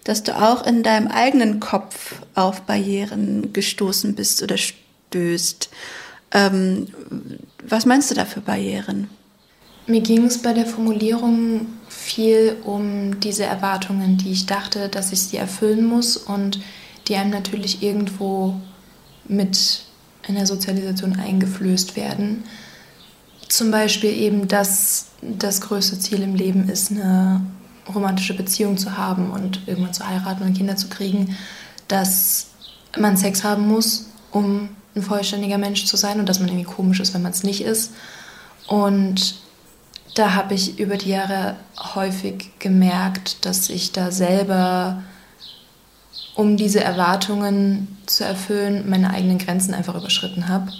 dass 0.03 0.23
du 0.23 0.35
auch 0.35 0.65
in 0.65 0.83
deinem 0.83 1.07
eigenen 1.07 1.59
Kopf 1.59 2.15
auf 2.35 2.63
Barrieren 2.63 3.53
gestoßen 3.53 4.15
bist 4.15 4.43
oder 4.43 4.57
stößt. 4.57 5.69
Ähm, 6.33 6.87
was 7.65 7.85
meinst 7.85 8.11
du 8.11 8.15
da 8.15 8.25
für 8.25 8.41
Barrieren? 8.41 9.09
Mir 9.85 10.01
ging 10.01 10.25
es 10.25 10.41
bei 10.41 10.53
der 10.53 10.65
Formulierung 10.65 11.67
viel 11.89 12.57
um 12.63 13.19
diese 13.19 13.43
Erwartungen, 13.43 14.17
die 14.17 14.31
ich 14.31 14.45
dachte, 14.45 14.87
dass 14.89 15.11
ich 15.11 15.21
sie 15.21 15.37
erfüllen 15.37 15.85
muss 15.85 16.15
und 16.15 16.59
die 17.07 17.15
einem 17.15 17.31
natürlich 17.31 17.83
irgendwo 17.83 18.55
mit 19.27 19.83
in 20.27 20.35
der 20.35 20.47
Sozialisation 20.47 21.17
eingeflößt 21.17 21.97
werden. 21.97 22.43
Zum 23.49 23.71
Beispiel 23.71 24.11
eben, 24.11 24.47
dass 24.47 25.07
das 25.21 25.61
größte 25.61 25.99
Ziel 25.99 26.21
im 26.21 26.35
Leben 26.35 26.69
ist, 26.69 26.91
eine 26.91 27.41
romantische 27.93 28.33
Beziehung 28.35 28.77
zu 28.77 28.97
haben 28.97 29.31
und 29.31 29.67
irgendwann 29.67 29.93
zu 29.93 30.07
heiraten 30.07 30.43
und 30.43 30.57
Kinder 30.57 30.77
zu 30.77 30.87
kriegen, 30.87 31.37
dass 31.89 32.47
man 32.97 33.17
Sex 33.17 33.43
haben 33.43 33.67
muss, 33.67 34.07
um 34.31 34.69
ein 34.95 35.01
vollständiger 35.01 35.57
Mensch 35.57 35.85
zu 35.85 35.97
sein 35.97 36.19
und 36.19 36.29
dass 36.29 36.39
man 36.39 36.47
irgendwie 36.47 36.65
komisch 36.65 37.01
ist, 37.01 37.13
wenn 37.13 37.21
man 37.21 37.31
es 37.33 37.43
nicht 37.43 37.61
ist. 37.61 37.91
Und 38.67 39.42
da 40.15 40.35
habe 40.35 40.53
ich 40.53 40.79
über 40.79 40.97
die 40.97 41.09
Jahre 41.09 41.55
häufig 41.95 42.51
gemerkt, 42.59 43.45
dass 43.45 43.69
ich 43.69 43.91
da 43.91 44.11
selber, 44.11 45.01
um 46.35 46.57
diese 46.57 46.83
Erwartungen 46.83 47.97
zu 48.05 48.23
erfüllen, 48.23 48.89
meine 48.89 49.09
eigenen 49.09 49.39
Grenzen 49.39 49.73
einfach 49.73 49.95
überschritten 49.95 50.47
habe. 50.47 50.71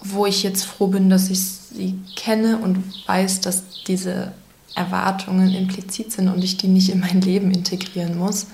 Wo 0.00 0.26
ich 0.26 0.42
jetzt 0.42 0.64
froh 0.64 0.88
bin, 0.88 1.10
dass 1.10 1.30
ich 1.30 1.42
sie 1.42 1.98
kenne 2.16 2.58
und 2.58 2.82
weiß, 3.06 3.40
dass 3.40 3.62
diese 3.86 4.32
Erwartungen 4.74 5.52
implizit 5.52 6.12
sind 6.12 6.28
und 6.28 6.42
ich 6.42 6.56
die 6.56 6.68
nicht 6.68 6.88
in 6.88 7.00
mein 7.00 7.20
Leben 7.20 7.50
integrieren 7.50 8.18
muss. 8.18 8.46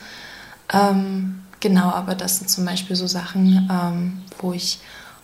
Ähm, 0.72 1.40
genau, 1.60 1.90
aber 1.90 2.14
das 2.14 2.38
sind 2.38 2.50
zum 2.50 2.64
Beispiel 2.64 2.96
so 2.96 3.06
Sachen, 3.06 3.68
ähm, 3.70 4.22
wo 4.38 4.52
ich 4.52 4.78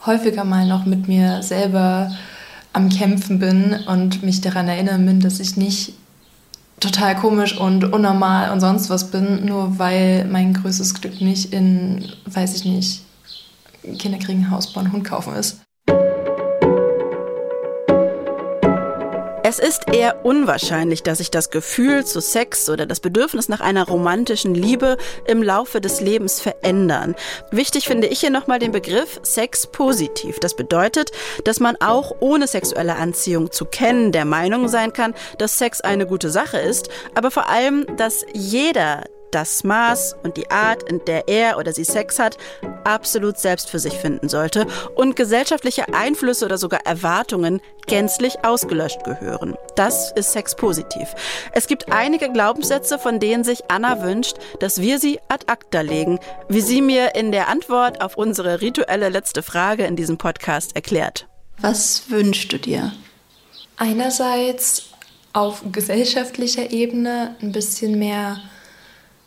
häufiger 0.07 0.45
mal 0.45 0.67
noch 0.67 0.85
mit 0.85 1.09
mir 1.09 1.43
selber 1.43 2.11
am 2.75 2.91
Kämpfen 2.91 3.39
bin 3.39 3.75
und 3.87 4.23
mich 4.23 4.41
daran 4.43 4.69
erinnern 4.69 5.07
bin, 5.07 5.21
dass 5.21 5.41
ich 5.41 5.57
nicht 5.57 5.95
total 6.81 7.17
komisch 7.17 7.57
und 7.57 7.85
unnormal 7.85 8.51
und 8.51 8.61
sonst 8.61 8.91
was 8.91 9.11
bin, 9.11 9.47
nur 9.47 9.79
weil 9.79 10.27
mein 10.27 10.53
größtes 10.53 10.95
Glück 10.95 11.21
nicht 11.21 11.53
in, 11.53 12.05
weiß 12.27 12.55
ich 12.57 12.65
nicht, 12.65 13.03
Kinder 13.99 14.19
kriegen, 14.19 14.51
Haus 14.51 14.73
bauen, 14.73 14.93
Hund 14.93 15.05
kaufen 15.05 15.35
ist. 15.35 15.64
Es 19.47 19.59
ist 19.59 19.93
eher 19.93 20.25
unwahrscheinlich, 20.25 21.03
dass 21.03 21.19
sich 21.19 21.31
das 21.31 21.51
Gefühl 21.51 22.07
zu 22.07 22.23
Sex 22.23 22.71
oder 22.71 22.87
das 22.87 23.01
Bedürfnis 23.01 23.51
nach 23.51 23.61
einer 23.61 23.87
romantischen 23.87 24.55
Liebe 24.55 24.97
im 25.27 25.43
Laufe 25.43 25.83
des 25.83 26.01
Lebens 26.01 26.41
verändern. 26.41 27.15
Wichtig 27.51 27.87
finde 27.87 28.07
ich 28.07 28.21
hier 28.21 28.31
nochmal 28.31 28.59
den 28.59 28.73
Begriff 28.73 29.21
Sex 29.23 29.67
positiv. 29.67 30.39
Das 30.41 30.57
bedeutet, 30.57 31.11
dass 31.45 31.61
man 31.61 31.77
auch 31.77 32.13
ohne 32.21 32.47
sexuelle 32.47 32.97
Anziehung 32.97 33.53
zu 33.53 33.67
kennen 33.67 34.13
der 34.13 34.25
Meinung 34.25 34.67
sein 34.69 34.95
kann, 34.95 35.13
dass 35.37 35.59
Sex 35.59 35.83
eine 35.83 36.07
gute 36.07 36.31
Sache 36.31 36.57
ist, 36.57 36.89
aber 37.15 37.31
vor 37.31 37.47
allem, 37.51 37.85
dass 37.99 38.25
jeder 38.33 39.05
das 39.35 39.65
Maß 39.65 40.17
und 40.23 40.37
die 40.37 40.51
Art, 40.51 40.85
in 40.85 41.05
der 41.07 41.29
er 41.29 41.59
oder 41.59 41.73
sie 41.73 41.85
Sex 41.85 42.19
hat, 42.19 42.39
absolut 42.85 43.39
selbst 43.39 43.69
für 43.69 43.81
sich 43.81 43.95
finden 43.95 44.29
sollte 44.29 44.67
und 44.95 45.17
gesellschaftliche 45.17 45.93
Einflüsse 45.93 46.45
oder 46.45 46.57
sogar 46.57 46.87
Erwartungen 46.87 47.61
gänzlich 47.87 48.45
ausgelöscht 48.45 49.03
gehören. 49.05 49.57
Das 49.75 50.13
ist 50.13 50.33
Sex 50.33 50.55
positiv. 50.55 51.15
Es 51.53 51.67
gibt 51.67 51.91
einige 51.91 52.31
Glaubenssätze, 52.31 52.99
von 52.99 53.19
denen 53.19 53.43
sich 53.43 53.63
Anna 53.69 54.03
wünscht, 54.03 54.37
dass 54.61 54.81
wir 54.81 54.99
sie 54.99 55.19
ad 55.29 55.47
acta 55.49 55.81
legen, 55.81 56.21
wie 56.49 56.61
sie 56.61 56.81
mir 56.81 57.15
in 57.17 57.33
der 57.33 57.49
Antwort 57.49 58.01
auf 58.01 58.17
unsere 58.17 58.61
rituelle 58.61 59.09
letzte 59.09 59.43
Frage 59.43 59.85
in 59.85 59.97
diesem 59.97 60.17
Podcast 60.17 60.77
erklärt. 60.77 61.27
Was 61.59 62.05
wünschst 62.09 62.53
du 62.53 62.59
dir? 62.59 62.93
Einerseits 63.77 64.91
auf 65.33 65.63
gesellschaftlicher 65.73 66.71
Ebene 66.71 67.35
ein 67.43 67.51
bisschen 67.51 67.99
mehr 67.99 68.39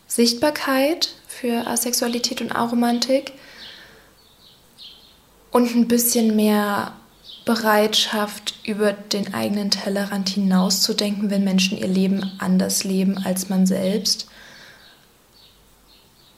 Sichtbarkeit 0.08 1.10
für 1.28 1.66
Asexualität 1.66 2.40
und 2.40 2.50
Aromantik 2.50 3.32
und 5.52 5.74
ein 5.74 5.86
bisschen 5.86 6.34
mehr 6.34 6.94
Bereitschaft, 7.44 8.56
über 8.64 8.92
den 8.92 9.32
eigenen 9.32 9.70
Tellerrand 9.70 10.28
hinauszudenken, 10.28 11.30
wenn 11.30 11.44
Menschen 11.44 11.78
ihr 11.78 11.86
Leben 11.86 12.32
anders 12.38 12.84
leben 12.84 13.16
als 13.24 13.48
man 13.48 13.66
selbst. 13.66 14.28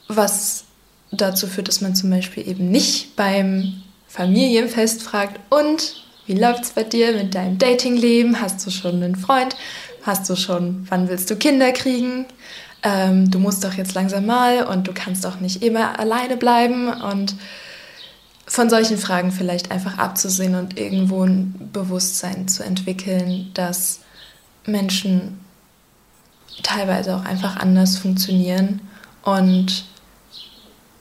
Was 0.06 0.64
dazu 1.10 1.48
führt, 1.48 1.66
dass 1.66 1.80
man 1.80 1.96
zum 1.96 2.10
Beispiel 2.10 2.46
eben 2.46 2.70
nicht 2.70 3.16
beim 3.16 3.82
Familienfest 4.06 5.02
fragt, 5.02 5.40
und 5.50 6.04
wie 6.26 6.34
läuft's 6.34 6.70
bei 6.70 6.84
dir 6.84 7.12
mit 7.12 7.34
deinem 7.34 7.58
Datingleben? 7.58 8.40
Hast 8.40 8.64
du 8.64 8.70
schon 8.70 9.02
einen 9.02 9.16
Freund? 9.16 9.56
Hast 10.02 10.30
du 10.30 10.36
schon, 10.36 10.86
wann 10.90 11.08
willst 11.08 11.28
du 11.30 11.34
Kinder 11.34 11.72
kriegen? 11.72 12.26
Ähm, 12.82 13.30
du 13.30 13.38
musst 13.38 13.64
doch 13.64 13.74
jetzt 13.74 13.94
langsam 13.94 14.26
mal 14.26 14.64
und 14.64 14.88
du 14.88 14.92
kannst 14.92 15.24
doch 15.24 15.40
nicht 15.40 15.62
immer 15.62 15.98
alleine 15.98 16.36
bleiben 16.36 16.88
und 16.88 17.34
von 18.46 18.68
solchen 18.68 18.98
Fragen 18.98 19.30
vielleicht 19.30 19.70
einfach 19.70 19.98
abzusehen 19.98 20.54
und 20.56 20.78
irgendwo 20.78 21.22
ein 21.22 21.70
Bewusstsein 21.72 22.48
zu 22.48 22.64
entwickeln, 22.64 23.50
dass 23.54 24.00
Menschen 24.66 25.38
teilweise 26.62 27.16
auch 27.16 27.24
einfach 27.24 27.56
anders 27.56 27.98
funktionieren 27.98 28.80
und 29.22 29.84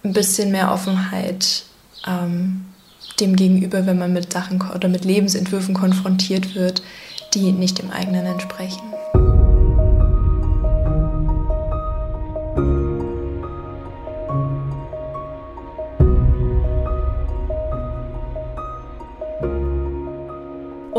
ein 0.03 0.13
bisschen 0.13 0.51
mehr 0.51 0.71
Offenheit 0.71 1.63
ähm, 2.07 2.65
dem 3.19 3.35
Gegenüber, 3.35 3.85
wenn 3.85 3.97
man 3.97 4.13
mit 4.13 4.31
Sachen 4.31 4.61
oder 4.61 4.87
mit 4.87 5.03
Lebensentwürfen 5.03 5.73
konfrontiert 5.73 6.55
wird, 6.55 6.81
die 7.33 7.51
nicht 7.51 7.79
dem 7.79 7.91
eigenen 7.91 8.25
entsprechen. 8.25 8.93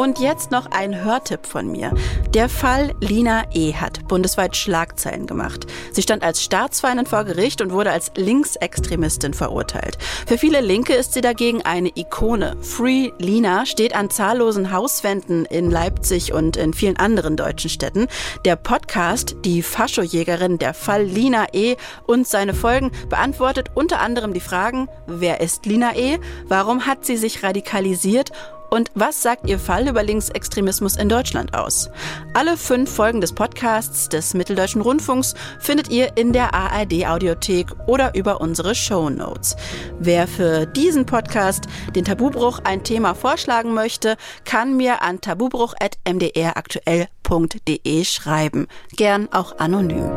Und 0.01 0.19
jetzt 0.19 0.51
noch 0.51 0.71
ein 0.71 1.05
Hörtipp 1.05 1.45
von 1.45 1.71
mir. 1.71 1.93
Der 2.33 2.49
Fall 2.49 2.95
Lina 3.01 3.43
E. 3.53 3.75
hat 3.75 4.09
bundesweit 4.09 4.57
Schlagzeilen 4.57 5.27
gemacht. 5.27 5.67
Sie 5.93 6.01
stand 6.01 6.23
als 6.23 6.43
Staatsfeindin 6.43 7.05
vor 7.05 7.25
Gericht 7.25 7.61
und 7.61 7.71
wurde 7.71 7.93
als 7.93 8.11
Linksextremistin 8.17 9.35
verurteilt. 9.35 9.99
Für 10.27 10.39
viele 10.39 10.63
Linke 10.63 10.95
ist 10.95 11.13
sie 11.13 11.21
dagegen 11.21 11.61
eine 11.67 11.91
Ikone. 11.95 12.57
Free 12.63 13.11
Lina 13.19 13.67
steht 13.67 13.95
an 13.95 14.09
zahllosen 14.09 14.73
Hauswänden 14.73 15.45
in 15.45 15.71
Leipzig 15.71 16.33
und 16.33 16.57
in 16.57 16.73
vielen 16.73 16.97
anderen 16.97 17.37
deutschen 17.37 17.69
Städten. 17.69 18.07
Der 18.47 18.57
Podcast 18.57 19.37
Die 19.45 19.61
Faschojägerin, 19.61 20.57
der 20.57 20.73
Fall 20.73 21.03
Lina 21.05 21.49
E. 21.53 21.77
und 22.07 22.27
seine 22.27 22.55
Folgen 22.55 22.91
beantwortet 23.11 23.69
unter 23.75 24.01
anderem 24.01 24.33
die 24.33 24.41
Fragen, 24.41 24.89
wer 25.07 25.43
ist 25.43 25.67
Lina 25.67 25.95
E., 25.95 26.19
warum 26.49 26.87
hat 26.87 27.05
sie 27.05 27.19
sich 27.19 27.43
radikalisiert 27.43 28.33
und 28.71 28.91
was 28.95 29.23
sagt 29.23 29.49
Ihr 29.49 29.59
Fall 29.59 29.89
über 29.89 30.03
Linksextremismus 30.03 30.97
in 30.97 31.09
Deutschland 31.09 31.55
aus? 31.55 31.91
Alle 32.35 32.57
fünf 32.57 32.91
Folgen 32.91 33.21
des 33.21 33.33
Podcasts 33.33 34.09
des 34.09 34.35
Mitteldeutschen 34.35 34.81
Rundfunks 34.81 35.35
findet 35.59 35.91
ihr 35.91 36.17
in 36.17 36.33
der 36.33 36.55
ARD 36.55 37.07
Audiothek 37.07 37.67
oder 37.87 38.15
über 38.15 38.41
unsere 38.41 38.75
Show 38.75 39.11
Notes. 39.11 39.57
Wer 39.99 40.27
für 40.27 40.67
diesen 40.67 41.05
Podcast 41.07 41.65
den 41.95 42.05
Tabubruch 42.05 42.61
ein 42.65 42.83
Thema 42.85 43.15
vorschlagen 43.15 43.75
möchte, 43.75 44.17
kann 44.45 44.77
mir 44.77 45.03
an 45.03 45.21
tabubruch.mdraktuell.de 45.21 48.05
schreiben. 48.05 48.67
Gern 48.97 49.29
auch 49.33 49.59
anonym. 49.59 50.11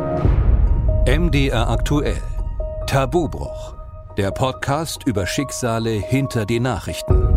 MDR 1.07 1.69
aktuell. 1.69 2.21
Tabubruch. 2.87 3.75
Der 4.17 4.31
Podcast 4.31 5.05
über 5.05 5.25
Schicksale 5.25 5.89
hinter 5.89 6.45
die 6.45 6.59
Nachrichten. 6.59 7.32